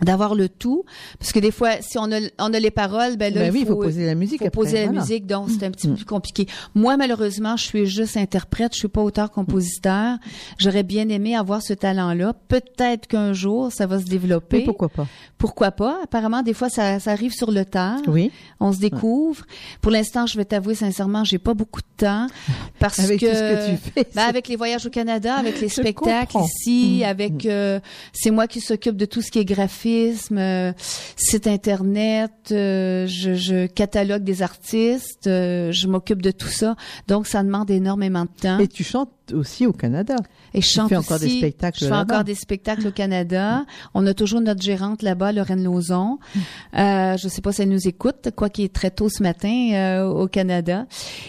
D'avoir 0.00 0.34
le 0.34 0.48
tout, 0.48 0.84
parce 1.20 1.30
que 1.32 1.38
des 1.38 1.52
fois, 1.52 1.80
si 1.80 1.96
on 1.96 2.10
a, 2.10 2.18
on 2.40 2.52
a 2.52 2.58
les 2.58 2.72
paroles, 2.72 3.16
ben 3.16 3.32
là, 3.32 3.40
Ben 3.42 3.46
il 3.48 3.52
oui, 3.52 3.60
faut, 3.64 3.74
faut 3.74 3.82
poser 3.82 4.04
la 4.06 4.16
musique. 4.16 4.38
faut 4.40 4.46
après, 4.46 4.50
poser 4.62 4.84
la 4.86 4.90
musique, 4.90 5.26
donc 5.26 5.48
c'est 5.50 5.64
un 5.64 5.70
petit 5.70 5.86
peu 5.86 5.92
Mm. 5.92 5.96
plus 5.96 6.04
compliqué. 6.06 6.46
Moi, 6.74 6.96
malheureusement, 6.96 7.56
je 7.56 7.64
suis 7.64 7.86
juste 7.86 8.16
interprète, 8.16 8.72
je 8.72 8.78
suis 8.78 8.88
pas 8.88 9.00
auteur-compositeur. 9.02 10.16
J'aurais 10.58 10.82
bien 10.82 11.08
aimé 11.08 11.36
avoir 11.36 11.62
ce 11.62 11.72
talent-là. 11.72 12.32
Peut-être 12.48 13.06
qu'un 13.06 13.32
jour, 13.32 13.70
ça 13.70 13.86
va 13.86 13.98
se 14.00 14.04
développer. 14.06 14.58
Mais 14.58 14.64
pourquoi 14.64 14.88
pas? 14.88 15.06
Pourquoi 15.38 15.70
pas? 15.70 15.98
Apparemment, 16.02 16.42
des 16.42 16.54
fois, 16.54 16.68
ça, 16.68 16.98
ça 16.98 17.12
arrive 17.12 17.32
sur 17.32 17.50
le 17.50 17.64
tard. 17.64 17.98
Oui. 18.08 18.30
On 18.60 18.72
se 18.72 18.78
découvre. 18.78 19.44
Pour 19.82 19.92
l'instant, 19.92 20.26
je 20.26 20.36
vais 20.36 20.44
t'avouer 20.44 20.74
sincèrement, 20.74 21.22
j'ai 21.24 21.38
pas 21.38 21.54
beaucoup 21.54 21.80
de 21.80 21.86
temps 22.04 22.26
parce 22.80 22.98
Avec 22.98 23.20
que, 23.20 23.26
tout 23.26 23.34
ce 23.34 23.40
que 23.40 23.70
tu 23.70 23.90
fais. 23.92 24.06
ben, 24.14 24.22
avec 24.22 24.48
les 24.48 24.56
voyages 24.56 24.86
au 24.86 24.90
Canada, 24.90 25.34
avec 25.36 25.60
les 25.60 25.68
Je 25.72 25.74
spectacles 25.74 26.32
comprends. 26.32 26.46
ici, 26.46 27.00
Mm. 27.02 27.04
avec 27.04 27.46
euh, 27.46 27.78
c'est 28.12 28.30
moi 28.30 28.46
qui 28.48 28.60
s'occupe 28.60 28.96
de 28.96 29.04
tout 29.04 29.20
ce 29.22 29.30
qui 29.30 29.38
est 29.38 29.44
graphisme, 29.92 30.38
euh, 30.38 30.72
site 31.16 31.46
internet, 31.46 32.32
euh, 32.50 33.06
je, 33.06 33.34
je 33.34 33.66
catalogue 33.66 34.24
des 34.24 34.42
artistes, 34.42 35.26
euh, 35.26 35.72
je 35.72 35.86
m'occupe 35.86 36.22
de 36.22 36.30
tout 36.30 36.48
ça. 36.48 36.76
Donc 37.08 37.26
ça 37.26 37.42
demande 37.42 37.70
énormément 37.70 38.24
de 38.24 38.40
temps. 38.40 38.58
Et 38.58 38.68
tu 38.68 38.84
chantes 38.84 39.10
aussi 39.32 39.66
au 39.66 39.72
Canada. 39.72 40.16
Et 40.54 40.60
je 40.60 40.68
chante 40.68 40.92
encore 40.92 41.18
des 41.18 41.28
spectacles 41.28 41.78
Je 41.80 41.86
fais 41.86 41.94
encore 41.94 42.24
des 42.24 42.34
spectacles 42.34 42.88
au 42.88 42.90
Canada. 42.90 43.64
On 43.94 44.06
a 44.06 44.14
toujours 44.14 44.40
notre 44.40 44.62
gérante 44.62 45.02
là-bas, 45.02 45.32
Lorraine 45.32 45.64
Lauzon. 45.64 46.18
Euh, 46.74 47.18
je 47.18 47.28
sais 47.28 47.42
pas 47.42 47.52
si 47.52 47.60
elle 47.62 47.68
nous 47.68 47.86
écoute, 47.86 48.30
quoi 48.34 48.48
qu'il 48.48 48.64
est 48.64 48.72
très 48.72 48.90
tôt 48.90 49.10
ce 49.10 49.22
matin 49.22 49.72
euh, 49.72 50.06
au 50.06 50.26
Canada. 50.26 50.86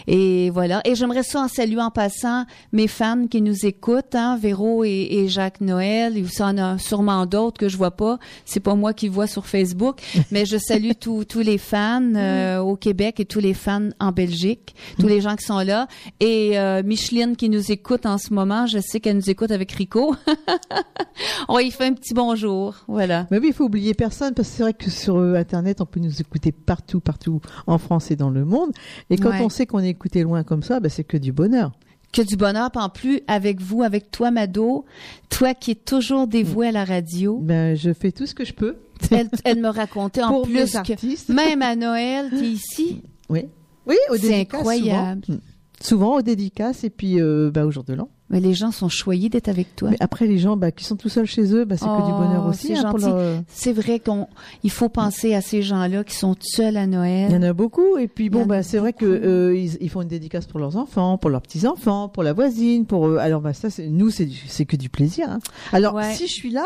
Et 0.08 0.50
voilà. 0.52 0.82
Et 0.86 0.96
j'aimerais 0.96 1.24
ça 1.24 1.42
en 1.42 1.48
saluer 1.50 1.82
en 1.82 1.92
passant 1.92 2.46
mes 2.72 2.88
fans 2.88 3.28
qui 3.28 3.42
nous 3.42 3.66
écoutent, 3.66 4.16
hein, 4.16 4.38
Véro 4.38 4.86
et, 4.86 5.08
et 5.12 5.28
Jacques 5.28 5.60
Noël. 5.60 6.14
Il 6.16 6.26
y 6.26 6.42
en 6.42 6.58
a 6.58 6.78
sûrement 6.78 7.26
d'autres 7.26 7.60
que 7.60 7.68
je 7.68 7.76
vois 7.76 7.92
pas. 7.92 8.20
C'est 8.46 8.62
pas 8.62 8.76
moi 8.76 8.94
qui 8.94 9.10
vois 9.10 9.28
sur 9.28 9.46
Facebook, 9.46 10.02
mais 10.32 10.46
je 10.46 10.58
salue 10.58 10.92
tous 10.98 11.26
tous 11.26 11.42
les 11.42 11.58
fans 11.58 12.02
euh, 12.16 12.60
au 12.60 12.78
Québec 12.78 13.20
et 13.20 13.26
tous 13.26 13.40
les 13.40 13.54
fans 13.54 13.90
en 14.00 14.12
Belgique, 14.12 14.76
tous 15.00 15.08
les 15.08 15.20
gens 15.20 15.36
qui 15.36 15.46
sont 15.46 15.60
là. 15.60 15.88
Et 16.22 16.58
euh, 16.58 16.84
Micheline 16.84 17.36
qui 17.36 17.50
nous 17.50 17.72
écoute 17.72 17.83
en 18.06 18.18
ce 18.18 18.34
moment, 18.34 18.66
je 18.66 18.80
sais 18.80 19.00
qu'elle 19.00 19.18
nous 19.18 19.30
écoute 19.30 19.52
avec 19.52 19.72
Rico. 19.72 20.16
On 21.48 21.60
y 21.60 21.72
fait 21.72 21.86
un 21.86 21.94
petit 21.94 22.14
bonjour. 22.14 22.76
Voilà. 22.88 23.28
Mais 23.32 23.40
oui, 23.40 23.48
il 23.50 23.54
faut 23.54 23.66
oublier 23.66 23.94
personne 23.94 24.34
parce 24.34 24.50
que 24.50 24.56
c'est 24.56 24.64
vrai 24.64 24.74
que 24.74 24.90
sur 24.90 25.18
euh, 25.18 25.36
Internet, 25.36 25.82
on 25.82 25.86
peut 25.86 26.00
nous 26.00 26.22
écouter 26.22 26.52
partout, 26.52 27.00
partout 27.00 27.42
en 27.68 27.78
France 27.78 28.12
et 28.12 28.16
dans 28.16 28.30
le 28.30 28.46
monde. 28.46 28.72
Et 29.10 29.18
quand 29.18 29.30
Ouais. 29.30 29.42
on 29.42 29.50
sait 29.50 29.66
qu'on 29.66 29.80
est 29.80 29.90
écouté 29.90 30.24
loin 30.24 30.44
comme 30.44 30.64
ça, 30.64 30.80
ben, 30.80 30.90
c'est 30.90 31.04
que 31.04 31.18
du 31.18 31.32
bonheur. 31.32 31.72
Que 32.12 32.22
du 32.22 32.36
bonheur, 32.36 32.70
en 32.76 32.90
plus 32.90 33.22
avec 33.28 33.60
vous, 33.62 33.82
avec 33.84 34.12
toi, 34.12 34.30
Mado, 34.32 34.86
toi 35.30 35.54
qui 35.54 35.72
es 35.72 35.76
toujours 35.76 36.28
dévoué 36.28 36.68
à 36.68 36.72
la 36.72 36.86
radio. 36.86 37.40
Ben, 37.42 37.76
je 37.76 37.92
fais 37.94 38.12
tout 38.12 38.26
ce 38.28 38.36
que 38.36 38.46
je 38.46 38.54
peux 38.54 38.78
Elle, 39.12 39.30
elle 39.44 39.60
me 39.60 39.70
racontait 39.70 40.22
en 40.24 40.30
pour 40.30 40.44
plus 40.44 40.72
que 40.74 41.34
même 41.34 41.62
à 41.62 41.76
Noël, 41.76 42.30
tu 42.30 42.38
es 42.44 42.50
ici. 42.52 43.02
Oui. 43.30 43.46
Oui, 43.86 43.96
au 44.12 44.16
C'est 44.16 44.42
incroyable. 44.42 45.26
souvent. 45.26 45.40
Souvent 45.84 46.16
aux 46.16 46.22
dédicaces 46.22 46.84
et 46.86 46.90
puis 46.90 47.20
euh, 47.22 47.52
bah, 47.54 47.66
au 47.66 47.72
jour 47.72 47.84
de 47.84 47.94
l'an. 47.94 48.10
Mais 48.30 48.40
les 48.40 48.54
gens 48.54 48.72
sont 48.72 48.88
choyés 48.90 49.28
d'être 49.30 49.50
avec 49.50 49.76
toi. 49.76 49.90
Mais 49.92 49.98
après, 50.00 50.26
les 50.26 50.38
gens 50.40 50.56
bah, 50.56 50.72
qui 50.72 50.86
sont 50.86 50.96
tout 50.96 51.10
seuls 51.10 51.26
chez 51.28 51.54
eux, 51.54 51.66
bah, 51.66 51.76
c'est 51.78 51.86
que 51.86 52.06
du 52.06 52.12
Oh, 52.16 52.18
bonheur 52.18 52.48
aussi. 52.48 52.68
c'est 52.68 52.78
hein, 52.78 52.94
leur- 52.98 53.44
C'est 53.48 53.74
vrai 53.74 54.00
qu'on, 54.00 54.28
il 54.64 54.72
faut 54.72 54.88
penser 54.90 55.36
à 55.36 55.42
ces 55.42 55.62
gens-là 55.62 56.04
qui 56.06 56.16
sont 56.16 56.36
seuls 56.40 56.78
à 56.78 56.84
Il 56.86 56.88
y 56.88 56.92
Noël. 56.96 57.36
en 57.36 57.44
a 57.44 57.52
beaucoup. 57.54 57.98
Et 57.98 58.08
puis 58.08 58.30
bon, 58.30 58.46
bah, 58.46 58.64
c'est 58.64 58.78
vrai 58.78 58.94
que 58.94 59.06
euh, 59.06 59.56
ils, 59.58 59.78
ils 59.82 59.90
font 59.90 60.02
une 60.02 60.08
dédicace 60.08 60.48
pour 60.48 60.60
leurs 60.62 60.78
enfants, 60.78 61.18
pour 61.18 61.30
leurs 61.30 61.42
petits 61.42 61.68
enfants, 61.68 62.08
pour 62.08 62.24
la 62.24 62.32
voisine, 62.34 62.86
pour 62.86 63.08
eux. 63.08 63.18
Alors 63.18 63.42
bah 63.42 63.54
ça, 63.54 63.70
c'est 63.70 63.88
nous, 63.90 64.10
c'est 64.10 64.66
que 64.66 64.78
du 64.78 64.90
plaisir. 64.90 65.30
hein. 65.30 65.40
Alors 65.74 65.96
Ouais. 65.96 66.14
si 66.14 66.28
je 66.28 66.34
suis 66.34 66.50
là, 66.52 66.66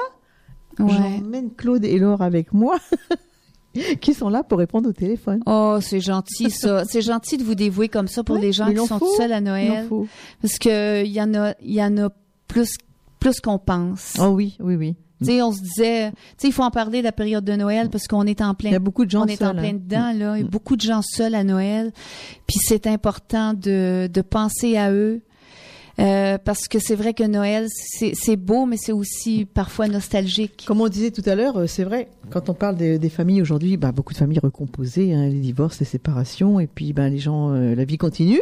Ouais. 0.80 0.92
j'emmène 0.92 1.50
Claude 1.58 1.84
et 1.84 1.98
Laure 1.98 2.22
avec 2.22 2.54
moi, 2.54 2.78
qui 4.02 4.14
sont 4.14 4.30
là 4.30 4.44
pour 4.44 4.60
répondre 4.60 4.90
au 4.90 4.94
téléphone. 4.94 5.42
Oh, 5.46 5.78
c'est 5.82 6.00
gentil 6.00 6.50
ça. 6.50 6.84
c'est 6.90 7.02
gentil 7.02 7.38
de 7.38 7.44
vous 7.44 7.56
dévouer 7.56 7.90
comme 7.90 8.08
ça 8.08 8.24
pour 8.24 8.36
Ouais, 8.36 8.42
les 8.42 8.52
gens 8.54 8.72
qui 8.72 8.88
sont 8.88 9.00
seuls 9.18 9.34
à 9.34 9.42
Noël, 9.42 9.88
parce 10.42 10.58
que 10.60 11.04
il 11.04 11.12
y 11.12 11.22
en 11.22 11.34
a, 11.34 11.54
il 11.62 11.74
y 11.74 11.84
en 11.84 11.98
a 11.98 12.10
plus, 12.48 12.76
plus 13.20 13.40
qu'on 13.40 13.60
pense. 13.60 14.16
Oh 14.20 14.28
oui, 14.28 14.58
oui, 14.60 14.76
oui. 14.76 14.96
Tu 15.20 15.32
sais, 15.32 15.42
on 15.42 15.52
se 15.52 15.62
disait, 15.62 16.12
tu 16.12 16.18
sais, 16.38 16.48
il 16.50 16.52
faut 16.54 16.64
en 16.64 16.70
parler 16.70 17.00
de 17.00 17.06
la 17.06 17.12
période 17.12 17.44
de 17.44 17.54
Noël 17.54 17.90
parce 17.90 18.08
qu'on 18.08 18.24
est 18.28 18.40
en 18.42 18.56
Il 18.60 18.66
y 18.66 18.68
a 18.68 18.72
plein, 18.72 18.80
beaucoup 18.80 19.04
de 19.04 19.10
gens 19.10 19.24
on 19.24 19.26
est 19.26 19.42
en 19.42 19.54
plein 19.54 19.70
hein. 19.70 19.74
dedans 19.74 20.14
là. 20.14 20.38
Il 20.38 20.44
y 20.44 20.46
a 20.46 20.48
beaucoup 20.48 20.76
de 20.76 20.82
gens 20.82 21.02
seuls 21.02 21.34
à 21.34 21.44
Noël, 21.44 21.92
puis 22.46 22.58
c'est 22.62 22.86
important 22.86 23.54
de, 23.54 24.08
de 24.14 24.22
penser 24.22 24.78
à 24.78 24.92
eux. 24.92 25.22
Euh, 26.00 26.38
parce 26.38 26.68
que 26.68 26.80
c'est 26.80 26.96
vrai 26.96 27.14
que 27.14 27.24
Noël, 27.24 27.68
c'est 27.70 28.36
beau, 28.36 28.66
mais 28.66 28.78
c'est 28.78 28.92
aussi 28.92 29.46
parfois 29.46 29.88
nostalgique. 29.88 30.64
Comme 30.68 30.82
on 30.82 30.88
disait 30.88 31.12
tout 31.12 31.24
à 31.26 31.36
l'heure, 31.36 31.58
euh, 31.58 31.68
c'est 31.68 31.84
vrai, 31.84 32.10
quand 32.30 32.50
on 32.50 32.54
parle 32.54 32.76
des, 32.76 33.00
des 33.00 33.10
familles 33.10 33.42
aujourd'hui, 33.42 33.78
bah, 33.78 33.92
beaucoup 33.92 34.14
de 34.14 34.18
familles 34.18 34.40
recomposées, 34.40 35.14
hein, 35.14 35.28
les 35.28 35.40
divorces, 35.40 35.80
les 35.80 35.86
séparations, 35.86 36.60
et 36.60 36.68
puis 36.68 36.94
bah, 36.94 37.10
les 37.10 37.18
gens, 37.18 37.52
euh, 37.52 37.74
la 37.74 37.86
vie 37.86 37.98
continue. 37.98 38.42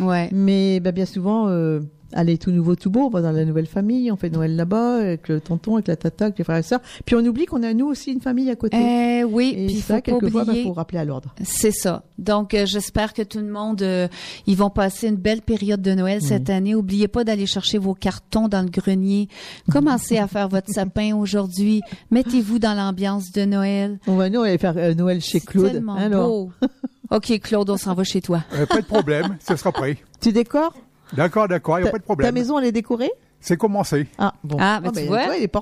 Ouais. 0.00 0.28
Mais 0.32 0.80
bah, 0.80 0.92
bien 0.92 1.06
souvent, 1.06 1.48
euh, 1.48 1.80
allez, 2.14 2.38
tout 2.38 2.50
nouveau, 2.50 2.76
tout 2.76 2.90
beau, 2.90 3.00
on 3.06 3.10
va 3.10 3.20
dans 3.20 3.32
la 3.32 3.44
nouvelle 3.44 3.66
famille, 3.66 4.10
on 4.10 4.16
fait 4.16 4.30
Noël 4.30 4.56
là-bas, 4.56 4.96
avec 4.96 5.28
le 5.28 5.40
tonton, 5.40 5.74
avec 5.74 5.88
la 5.88 5.96
tata, 5.96 6.26
avec 6.26 6.38
les 6.38 6.44
frères 6.44 6.56
et 6.56 6.62
sœurs. 6.62 6.80
Puis 7.04 7.14
on 7.16 7.24
oublie 7.24 7.46
qu'on 7.46 7.62
a 7.62 7.74
nous 7.74 7.86
aussi 7.86 8.12
une 8.12 8.20
famille 8.20 8.50
à 8.50 8.56
côté. 8.56 8.76
Eh 8.76 9.24
oui, 9.24 9.54
et 9.56 9.66
puis 9.66 9.76
il 9.76 9.80
ça, 9.82 9.86
faut 9.86 9.92
pas 9.94 10.00
quelquefois, 10.00 10.44
bah, 10.44 10.52
oublier. 10.52 10.64
faut 10.64 10.72
rappeler 10.72 10.98
à 10.98 11.04
l'ordre. 11.04 11.34
C'est 11.42 11.72
ça. 11.72 12.04
Donc, 12.18 12.54
euh, 12.54 12.64
j'espère 12.66 13.12
que 13.12 13.22
tout 13.22 13.38
le 13.38 13.50
monde, 13.50 13.82
euh, 13.82 14.08
ils 14.46 14.56
vont 14.56 14.70
passer 14.70 15.08
une 15.08 15.16
belle 15.16 15.42
période 15.42 15.82
de 15.82 15.92
Noël 15.92 16.22
cette 16.22 16.48
année. 16.50 16.74
Oubliez 16.74 17.08
pas 17.08 17.24
d'aller 17.24 17.46
chercher 17.46 17.78
vos 17.78 17.94
cartons 17.94 18.48
dans 18.48 18.62
le 18.62 18.70
grenier. 18.70 19.28
Commencez 19.70 20.18
à 20.18 20.28
faire 20.28 20.48
votre 20.48 20.70
sapin 20.70 21.14
aujourd'hui. 21.16 21.80
Mettez-vous 22.10 22.58
dans 22.58 22.74
l'ambiance 22.74 23.32
de 23.32 23.44
Noël. 23.44 23.98
On 24.06 24.16
va 24.16 24.30
nous 24.30 24.42
aller 24.42 24.58
faire 24.58 24.74
euh, 24.76 24.94
Noël 24.94 25.20
chez 25.20 25.40
Claude. 25.40 25.72
tellement 25.72 25.96
hein, 25.96 26.10
beau. 26.10 26.50
OK, 27.10 27.38
Claude, 27.40 27.70
on 27.70 27.76
s'en 27.76 27.94
va 27.94 28.04
chez 28.04 28.20
toi. 28.20 28.42
Euh, 28.54 28.66
pas 28.66 28.80
de 28.80 28.86
problème, 28.86 29.36
ce 29.46 29.56
sera 29.56 29.72
prêt. 29.72 29.98
Tu 30.20 30.32
décores? 30.32 30.74
D'accord, 31.12 31.48
d'accord, 31.48 31.78
il 31.78 31.82
n'y 31.82 31.88
a 31.88 31.90
Ta- 31.90 31.92
pas 31.92 31.98
de 31.98 32.02
Ta 32.02 32.06
problème. 32.06 32.34
maison, 32.34 32.58
elle 32.58 32.66
est 32.66 32.72
décorée? 32.72 33.10
C'est 33.40 33.56
commencé. 33.56 34.06
Ah, 34.18 34.32
bon. 34.42 34.56
Ah, 34.58 34.80
ben, 34.82 34.90
tu 34.92 35.02
vois. 35.06 35.36
il 35.36 35.42
est. 35.44 35.52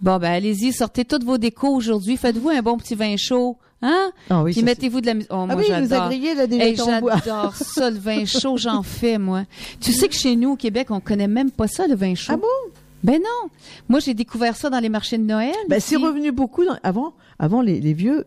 Bon, 0.00 0.18
ben, 0.18 0.32
allez-y, 0.32 0.72
sortez 0.72 1.04
toutes 1.04 1.24
vos 1.24 1.38
décos 1.38 1.74
aujourd'hui. 1.74 2.16
Faites-vous 2.16 2.48
un 2.50 2.62
bon 2.62 2.76
petit 2.76 2.94
vin 2.94 3.16
chaud. 3.16 3.56
Hein? 3.82 4.12
Ah 4.30 4.42
oui, 4.44 4.52
Puis 4.52 4.62
mettez-vous 4.62 5.00
de 5.00 5.06
la 5.06 5.14
musique. 5.14 5.30
Oh, 5.32 5.38
Ah 5.42 5.46
moi, 5.46 5.56
oui, 5.56 5.64
il 5.68 5.74
nous 5.74 5.86
a 5.86 5.88
j'adore. 5.88 6.06
grillé, 6.08 6.34
là, 6.34 6.46
des 6.46 6.56
Hey, 6.56 6.80
en 6.80 7.00
bois. 7.00 7.14
j'adore 7.24 7.54
ça, 7.56 7.90
le 7.90 7.98
vin 7.98 8.24
chaud, 8.24 8.56
j'en 8.56 8.82
fais, 8.84 9.18
moi. 9.18 9.44
Tu 9.80 9.92
sais 9.92 10.08
que 10.08 10.14
chez 10.14 10.36
nous, 10.36 10.50
au 10.52 10.56
Québec, 10.56 10.88
on 10.90 11.00
connaît 11.00 11.26
même 11.28 11.50
pas 11.50 11.66
ça, 11.66 11.86
le 11.88 11.96
vin 11.96 12.14
chaud. 12.14 12.32
Ah 12.34 12.36
bon? 12.36 12.72
Ben 13.02 13.20
non. 13.20 13.50
Moi, 13.88 13.98
j'ai 13.98 14.14
découvert 14.14 14.54
ça 14.56 14.70
dans 14.70 14.78
les 14.78 14.88
marchés 14.88 15.18
de 15.18 15.24
Noël. 15.24 15.54
Ben, 15.68 15.80
c'est 15.80 15.96
revenu 15.96 16.30
beaucoup. 16.30 16.64
dans- 16.64 16.76
Avant, 16.84 17.14
avant 17.40 17.60
les, 17.60 17.80
les 17.80 17.92
vieux, 17.94 18.24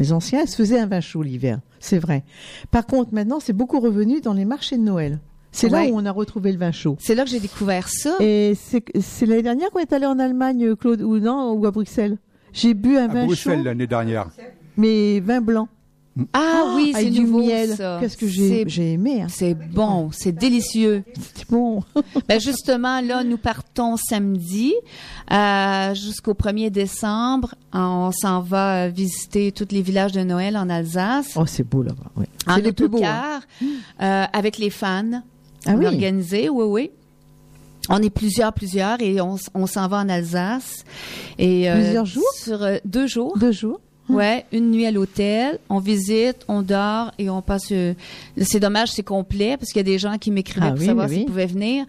les 0.00 0.12
anciens, 0.12 0.44
se 0.46 0.56
faisaient 0.56 0.80
un 0.80 0.86
vin 0.86 1.00
chaud 1.00 1.22
l'hiver. 1.22 1.60
C'est 1.78 2.00
vrai. 2.00 2.24
Par 2.72 2.84
contre, 2.86 3.14
maintenant, 3.14 3.38
c'est 3.38 3.52
beaucoup 3.52 3.78
revenu 3.78 4.20
dans 4.20 4.32
les 4.32 4.44
marchés 4.44 4.76
de 4.76 4.82
Noël. 4.82 5.20
C'est 5.52 5.68
là 5.68 5.84
où 5.84 5.90
on 5.94 6.04
a 6.06 6.10
retrouvé 6.12 6.52
le 6.52 6.58
vin 6.58 6.72
chaud. 6.72 6.96
C'est 7.00 7.14
là 7.14 7.24
que 7.24 7.30
j'ai 7.30 7.40
découvert 7.40 7.88
ça. 7.88 8.16
Et 8.20 8.54
c'est 8.56 9.26
l'année 9.26 9.42
dernière 9.42 9.70
qu'on 9.70 9.80
est 9.80 9.92
allé 9.92 10.06
en 10.06 10.18
Allemagne, 10.18 10.76
Claude, 10.76 11.02
ou 11.02 11.18
non, 11.18 11.52
ou 11.52 11.66
à 11.66 11.70
Bruxelles. 11.70 12.18
J'ai 12.52 12.74
bu 12.74 12.96
un 12.96 13.04
À 13.08 13.12
vin 13.14 13.24
Bruxelles 13.26 13.58
chaud, 13.58 13.64
l'année 13.64 13.86
dernière. 13.86 14.28
mais 14.76 15.20
vin 15.20 15.40
blanc. 15.40 15.68
Ah 16.32 16.72
oui, 16.74 16.92
c'est 16.96 17.10
nouveau, 17.10 17.38
miel. 17.44 17.76
ça. 17.76 17.98
Qu'est-ce 18.00 18.16
que 18.16 18.26
j'ai 18.26 18.64
j'ai 18.66 18.94
aimé. 18.94 19.22
Hein. 19.22 19.28
C'est 19.30 19.54
bon, 19.54 20.10
c'est 20.12 20.32
délicieux. 20.32 21.04
C'est 21.34 21.48
bon. 21.48 21.84
Ben 22.28 22.40
justement, 22.40 23.00
là, 23.00 23.22
nous 23.22 23.38
partons 23.38 23.96
samedi 23.96 24.74
euh, 25.30 25.94
jusqu'au 25.94 26.34
1er 26.34 26.70
décembre. 26.70 27.54
On 27.72 28.10
s'en 28.10 28.40
va 28.40 28.86
euh, 28.86 28.88
visiter 28.88 29.52
tous 29.52 29.68
les 29.70 29.80
villages 29.80 30.10
de 30.10 30.22
Noël 30.22 30.56
en 30.56 30.68
Alsace. 30.68 31.34
Oh, 31.36 31.46
c'est 31.46 31.62
beau 31.62 31.84
là-bas. 31.84 32.10
Ouais. 32.16 32.26
en 32.48 32.56
C'est 32.56 32.62
les 32.62 32.72
plus 32.72 32.88
beaux. 32.88 33.00
hein. 33.04 33.40
euh, 34.02 34.24
avec 34.32 34.58
les 34.58 34.70
fans. 34.70 35.22
Ah 35.68 35.74
oui. 35.76 35.86
Organisé, 35.86 36.48
oui, 36.48 36.64
oui. 36.64 36.90
On 37.90 38.02
est 38.02 38.10
plusieurs, 38.10 38.52
plusieurs, 38.52 39.00
et 39.00 39.20
on, 39.20 39.36
on 39.54 39.66
s'en 39.66 39.88
va 39.88 39.98
en 39.98 40.08
Alsace. 40.08 40.84
Et, 41.38 41.70
euh, 41.70 41.74
Plusieurs 41.76 42.04
jours? 42.06 42.32
Sur 42.34 42.62
euh, 42.62 42.76
deux 42.84 43.06
jours. 43.06 43.38
Deux 43.38 43.52
jours. 43.52 43.80
Ouais, 44.08 44.46
une 44.52 44.70
nuit 44.70 44.86
à 44.86 44.90
l'hôtel, 44.90 45.58
on 45.68 45.80
visite, 45.80 46.38
on 46.48 46.62
dort 46.62 47.12
et 47.18 47.28
on 47.28 47.42
passe. 47.42 47.68
euh, 47.72 47.92
c'est 48.40 48.60
dommage, 48.60 48.90
c'est 48.92 49.02
complet 49.02 49.56
parce 49.58 49.68
qu'il 49.70 49.78
y 49.78 49.80
a 49.80 49.82
des 49.92 49.98
gens 49.98 50.16
qui 50.18 50.30
m'écrivaient 50.30 50.66
Ah 50.68 50.70
pour 50.72 50.80
oui, 50.80 50.86
savoir 50.86 51.08
s'ils 51.08 51.18
oui. 51.18 51.24
pouvaient 51.26 51.46
venir. 51.46 51.84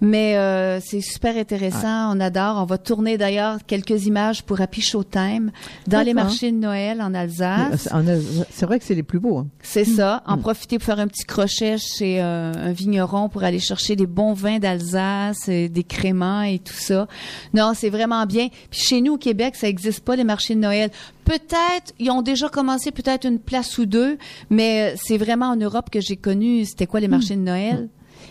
Mais 0.00 0.36
euh, 0.36 0.80
c'est 0.80 1.00
super 1.00 1.36
intéressant, 1.36 2.14
on 2.14 2.20
adore. 2.20 2.58
On 2.60 2.64
va 2.66 2.76
tourner 2.78 3.16
d'ailleurs 3.16 3.58
quelques 3.66 4.04
images 4.06 4.42
pour 4.42 4.60
Happy 4.60 4.80
Showtime 4.82 5.50
dans 5.86 6.02
les 6.02 6.12
marchés 6.14 6.52
de 6.52 6.56
Noël 6.58 7.00
en 7.00 7.14
Alsace. 7.14 7.88
En 7.92 8.06
Alsace, 8.06 8.46
C'est 8.50 8.66
vrai 8.66 8.78
que 8.78 8.84
c'est 8.84 8.94
les 8.94 9.02
plus 9.02 9.20
beaux. 9.20 9.38
hein. 9.38 9.46
C'est 9.62 9.84
ça. 9.84 10.22
En 10.26 10.36
profiter 10.38 10.78
pour 10.78 10.84
faire 10.86 10.98
un 11.00 11.06
petit 11.08 11.24
crochet 11.24 11.76
chez 11.78 12.20
euh, 12.20 12.52
un 12.54 12.72
vigneron 12.72 13.28
pour 13.28 13.42
aller 13.44 13.58
chercher 13.60 13.96
des 13.96 14.06
bons 14.06 14.34
vins 14.34 14.58
d'Alsace, 14.58 15.46
euh, 15.48 15.68
des 15.68 15.84
créments 15.84 16.42
et 16.42 16.58
tout 16.58 16.74
ça. 16.74 17.06
Non, 17.54 17.72
c'est 17.74 17.90
vraiment 17.90 18.26
bien. 18.26 18.48
Puis 18.70 18.80
chez 18.80 19.00
nous 19.00 19.14
au 19.14 19.18
Québec, 19.18 19.56
ça 19.56 19.68
existe 19.68 20.00
pas 20.00 20.16
les 20.16 20.24
marchés 20.24 20.54
de 20.54 20.60
Noël. 20.60 20.90
Peut-être, 21.24 21.92
ils 21.98 22.10
ont 22.10 22.22
déjà 22.22 22.48
commencé 22.48 22.90
peut-être 22.90 23.26
une 23.26 23.38
place 23.38 23.78
ou 23.78 23.86
deux, 23.86 24.18
mais 24.50 24.92
euh, 24.92 24.96
c'est 25.02 25.16
vraiment 25.18 25.46
en 25.46 25.56
Europe 25.56 25.90
que 25.90 26.00
j'ai 26.00 26.16
connu 26.16 26.64
c'était 26.64 26.86
quoi 26.86 27.00
les 27.00 27.08
marchés 27.08 27.36
de 27.36 27.40
Noël? 27.40 27.88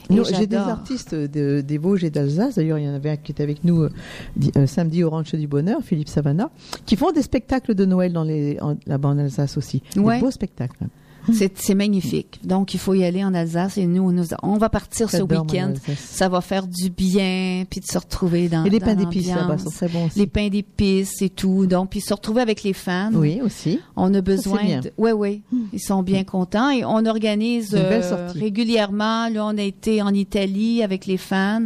Non, 0.10 0.24
J'ai 0.24 0.48
des 0.48 0.56
artistes 0.58 1.16
de, 1.16 1.62
des 1.62 1.78
Vosges 1.78 2.04
et 2.04 2.10
d'Alsace. 2.10 2.56
D'ailleurs, 2.56 2.78
il 2.78 2.86
y 2.86 2.90
en 2.90 2.94
avait 2.94 3.12
un 3.12 3.16
qui 3.18 3.32
était 3.32 3.44
avec 3.44 3.64
nous 3.64 3.84
euh, 3.84 3.90
euh, 4.58 4.68
samedi 4.68 5.04
au 5.04 5.10
Ranch 5.10 5.34
du 5.34 5.48
Bonheur, 5.48 5.80
Philippe 5.82 6.10
Savana, 6.10 6.50
qui 6.86 6.96
font 6.98 7.12
des 7.12 7.22
spectacles 7.22 7.74
de 7.74 7.86
Noël 7.86 8.12
dans 8.12 8.24
les, 8.24 8.58
en- 8.60 8.76
là-bas 8.86 9.10
en 9.10 9.18
Alsace 9.18 9.56
aussi. 9.58 9.82
Ouais. 9.96 10.16
Des 10.16 10.22
beaux 10.22 10.32
spectacles. 10.32 10.78
C'est 11.56 11.76
magnifique. 11.76 12.40
Donc 12.44 12.74
il 12.74 12.80
faut 12.80 12.94
y 12.94 13.04
aller 13.06 13.24
en 13.24 13.34
Alsace 13.34 13.78
et 13.78 13.86
nous, 13.86 14.12
nous 14.12 14.26
on 14.42 14.58
va 14.58 14.70
partir 14.70 15.10
ce 15.10 15.18
week-end. 15.22 15.74
Ça 15.98 16.28
va 16.30 16.42
faire 16.42 16.68
du 16.68 16.90
bien, 16.90 17.64
puis 17.70 17.80
de 17.80 17.86
se 17.86 17.98
retrouver 17.98 18.50
dans 18.50 18.66
Et 18.66 18.70
les 18.70 18.80
dans 18.80 18.88
pains 18.88 18.96
d'épices 18.96 19.28
là-bas 19.28 19.42
l'ambiance. 19.42 19.64
sont 19.64 19.70
très 19.70 19.88
bons 19.88 20.06
aussi. 20.08 20.20
les 20.20 20.28
pains 20.28 20.50
d'épices 20.50 21.22
et 21.22 21.30
tout. 21.30 21.66
Donc, 21.66 21.92
puis 21.92 22.02
se 22.02 22.14
retrouver 22.14 22.42
avec 22.42 22.64
les 22.64 22.74
fans. 22.74 23.12
Oui, 23.14 23.40
aussi. 23.44 23.80
On 23.96 24.14
a 24.14 24.22
besoin 24.22 24.80
de... 24.82 24.92
Oui, 24.98 25.12
oui. 25.12 25.42
Ils 25.72 25.80
sont 25.82 26.04
bien 26.04 26.24
contents. 26.24 26.70
Et 26.70 26.84
on 26.86 27.06
organise 27.06 27.74
euh, 27.74 28.30
régulièrement. 28.34 29.30
Là, 29.30 29.46
on 29.46 29.58
a 29.58 29.62
été 29.62 30.02
en 30.02 30.14
Italie 30.14 30.84
avec 30.84 31.06
les 31.06 31.18
fans, 31.18 31.64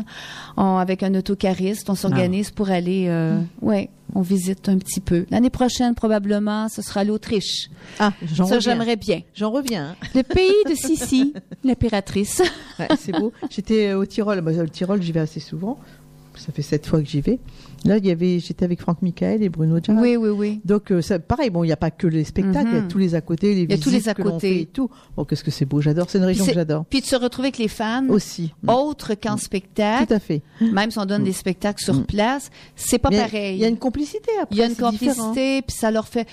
on- 0.56 0.78
avec 0.78 1.04
un 1.04 1.14
autocariste. 1.16 1.90
On 1.90 1.96
s'organise 1.96 2.52
pour 2.52 2.70
aller... 2.70 3.06
Euh, 3.08 3.40
ouais, 3.62 3.90
on 4.16 4.22
visite 4.22 4.70
un 4.70 4.78
petit 4.78 5.00
peu. 5.00 5.26
L'année 5.30 5.50
prochaine, 5.50 5.96
probablement, 5.96 6.70
ce 6.70 6.82
sera 6.82 7.04
l'Autriche. 7.04 7.70
Ah, 8.00 8.14
j'en 8.34 8.46
Ça, 8.46 8.60
j'aimerais 8.60 8.96
bien. 8.96 9.22
J'en 9.34 9.52
reviens. 9.52 9.96
Le 10.16 10.24
pays 10.24 10.64
de 10.70 10.76
Sissi, 10.76 11.34
l'impératrice. 11.64 12.42
Ouais, 12.80 12.88
c'est 13.00 13.12
beau. 13.12 13.32
J'étais 13.50 13.94
au 13.94 14.06
Tyrol. 14.06 14.42
Moi, 14.42 14.52
le 14.54 14.70
Tyrol, 14.70 15.02
j'y 15.02 15.12
vais 15.12 15.20
assez 15.20 15.40
souvent. 15.40 15.80
Ça 16.38 16.52
fait 16.52 16.62
sept 16.62 16.86
fois 16.86 17.02
que 17.02 17.08
j'y 17.10 17.22
vais. 17.22 17.40
Là, 17.86 17.98
il 17.98 18.06
y 18.06 18.12
avait, 18.12 18.40
j'étais 18.40 18.66
avec 18.66 18.80
Franck 18.82 19.02
Michael 19.02 19.44
et 19.44 19.50
Bruno 19.50 19.78
Jarre. 19.84 19.98
Oui, 20.02 20.16
oui, 20.16 20.30
oui. 20.30 20.62
Donc, 20.66 20.92
euh, 20.92 21.02
ça, 21.02 21.20
pareil, 21.20 21.50
bon, 21.50 21.64
il 21.64 21.68
n'y 21.68 21.74
a 21.74 21.78
pas 21.78 21.92
que 21.92 22.08
les 22.08 22.24
spectacles, 22.24 22.70
il 22.70 22.76
y 22.76 22.78
a 22.78 22.82
Mhm. 22.82 22.88
tous 22.88 22.98
les 22.98 23.16
à 23.16 23.22
côté, 23.22 23.54
les 23.54 23.62
Il 23.64 23.72
y 23.72 23.74
a 23.74 23.78
tous 23.78 23.90
les 23.92 24.08
à 24.10 24.14
côté. 24.14 24.62
et 24.62 24.66
tout. 24.66 24.90
Bon, 25.16 25.24
qu'est-ce 25.26 25.44
que 25.44 25.52
c'est 25.52 25.66
beau, 25.66 25.82
j'adore. 25.82 26.10
C'est 26.10 26.18
une 26.18 26.24
région 26.26 26.46
que 26.46 26.54
j'adore. 26.54 26.86
Puis 26.90 27.02
de 27.02 27.06
se 27.06 27.16
retrouver 27.16 27.48
avec 27.48 27.58
les 27.60 27.68
fans, 27.68 28.06
Aussi. 28.10 28.54
autres 28.68 29.14
qu'en 29.16 29.38
spectacle. 29.38 30.08
Tout 30.08 30.14
à 30.14 30.20
fait. 30.20 30.42
Même 30.62 30.92
si 30.92 31.00
on 31.00 31.06
donne 31.06 31.24
des 31.24 31.34
spectacles 31.34 31.84
sur 31.84 31.94
Mm. 31.96 32.06
place, 32.06 32.50
c'est 32.76 33.00
pas 33.00 33.10
Mais 33.10 33.18
pareil. 33.20 33.56
Il 33.58 33.62
y 33.62 33.66
a 33.66 33.70
une 33.70 33.78
complicité 33.78 34.32
après. 34.42 34.56
Il 34.56 34.60
y 34.60 34.64
a 34.64 34.66
une 34.68 34.76
complicité, 34.76 35.62
puis 35.62 35.76
ça 35.78 35.92
leur 35.92 36.08
fait. 36.08 36.28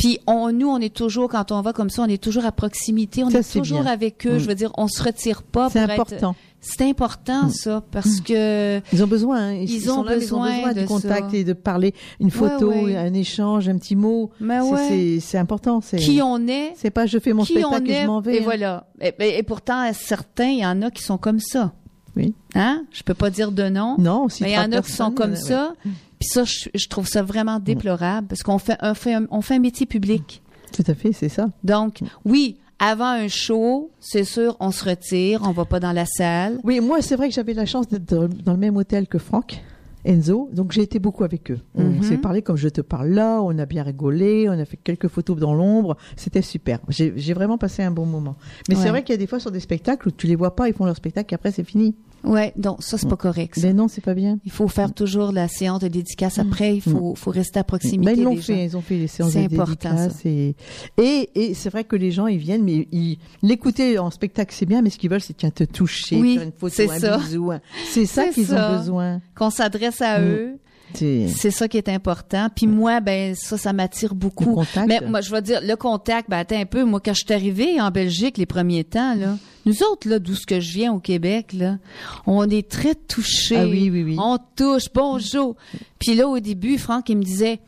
Puis 0.00 0.18
on, 0.26 0.50
nous, 0.50 0.68
on 0.68 0.78
est 0.78 0.92
toujours 0.94 1.28
quand 1.28 1.52
on 1.52 1.60
va 1.60 1.72
comme 1.72 1.90
ça, 1.90 2.02
on 2.02 2.06
est 2.08 2.20
toujours 2.20 2.44
à 2.46 2.52
proximité, 2.52 3.22
on 3.22 3.30
Ça, 3.30 3.40
est 3.40 3.52
toujours 3.52 3.82
bien. 3.82 3.92
avec 3.92 4.26
eux. 4.26 4.36
Mm. 4.36 4.38
Je 4.38 4.46
veux 4.48 4.54
dire, 4.54 4.72
on 4.78 4.88
se 4.88 5.02
retire 5.02 5.42
pas. 5.42 5.68
C'est 5.70 5.78
important. 5.80 6.34
C'est 6.62 6.88
important 6.88 7.44
Mm. 7.44 7.50
ça 7.50 7.82
parce 7.90 8.20
que 8.20 8.80
Ils 8.92 9.04
ont 9.04 9.06
besoin. 9.06 9.38
hein. 9.38 9.52
Ils 9.52 9.90
ont 9.90 10.02
là, 10.02 10.16
mais 10.16 10.24
ils 10.24 10.34
ont 10.34 10.40
besoin 10.42 10.56
besoin 10.56 10.72
de 10.72 10.80
du 10.80 10.86
contact 10.86 11.30
ça. 11.30 11.36
et 11.36 11.44
de 11.44 11.52
parler. 11.52 11.94
Une 12.18 12.30
photo, 12.30 12.70
ouais. 12.70 12.96
un 12.96 13.12
échange, 13.14 13.68
un 13.68 13.76
petit 13.78 13.94
mot. 13.96 14.30
ouais, 14.40 15.18
c'est- 15.20 15.38
important. 15.38 15.80
C'est 15.82 15.98
qui 15.98 16.20
on 16.22 16.46
est, 16.48 16.72
c'est 16.76 16.90
pas 16.90 17.04
je 17.06 17.18
fais 17.18 17.32
mon 17.34 17.44
spectacle 17.44 17.90
et 17.90 17.92
est, 17.94 18.02
je 18.02 18.06
m'en 18.06 18.20
vais. 18.20 18.36
et 18.36 18.38
hein. 18.40 18.44
voilà. 18.44 18.86
Et, 19.00 19.14
et- 19.20 19.38
et 19.38 19.42
pourtant, 19.42 19.90
certains, 19.92 20.48
il 20.48 20.58
y 20.60 20.66
en 20.66 20.80
a 20.82 20.90
qui 20.90 21.02
sont 21.02 21.18
comme 21.18 21.40
ça. 21.40 21.72
Oui. 22.16 22.34
Hein? 22.54 22.84
Je 22.90 23.02
peux 23.04 23.14
pas 23.14 23.30
dire 23.30 23.52
de 23.52 23.68
nom. 23.68 23.94
Non, 23.98 24.26
Mais 24.40 24.50
il 24.50 24.54
y 24.54 24.58
en 24.58 24.72
a 24.72 24.82
qui 24.82 24.92
sont 24.92 25.12
comme 25.12 25.36
ça. 25.36 25.74
Puis 26.20 26.28
ça, 26.28 26.44
je, 26.44 26.68
je 26.74 26.86
trouve 26.88 27.08
ça 27.08 27.22
vraiment 27.22 27.58
déplorable 27.58 28.26
parce 28.28 28.42
qu'on 28.42 28.58
fait 28.58 28.76
un, 28.80 28.94
fait 28.94 29.14
un- 29.14 29.26
on 29.30 29.40
fait 29.40 29.54
un 29.54 29.58
métier 29.60 29.86
public. 29.86 30.42
Tout 30.72 30.84
à 30.86 30.94
fait, 30.94 31.12
c'est 31.12 31.28
ça. 31.30 31.48
Donc, 31.64 32.00
oui, 32.24 32.58
avant 32.78 33.06
un 33.06 33.28
show, 33.28 33.90
c'est 34.00 34.24
sûr, 34.24 34.56
on 34.60 34.70
se 34.70 34.84
retire, 34.84 35.40
on 35.44 35.52
va 35.52 35.64
pas 35.64 35.80
dans 35.80 35.92
la 35.92 36.06
salle. 36.06 36.60
Oui, 36.62 36.80
moi, 36.80 37.02
c'est 37.02 37.16
vrai 37.16 37.28
que 37.28 37.34
j'avais 37.34 37.54
la 37.54 37.66
chance 37.66 37.88
d'être 37.88 38.04
dans 38.44 38.52
le 38.52 38.58
même 38.58 38.76
hôtel 38.76 39.08
que 39.08 39.18
Franck. 39.18 39.62
Enzo, 40.02 40.48
donc 40.54 40.72
j'ai 40.72 40.80
été 40.80 40.98
beaucoup 40.98 41.24
avec 41.24 41.50
eux. 41.50 41.58
On 41.74 41.82
Mhm. 41.84 42.02
s'est 42.02 42.16
parlé 42.16 42.40
comme 42.40 42.56
je 42.56 42.70
te 42.70 42.80
parle 42.80 43.08
là, 43.10 43.42
on 43.42 43.58
a 43.58 43.66
bien 43.66 43.82
rigolé, 43.82 44.48
on 44.48 44.52
a 44.58 44.64
fait 44.64 44.78
quelques 44.78 45.08
photos 45.08 45.36
dans 45.36 45.52
l'ombre, 45.52 45.94
c'était 46.16 46.40
super. 46.40 46.78
J'ai 46.88 47.12
j'ai 47.16 47.34
vraiment 47.34 47.58
passé 47.58 47.82
un 47.82 47.90
bon 47.90 48.06
moment. 48.06 48.36
Mais 48.70 48.76
Ouais. 48.76 48.82
c'est 48.82 48.88
vrai 48.88 49.02
qu'il 49.04 49.12
y 49.12 49.16
a 49.16 49.18
des 49.18 49.26
fois 49.26 49.40
sur 49.40 49.50
des 49.50 49.60
spectacles 49.60 50.08
où 50.08 50.10
tu 50.10 50.26
les 50.26 50.36
vois 50.36 50.56
pas, 50.56 50.68
ils 50.68 50.74
font 50.74 50.86
leur 50.86 50.96
spectacle 50.96 51.34
et 51.34 51.36
après 51.36 51.50
c'est 51.50 51.64
fini. 51.64 51.94
Ouais, 52.24 52.52
donc 52.56 52.82
ça 52.82 52.98
c'est 52.98 53.08
pas 53.08 53.16
correct. 53.16 53.54
ça. 53.56 53.66
Mais 53.66 53.72
non, 53.72 53.88
c'est 53.88 54.00
pas 54.02 54.14
bien. 54.14 54.38
Il 54.44 54.50
faut 54.52 54.68
faire 54.68 54.92
toujours 54.92 55.32
la 55.32 55.48
séance 55.48 55.80
de 55.80 55.88
dédicace 55.88 56.38
après. 56.38 56.76
Il 56.76 56.82
faut, 56.82 57.14
faut 57.14 57.30
rester 57.30 57.58
à 57.60 57.64
proximité. 57.64 58.12
Ben, 58.12 58.18
ils 58.18 58.24
l'ont 58.24 58.36
fait, 58.36 58.54
gens. 58.54 58.60
ils 58.60 58.76
ont 58.76 58.80
fait 58.82 58.96
les 58.98 59.06
séances 59.06 59.32
C'est 59.32 59.48
de 59.48 59.54
important, 59.54 59.90
dédicaces 59.94 60.26
et 60.26 60.54
et, 60.98 61.30
et 61.34 61.54
c'est 61.54 61.70
vrai 61.70 61.84
que 61.84 61.96
les 61.96 62.10
gens 62.10 62.26
ils 62.26 62.38
viennent, 62.38 62.62
mais 62.64 62.86
ils 62.92 63.18
l'écouter 63.42 63.98
en 63.98 64.10
spectacle 64.10 64.54
c'est 64.56 64.66
bien, 64.66 64.82
mais 64.82 64.90
ce 64.90 64.98
qu'ils 64.98 65.10
veulent 65.10 65.20
c'est 65.20 65.36
tiens 65.36 65.50
te 65.50 65.64
toucher, 65.64 66.20
Oui, 66.20 66.34
faire 66.34 66.42
une 66.44 66.52
photo, 66.52 66.90
un 66.90 66.98
ça. 66.98 67.16
bisou. 67.18 67.50
un- 67.50 67.60
C'est 67.90 68.06
ça 68.06 68.26
qu'ils 68.28 68.54
ont 68.54 68.76
besoin. 68.76 69.20
Qu'on 69.34 69.50
s'adresse 69.50 70.00
à 70.02 70.18
Mm. 70.20 70.24
eux. 70.24 70.58
C'est 70.94 71.50
ça 71.50 71.68
qui 71.68 71.76
est 71.76 71.88
important. 71.88 72.48
Puis 72.54 72.66
moi, 72.66 73.00
ben 73.00 73.34
ça, 73.34 73.56
ça 73.56 73.72
m'attire 73.72 74.10
le 74.10 74.18
beaucoup. 74.18 74.54
contact. 74.54 74.86
Mais 74.86 75.00
moi, 75.00 75.20
je 75.20 75.30
vais 75.30 75.42
dire, 75.42 75.60
le 75.62 75.74
contact, 75.76 76.28
ben 76.28 76.38
attends 76.38 76.60
un 76.60 76.66
peu. 76.66 76.84
Moi, 76.84 77.00
quand 77.04 77.14
je 77.14 77.24
suis 77.24 77.34
arrivée 77.34 77.80
en 77.80 77.90
Belgique 77.90 78.38
les 78.38 78.46
premiers 78.46 78.84
temps, 78.84 79.14
là, 79.14 79.36
nous 79.66 79.82
autres, 79.82 80.08
là, 80.08 80.18
d'où 80.18 80.34
ce 80.34 80.46
que 80.46 80.60
je 80.60 80.72
viens 80.72 80.92
au 80.92 80.98
Québec, 80.98 81.52
là, 81.52 81.78
on 82.26 82.48
est 82.48 82.68
très 82.68 82.94
touchés. 82.94 83.56
Ah 83.56 83.66
oui, 83.66 83.90
oui, 83.90 84.02
oui. 84.02 84.16
On 84.18 84.38
touche, 84.56 84.86
bonjour. 84.94 85.56
Puis 85.98 86.14
là, 86.14 86.28
au 86.28 86.38
début, 86.40 86.78
Franck, 86.78 87.08
il 87.08 87.18
me 87.18 87.22
disait, 87.22 87.60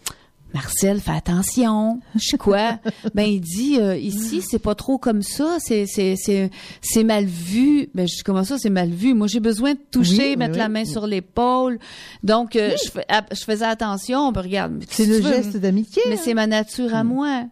Marcel, 0.55 1.01
fais 1.01 1.13
attention. 1.13 2.01
Je 2.15 2.21
suis 2.21 2.37
quoi? 2.39 2.79
ben, 3.15 3.23
il 3.25 3.41
dit, 3.41 3.79
euh, 3.81 3.97
ici, 3.97 4.43
c'est 4.43 4.59
pas 4.59 4.75
trop 4.75 4.99
comme 4.99 5.23
ça. 5.23 5.57
C'est, 5.59 5.87
c'est, 5.87 6.15
c'est, 6.17 6.51
c'est 6.81 7.05
mal 7.05 7.25
vu. 7.25 7.89
Ben, 7.95 8.07
je 8.07 8.17
dis, 8.17 8.23
comment 8.23 8.45
ça, 8.45 8.59
c'est 8.59 8.71
mal 8.71 8.91
vu? 8.91 9.15
Moi, 9.15 9.27
j'ai 9.29 9.41
besoin 9.41 9.73
de 9.75 9.81
toucher, 9.91 10.31
Oui, 10.31 10.37
mettre 10.37 10.53
oui, 10.53 10.59
la 10.59 10.67
oui. 10.67 10.73
main 10.73 10.85
sur 10.85 11.07
l'épaule. 11.07 11.79
Donc, 12.23 12.57
euh, 12.57 12.75
je, 12.85 12.91
fais- 12.91 13.07
je 13.33 13.45
faisais 13.45 13.65
attention. 13.65 14.31
Ben, 14.33 14.43
regarde. 14.43 14.85
c'est 14.91 15.07
le 15.07 15.23
geste 15.23 15.57
d'amitié. 15.57 16.03
Mais 16.09 16.17
hein. 16.17 16.21
c'est 16.23 16.35
ma 16.35 16.47
nature 16.47 16.95
à 16.95 17.03
moi. 17.05 17.45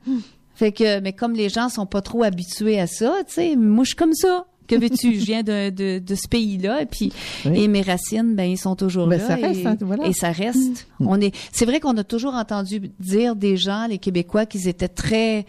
Fait 0.54 0.72
que, 0.72 1.00
mais 1.00 1.14
comme 1.14 1.32
les 1.32 1.48
gens 1.48 1.70
sont 1.70 1.86
pas 1.86 2.02
trop 2.02 2.22
habitués 2.22 2.78
à 2.78 2.86
ça, 2.86 3.14
tu 3.26 3.32
sais, 3.34 3.56
moi, 3.56 3.84
je 3.84 3.88
suis 3.88 3.96
comme 3.96 4.12
ça. 4.14 4.44
Que 4.70 4.80
veux-tu? 4.80 5.18
Je 5.18 5.24
viens 5.24 5.42
de, 5.42 5.70
de, 5.70 5.98
de 5.98 6.14
ce 6.14 6.28
pays-là, 6.28 6.82
et 6.82 6.86
puis, 6.86 7.12
Oui. 7.44 7.62
et 7.64 7.68
mes 7.68 7.82
racines, 7.82 8.34
ben, 8.34 8.44
ils 8.44 8.58
sont 8.58 8.76
toujours 8.76 9.06
Ben, 9.06 9.18
là. 9.18 9.26
ça 9.26 9.34
reste, 9.34 9.60
et, 9.60 9.66
hein, 9.66 9.76
voilà. 9.80 10.06
et 10.06 10.12
ça 10.12 10.30
reste. 10.30 10.86
On 11.00 11.20
est, 11.20 11.34
c'est 11.52 11.64
vrai 11.66 11.80
qu'on 11.80 11.96
a 11.96 12.04
toujours 12.04 12.34
entendu 12.34 12.80
dire 13.00 13.36
des 13.36 13.56
gens, 13.56 13.86
les 13.88 13.98
Québécois, 13.98 14.46
qu'ils 14.46 14.68
étaient 14.68 14.88
très, 14.88 15.44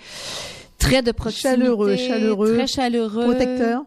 très 0.77 1.01
de 1.01 1.11
proximité. 1.11 1.49
Chaleureux, 1.61 1.95
chaleureux, 1.95 2.53
Très 2.55 2.67
chaleureux. 2.67 3.23
Protecteur, 3.25 3.83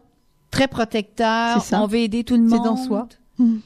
Très 0.51 0.67
protecteur. 0.69 1.61
Ça. 1.61 1.81
On 1.83 1.87
veut 1.87 1.97
aider 1.99 2.23
tout 2.23 2.35
le 2.37 2.43
monde. 2.43 2.51
C'est 2.51 2.63
dans 2.63 2.77
soi. 2.77 3.07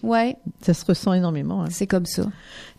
Ouais, 0.01 0.35
ça 0.63 0.73
se 0.73 0.83
ressent 0.83 1.13
énormément. 1.13 1.61
hein. 1.61 1.67
c'est 1.69 1.85
comme 1.85 2.07
ça. 2.07 2.23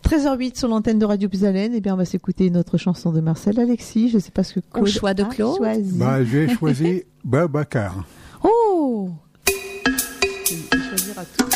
13h08 0.03 0.57
sur 0.59 0.67
l'antenne 0.67 0.99
de 0.99 1.05
Radio 1.05 1.29
Puisalène, 1.29 1.71
eh 1.73 1.79
bien 1.79 1.93
on 1.93 1.97
va 1.97 2.03
s'écouter 2.03 2.49
notre 2.49 2.77
chanson 2.77 3.13
de 3.13 3.21
Marcel 3.21 3.57
Alexis. 3.61 4.09
Je 4.09 4.19
sais 4.19 4.31
pas 4.31 4.43
ce 4.43 4.55
que 4.55 4.59
Claude 4.59 4.87
choix 4.89 5.13
de 5.13 5.23
Claude. 5.23 5.61
Bah, 5.93 6.21
j'ai 6.25 6.49
choisi 6.49 7.03
Babacar. 7.23 8.03
Oh! 8.43 9.11
Choisir 10.89 11.19
à 11.19 11.25
tout. 11.25 11.50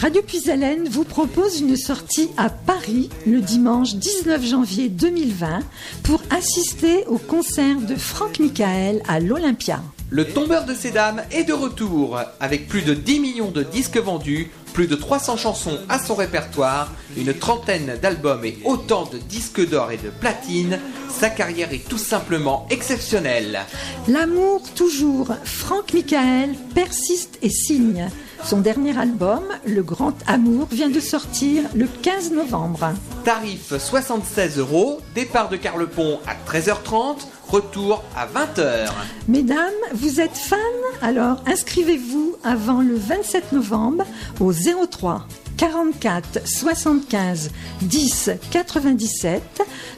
Radio 0.00 0.22
Puisalène 0.22 0.88
vous 0.88 1.04
propose 1.04 1.60
une 1.60 1.76
sortie 1.76 2.30
à 2.38 2.48
Paris 2.48 3.10
le 3.26 3.42
dimanche 3.42 3.96
19 3.96 4.46
janvier 4.46 4.88
2020 4.88 5.60
pour 6.04 6.22
assister 6.30 7.04
au 7.06 7.18
concert 7.18 7.78
de 7.78 7.94
Franck 7.96 8.38
Michael 8.38 9.02
à 9.06 9.20
l'Olympia. 9.20 9.82
Le 10.08 10.24
tombeur 10.24 10.64
de 10.64 10.72
ces 10.72 10.90
dames 10.90 11.22
est 11.30 11.44
de 11.44 11.52
retour. 11.52 12.18
Avec 12.40 12.66
plus 12.66 12.80
de 12.80 12.94
10 12.94 13.20
millions 13.20 13.50
de 13.50 13.62
disques 13.62 13.98
vendus, 13.98 14.50
plus 14.72 14.86
de 14.86 14.94
300 14.94 15.36
chansons 15.36 15.78
à 15.90 15.98
son 15.98 16.14
répertoire, 16.14 16.90
une 17.18 17.34
trentaine 17.34 17.98
d'albums 18.00 18.46
et 18.46 18.58
autant 18.64 19.04
de 19.04 19.18
disques 19.18 19.68
d'or 19.68 19.90
et 19.90 19.98
de 19.98 20.08
platine, 20.08 20.78
sa 21.10 21.28
carrière 21.28 21.74
est 21.74 21.86
tout 21.86 21.98
simplement 21.98 22.66
exceptionnelle. 22.70 23.60
L'amour 24.08 24.62
toujours, 24.74 25.28
Franck 25.44 25.92
Michael 25.92 26.54
persiste 26.74 27.38
et 27.42 27.50
signe. 27.50 28.08
Son 28.44 28.60
dernier 28.60 28.98
album, 28.98 29.42
Le 29.66 29.82
Grand 29.82 30.14
Amour, 30.26 30.66
vient 30.70 30.88
de 30.88 30.98
sortir 30.98 31.64
le 31.74 31.86
15 31.86 32.32
novembre. 32.32 32.92
Tarif 33.24 33.76
76 33.76 34.58
euros, 34.58 35.00
départ 35.14 35.48
de 35.48 35.56
Carlepont 35.56 36.18
à 36.26 36.34
13h30, 36.50 37.18
retour 37.48 38.02
à 38.16 38.26
20h. 38.26 38.88
Mesdames, 39.28 39.70
vous 39.92 40.20
êtes 40.20 40.36
fans? 40.36 40.56
Alors 41.02 41.42
inscrivez-vous 41.46 42.36
avant 42.42 42.80
le 42.80 42.94
27 42.96 43.52
novembre 43.52 44.04
au 44.40 44.52
03 44.52 45.26
44 45.60 46.46
75 46.46 47.50
10 47.82 48.30
97 48.50 49.42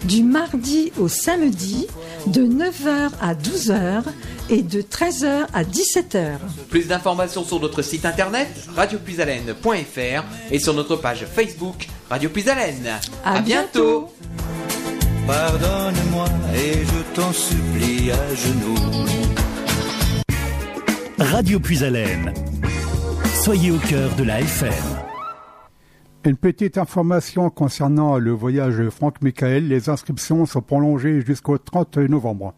du 0.03 0.25
mardi 0.25 0.93
au 0.99 1.07
samedi 1.07 1.87
de 2.27 2.43
9h 2.43 3.11
à 3.21 3.35
12h 3.35 4.03
et 4.51 4.63
de 4.63 4.83
13h 4.83 5.47
à 5.55 5.63
17h. 5.63 6.39
Plus 6.69 6.89
d'informations 6.89 7.45
sur 7.45 7.61
notre 7.61 7.81
site 7.83 8.05
internet 8.05 8.49
radiopuisalène.fr 8.75 10.25
et 10.51 10.59
sur 10.59 10.75
notre 10.75 10.97
page 10.97 11.27
Facebook 11.33 11.87
Radio 12.11 12.29
Puisalène. 12.29 12.99
À 13.25 13.41
bientôt. 13.41 14.13
Pardonne-moi 15.29 16.27
et 16.57 16.73
je 16.73 17.15
t'en 17.15 17.33
supplie 17.33 18.11
à 18.11 18.35
genoux. 18.35 19.07
Radio 21.21 21.61
Puisalène. 21.61 22.35
Soyez 23.45 23.71
au 23.71 23.79
cœur 23.79 24.13
de 24.17 24.25
la 24.25 24.41
FM. 24.41 25.12
Une 26.25 26.37
petite 26.37 26.79
information 26.79 27.51
concernant 27.51 28.17
le 28.19 28.31
voyage 28.31 28.77
de 28.77 28.89
Franck 28.91 29.21
Michael. 29.23 29.67
Les 29.67 29.89
inscriptions 29.89 30.47
sont 30.47 30.61
prolongées 30.63 31.21
jusqu'au 31.21 31.59
30 31.59 31.97
novembre. 31.97 32.55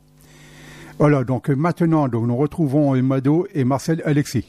Voilà, 0.98 1.24
donc 1.24 1.48
maintenant, 1.48 2.06
donc, 2.08 2.26
nous 2.26 2.36
retrouvons 2.36 2.94
Mado 3.02 3.46
et 3.54 3.64
Marcel 3.64 4.02
Alexis. 4.04 4.44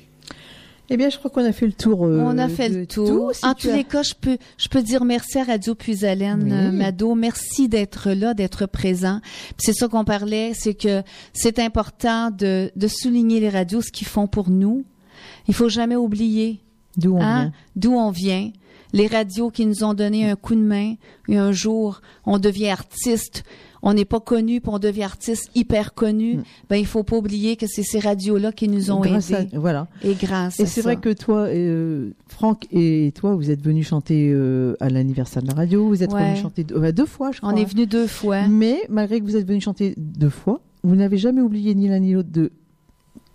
Eh 0.90 0.98
bien, 0.98 1.10
je 1.10 1.18
crois 1.18 1.32
qu'on 1.32 1.46
a 1.46 1.54
fait 1.54 1.66
le 1.66 1.72
tour. 1.74 2.06
euh, 2.06 2.22
On 2.24 2.38
a 2.38 2.48
fait 2.50 2.70
le 2.70 2.86
tour. 2.86 3.08
tout. 3.08 3.30
Si 3.34 3.44
en 3.46 3.54
tous 3.56 3.70
as- 3.70 3.76
les 3.78 3.84
cas, 3.86 4.04
je 4.04 4.14
peux, 4.20 4.38
je 4.58 4.68
peux 4.68 4.84
dire 4.84 5.04
merci 5.06 5.40
à 5.40 5.44
Radio 5.46 5.74
Puisalène, 5.76 6.44
Oui. 6.44 6.52
euh, 6.52 6.72
Mado. 6.72 7.16
Merci 7.16 7.68
d'être 7.70 8.12
là, 8.12 8.34
d'être 8.36 8.68
présent. 8.68 9.20
Puis 9.24 9.56
c'est 9.60 9.74
ça 9.74 9.88
qu'on 9.88 10.04
parlait, 10.04 10.52
c'est 10.54 10.76
que 10.76 11.02
c'est 11.34 11.58
important 11.58 12.30
de, 12.32 12.70
de 12.76 12.88
souligner 12.88 13.40
les 13.40 13.50
radios, 13.50 13.82
ce 13.82 13.92
qu'ils 13.92 14.08
font 14.08 14.28
pour 14.28 14.50
nous. 14.52 14.84
Il 15.48 15.54
faut 15.56 15.70
jamais 15.70 15.96
oublier 15.96 16.60
D'où 16.98 17.16
on 17.16 17.22
hein, 17.22 17.42
vient. 17.46 17.52
d'où 17.76 17.92
on 17.94 18.12
vient. 18.12 18.52
Les 18.96 19.08
radios 19.08 19.52
qui 19.52 19.66
nous 19.68 19.84
ont 19.84 19.94
donné 19.94 20.28
un 20.30 20.36
coup 20.36 20.56
de 20.56 20.62
main 20.62 20.96
et 21.28 21.38
un 21.38 21.52
jour 21.52 22.02
on 22.26 22.40
devient 22.40 22.70
artiste. 22.70 23.44
On 23.88 23.94
n'est 23.94 24.06
pas 24.06 24.20
connu, 24.20 24.62
puis 24.62 24.72
on 24.74 24.80
devient 24.80 25.04
artiste 25.04 25.52
hyper 25.54 25.94
connu. 25.94 26.40
Ben 26.70 26.78
il 26.78 26.88
faut 26.88 27.04
pas 27.04 27.18
oublier 27.18 27.56
que 27.56 27.68
c'est 27.68 27.84
ces 27.84 28.00
radios-là 28.00 28.52
qui 28.52 28.68
nous 28.68 28.90
ont 28.90 29.00
Mm. 29.00 29.04
Grâce 29.04 29.32
à- 29.32 29.42
aidés. 29.42 29.58
voilà. 29.58 29.88
Et 30.04 30.16
grâce. 30.16 30.60
Et 30.60 30.64
à 30.64 30.66
c'est 30.66 30.82
vrai 30.82 30.96
que 30.96 31.14
toi, 31.14 31.42
euh, 31.42 32.10
Franck 32.28 32.66
et 32.72 33.12
toi, 33.14 33.36
vous 33.36 33.52
êtes 33.52 33.62
venus 33.62 33.88
chanter 33.88 34.32
euh, 34.34 34.76
à 34.80 34.90
l'anniversaire 34.90 35.44
de 35.44 35.50
la 35.50 35.54
radio. 35.54 35.88
Vous 35.88 36.02
êtes 36.02 36.12
Ouais. 36.14 36.24
venus 36.30 36.42
chanter 36.42 36.64
deux, 36.64 36.76
euh, 36.84 36.92
deux 36.92 37.06
fois, 37.06 37.32
je 37.32 37.42
crois. 37.42 37.54
on 37.54 37.56
est 37.56 37.66
venu 37.66 37.86
deux 37.86 38.08
fois. 38.08 38.48
Mais 38.48 38.80
malgré 38.90 39.20
que 39.20 39.26
vous 39.26 39.36
êtes 39.36 39.48
venus 39.48 39.64
chanter 39.66 39.94
deux 39.98 40.30
fois, 40.32 40.62
vous 40.84 40.96
n'avez 40.96 41.18
jamais 41.18 41.42
oublié 41.42 41.76
ni 41.76 41.88
l'un 41.88 42.00
ni 42.00 42.14
l'autre 42.14 42.30
de 42.32 42.52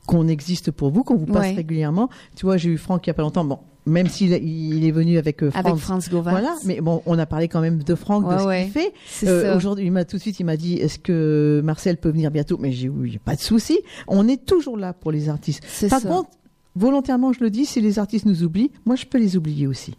qu'on 0.07 0.27
existe 0.27 0.73
pour 0.73 0.91
vous, 0.91 1.05
qu'on 1.05 1.17
vous 1.17 1.27
passe 1.27 1.51
Ouais. 1.51 1.55
régulièrement. 1.55 2.09
Tu 2.35 2.45
vois, 2.47 2.57
j'ai 2.57 2.71
eu 2.71 2.79
Franck 2.79 3.07
il 3.07 3.11
y 3.11 3.13
a 3.13 3.15
pas 3.15 3.23
longtemps. 3.23 3.45
Bon, 3.45 3.59
même 3.87 4.09
s'il 4.09 4.33
il 4.33 4.85
est 4.85 4.91
venu 4.91 5.19
avec 5.19 5.43
euh, 5.43 5.51
Avec. 5.55 5.75
Voilà, 6.11 6.55
mais 6.65 6.81
bon, 6.81 7.03
on 7.07 7.19
a 7.19 7.27
parlé 7.27 7.49
quand 7.49 7.61
même 7.61 7.83
de 7.83 7.95
Franck, 7.95 8.25
de 8.25 8.29
Ouais, 8.29 8.39
ce 8.39 8.45
ouais. 8.47 8.63
qu'il 8.65 8.73
fait. 8.73 8.93
Euh. 9.27 9.57
Aujourd'hui, 9.57 9.87
il 9.87 9.93
m'a 9.93 10.05
tout 10.05 10.17
de 10.17 10.23
suite, 10.23 10.39
il 10.41 10.45
m'a 10.45 10.57
dit, 10.57 10.75
est-ce 10.75 10.99
que 10.99 11.61
Marcel 11.65 11.97
peut 11.97 12.11
venir 12.11 12.31
bientôt? 12.31 12.59
Mais 12.59 12.73
j'ai 12.73 12.89
oui, 12.89 13.19
pas 13.25 13.37
de 13.37 13.41
souci. 13.41 13.81
On 14.07 14.29
est 14.29 14.45
toujours 14.45 14.77
là 14.77 14.93
pour 14.93 15.13
les 15.13 15.29
artistes. 15.29 15.65
Par 15.89 16.01
ça. 16.01 16.09
contre, 16.09 16.31
volontairement, 16.77 17.33
je 17.33 17.41
le 17.41 17.51
dis, 17.51 17.67
si 17.67 17.81
les 17.81 17.99
artistes 17.99 18.27
nous 18.27 18.43
oublient, 18.43 18.71
moi, 18.85 18.97
je 18.97 19.07
peux 19.07 19.19
les 19.19 19.37
oublier 19.37 19.67
aussi. 19.67 19.95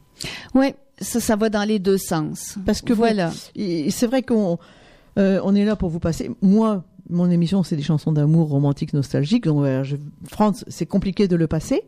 Oui, 0.53 0.73
ça, 0.99 1.19
ça 1.19 1.35
va 1.35 1.49
dans 1.49 1.63
les 1.63 1.79
deux 1.79 1.97
sens. 1.97 2.57
Parce 2.65 2.81
que 2.81 2.93
voilà. 2.93 3.31
C'est 3.55 4.07
vrai 4.07 4.21
qu'on 4.21 4.59
euh, 5.17 5.41
on 5.43 5.55
est 5.55 5.65
là 5.65 5.75
pour 5.75 5.89
vous 5.89 5.99
passer. 5.99 6.31
Moi, 6.41 6.83
mon 7.09 7.29
émission, 7.29 7.63
c'est 7.63 7.75
des 7.75 7.83
chansons 7.83 8.11
d'amour 8.11 8.49
romantiques, 8.49 8.93
nostalgiques. 8.93 9.43
Donc, 9.45 9.65
euh, 9.65 9.83
je, 9.83 9.97
France, 10.29 10.63
c'est 10.67 10.85
compliqué 10.85 11.27
de 11.27 11.35
le 11.35 11.47
passer 11.47 11.83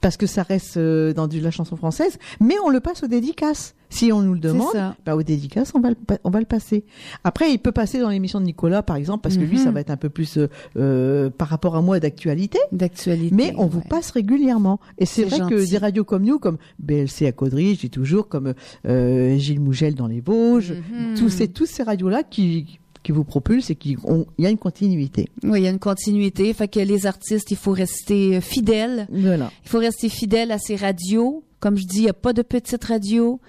parce 0.00 0.16
que 0.16 0.26
ça 0.26 0.42
reste 0.42 0.76
euh, 0.76 1.12
dans 1.12 1.26
du- 1.28 1.40
la 1.40 1.50
chanson 1.50 1.76
française, 1.76 2.18
mais 2.40 2.54
on 2.64 2.68
le 2.70 2.80
passe 2.80 3.02
aux 3.02 3.06
dédicaces. 3.08 3.74
Si 3.92 4.12
on 4.12 4.22
nous 4.22 4.34
le 4.34 4.38
demande, 4.38 4.72
bah, 5.04 5.16
aux 5.16 5.22
dédicaces, 5.24 5.72
on 5.74 5.80
va, 5.80 5.90
le, 5.90 5.96
on 6.22 6.30
va 6.30 6.38
le 6.38 6.46
passer. 6.46 6.84
Après, 7.24 7.50
il 7.52 7.58
peut 7.58 7.72
passer 7.72 7.98
dans 7.98 8.08
l'émission 8.08 8.38
de 8.40 8.44
Nicolas, 8.44 8.84
par 8.84 8.94
exemple, 8.94 9.22
parce 9.22 9.36
que 9.36 9.42
lui, 9.42 9.58
Mhm. 9.58 9.64
ça 9.64 9.70
va 9.72 9.80
être 9.80 9.90
un 9.90 9.96
peu 9.96 10.08
plus 10.08 10.38
euh, 10.38 10.46
euh, 10.76 11.28
par 11.28 11.48
rapport 11.48 11.74
à 11.74 11.82
moi 11.82 11.98
d'actualité. 11.98 12.60
D'actualité. 12.70 13.34
Mais 13.34 13.52
on 13.58 13.66
vous 13.66 13.80
passe 13.80 14.12
régulièrement. 14.12 14.78
Et 14.98 15.06
c'est 15.06 15.24
vrai 15.24 15.40
que 15.40 15.68
des 15.68 15.78
radios 15.78 16.04
comme 16.04 16.24
nous, 16.24 16.38
comme 16.38 16.58
BLC 16.78 17.26
à 17.26 17.32
Caudry, 17.32 17.74
je 17.74 17.80
dis 17.80 17.90
toujours, 17.90 18.28
comme 18.28 18.54
euh, 18.86 19.36
Gilles 19.38 19.60
Mougel 19.60 19.96
dans 19.96 20.06
les 20.06 20.20
Vosges, 20.20 20.72
Mhm. 20.72 21.16
tous 21.18 21.28
ces, 21.28 21.48
tous 21.48 21.66
ces 21.66 21.82
radios-là 21.82 22.22
qui, 22.22 22.78
qui 23.02 23.12
vous 23.12 23.24
propulsent 23.24 23.70
et 23.70 23.76
qui 23.76 23.96
ont, 24.04 24.26
il 24.38 24.44
y 24.44 24.46
a 24.46 24.50
une 24.50 24.58
continuité. 24.58 25.28
Oui, 25.42 25.60
il 25.60 25.64
y 25.64 25.66
a 25.66 25.70
une 25.70 25.78
continuité. 25.78 26.52
Fait 26.52 26.68
que 26.68 26.80
les 26.80 27.06
artistes, 27.06 27.50
il 27.50 27.56
faut 27.56 27.72
rester 27.72 28.36
euh, 28.36 28.40
fidèles. 28.40 29.06
Voilà. 29.10 29.50
Il 29.64 29.68
faut 29.68 29.78
rester 29.78 30.08
fidèle 30.08 30.52
à 30.52 30.58
ces 30.58 30.76
radios. 30.76 31.44
Comme 31.60 31.76
je 31.76 31.86
dis, 31.86 31.98
il 31.98 32.02
n'y 32.04 32.08
a 32.08 32.14
pas 32.14 32.32
de 32.32 32.42
petites 32.42 32.84
radios. 32.84 33.40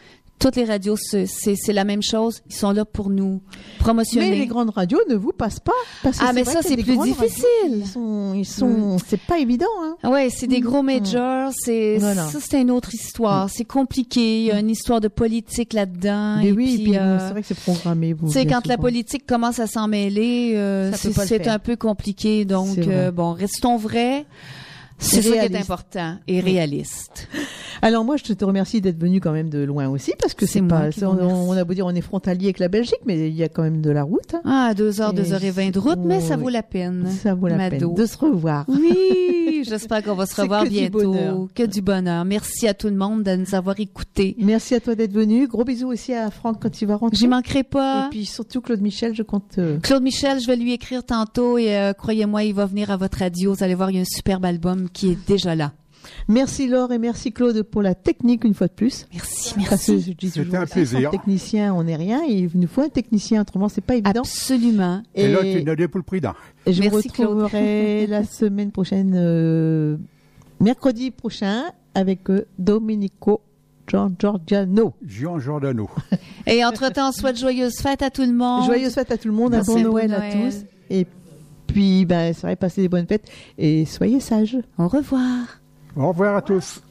Toutes 0.42 0.56
les 0.56 0.66
radios, 0.66 0.98
c'est 0.98 1.74
la 1.74 1.84
même 1.84 2.02
chose. 2.02 2.42
Ils 2.50 2.56
sont 2.56 2.72
là 2.72 2.84
pour 2.84 3.10
nous 3.10 3.42
promotionner. 3.80 4.32
Mais 4.32 4.36
les 4.38 4.48
grandes 4.48 4.72
radios 4.72 5.00
ne 5.10 5.16
vous 5.16 5.32
passent 5.32 5.60
pas. 5.60 5.72
Parce 6.04 6.18
que 6.18 6.24
Ah, 6.28 6.34
mais 6.34 6.44
ça, 6.44 6.62
c'est 6.62 6.76
plus 6.78 6.98
difficile. 6.98 7.46
radios, 7.64 7.78
Ils 7.82 7.88
sont, 7.88 8.34
ils 8.36 8.46
sont, 8.46 8.98
c'est 9.08 9.20
pas 9.22 9.38
évident, 9.40 9.66
hein. 9.84 10.10
Ouais, 10.10 10.30
c'est 10.30 10.48
des 10.48 10.60
gros 10.60 10.82
majors, 10.82 11.52
c'est 11.56 11.98
Voilà. 12.00 12.28
ça 12.28 12.40
c'est 12.42 12.60
une 12.62 12.72
autre 12.72 12.94
histoire, 12.94 13.50
c'est 13.50 13.66
compliqué, 13.66 14.40
il 14.40 14.46
y 14.46 14.52
a 14.52 14.60
une 14.60 14.70
histoire 14.70 15.00
de 15.00 15.08
politique 15.08 15.74
là-dedans 15.74 16.38
Mais 16.38 16.48
et 16.48 16.52
oui, 16.52 16.76
puis, 16.76 16.84
puis, 16.86 16.98
euh, 16.98 17.20
c'est 17.20 17.32
vrai 17.32 17.42
que 17.42 17.48
c'est 17.48 17.60
programmé. 17.60 18.16
tu 18.20 18.32
sais 18.32 18.46
quand 18.46 18.66
la 18.68 18.78
politique 18.78 19.26
commence 19.28 19.60
à 19.60 19.68
s'en 19.68 19.88
mêler, 19.88 20.54
euh, 20.56 20.92
c'est 20.94 21.48
un 21.48 21.60
peu 21.60 21.76
compliqué 21.76 22.46
donc 22.46 22.78
euh, 22.80 23.12
bon, 23.12 23.34
restons 23.34 23.78
vrais. 23.78 24.26
C'est 25.02 25.22
ça 25.22 25.30
qui 25.48 25.54
est 25.54 25.58
important 25.58 26.18
et 26.28 26.40
réaliste. 26.40 27.28
Alors 27.82 28.06
moi, 28.06 28.16
je 28.18 28.24
te 28.34 28.46
remercie 28.46 28.80
d'être 28.82 29.00
venu 29.00 29.20
quand 29.20 29.32
même 29.32 29.50
de 29.50 29.60
loin 29.64 29.88
aussi, 29.90 30.14
parce 30.20 30.36
que 30.36 30.46
C'est 30.46 30.62
pas, 30.62 30.90
on, 31.02 31.52
a 31.54 31.64
beau 31.64 31.74
dire 31.74 31.86
on 31.88 31.96
est 31.96 32.02
frontalier 32.02 32.46
avec 32.46 32.60
la 32.60 32.68
Belgique, 32.68 33.00
mais 33.06 33.28
il 33.30 33.36
y 33.36 33.42
a 33.44 33.50
quand 33.50 33.64
même 33.64 33.82
de 33.82 33.90
la 33.90 34.04
route. 34.04 34.36
hein. 34.36 34.42
Ah, 34.46 34.74
deux 34.76 35.02
heures, 35.02 35.12
Et 35.12 35.16
deux 35.16 35.34
heures 35.34 35.44
et 35.44 35.50
vingt 35.50 35.72
de 35.72 35.80
route, 35.80 35.98
mais 36.06 36.22
ça 36.22 36.38
vaut 36.38 36.50
la 36.50 36.62
peine. 36.64 37.08
Ça 37.10 37.34
vaut 37.34 37.48
la 37.48 37.58
Mado. 37.58 37.78
peine 37.90 37.94
de 37.96 38.06
se 38.06 38.18
revoir. 38.18 38.66
Oui, 38.68 39.64
j'espère 39.68 40.04
qu'on 40.04 40.14
va 40.14 40.28
se 40.28 40.40
revoir 40.40 40.64
que 40.64 40.70
du 40.70 40.76
bientôt. 40.76 41.12
bonheur. 41.12 41.48
Que 41.56 41.64
du 41.64 41.82
bonheur. 41.82 42.24
Merci 42.24 42.68
à 42.68 42.76
tout 42.76 42.88
le 42.88 42.96
monde 42.96 43.24
de 43.24 43.36
nous 43.36 43.56
avoir 43.56 43.80
écoutés. 43.80 44.36
Merci 44.40 44.76
à 44.76 44.80
toi 44.80 44.94
d'être 44.94 45.14
venu. 45.14 45.48
Gros 45.48 45.64
bisous 45.64 45.88
aussi 45.88 46.14
à 46.14 46.30
Franck 46.30 46.62
quand 46.62 46.82
il 46.82 46.88
va 46.88 46.98
rentrer. 46.98 47.18
J'y 47.18 47.28
manquerai 47.28 47.64
pas. 47.64 48.06
Et 48.06 48.10
puis 48.12 48.26
surtout 48.28 48.62
Claude 48.62 48.82
Michel, 48.82 49.16
je 49.16 49.24
compte. 49.24 49.56
euh, 49.58 49.80
Claude 49.80 50.04
Michel, 50.04 50.40
je 50.40 50.46
vais 50.46 50.56
lui 50.56 50.74
écrire 50.74 51.04
tantôt 51.04 51.58
et 51.58 51.76
euh, 51.76 51.94
croyez-moi, 51.94 52.44
il 52.44 52.54
va 52.54 52.68
venir 52.68 52.92
à 52.92 52.98
votre 52.98 53.18
radio. 53.18 53.54
Vous 53.56 53.64
allez 53.64 53.74
voir, 53.76 53.90
il 53.90 53.96
y 53.96 54.00
a 54.00 54.02
un 54.02 54.06
superbe 54.06 54.46
album 54.46 54.88
qui 54.94 55.12
est 55.12 55.28
déjà 55.28 55.56
là. 55.56 55.74
Merci 56.28 56.68
Laure 56.68 56.92
et 56.92 56.98
merci 56.98 57.32
Claude 57.32 57.62
pour 57.64 57.82
la 57.82 57.96
technique 57.96 58.44
une 58.44 58.54
fois 58.54 58.68
de 58.68 58.74
plus. 58.74 59.06
Merci, 59.14 59.54
merci. 59.58 60.16
C'était 60.20 60.58
un 60.58 60.66
plaisir. 60.66 61.04
Sans 61.04 61.10
technicien, 61.12 61.74
on 61.74 61.84
n'est 61.84 61.96
rien. 61.96 62.22
Et 62.28 62.40
il 62.40 62.50
nous 62.56 62.68
faut 62.68 62.82
un 62.82 62.90
technicien, 62.90 63.42
autrement 63.42 63.70
c'est 63.70 63.82
pas 63.82 63.96
évident. 63.96 64.22
Absolument. 64.22 65.04
Et, 65.16 65.26
et 65.26 65.28
là, 65.32 65.40
tu 65.42 65.64
n'as 65.64 65.88
pour 65.88 65.98
le 65.98 66.04
prix 66.04 66.22
d'un. 66.22 66.34
Je 66.66 66.80
merci, 66.80 66.90
vous 66.90 67.24
retrouverai 67.24 68.08
la 68.10 68.24
semaine 68.24 68.72
prochaine, 68.72 69.14
euh, 69.16 69.98
mercredi 70.60 71.12
prochain, 71.12 71.66
avec 71.94 72.30
euh, 72.30 72.48
Domenico 72.58 73.42
Gian 73.88 74.12
Giordano. 74.18 74.94
Giordano. 75.06 75.90
Et 76.48 76.64
entre-temps, 76.64 77.12
soit 77.12 77.38
joyeuses 77.38 77.80
fêtes 77.80 78.02
à 78.02 78.10
tout 78.10 78.24
le 78.24 78.34
monde. 78.34 78.66
Joyeuses 78.66 78.94
fêtes 78.94 79.12
à 79.12 79.18
tout 79.18 79.28
le 79.28 79.34
monde, 79.34 79.54
un 79.54 79.62
bon 79.62 79.82
Noël, 79.82 80.14
à 80.14 80.32
tous. 80.32 80.66
Et 80.90 81.06
puis, 81.72 82.06
ben, 82.06 82.34
soyez 82.34 82.56
passés 82.56 82.82
des 82.82 82.90
bonnes 82.90 83.08
fêtes 83.08 83.30
et 83.58 83.86
soyez 83.86 84.20
sages. 84.20 84.58
Au 84.78 84.88
revoir. 84.88 85.62
Au 85.96 86.10
revoir 86.10 86.38
à 86.38 86.42
tous. 86.42 86.82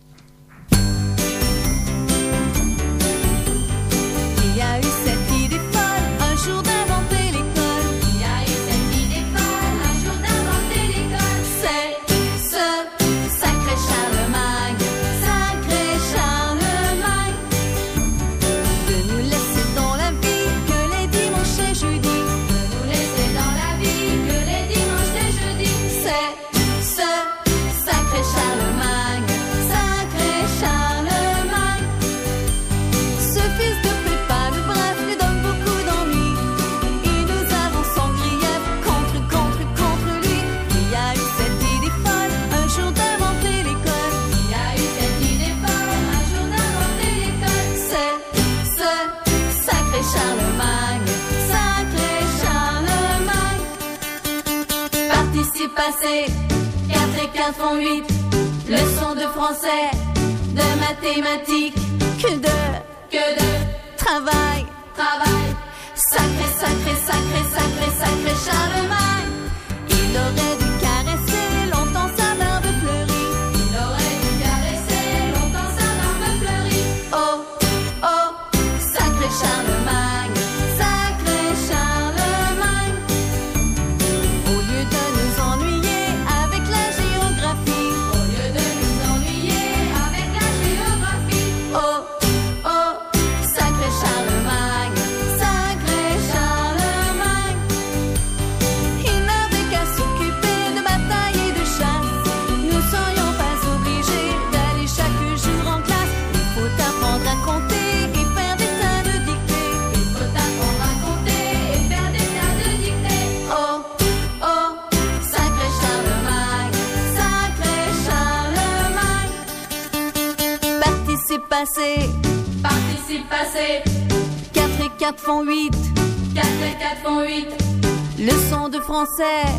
Joseph. 129.21 129.50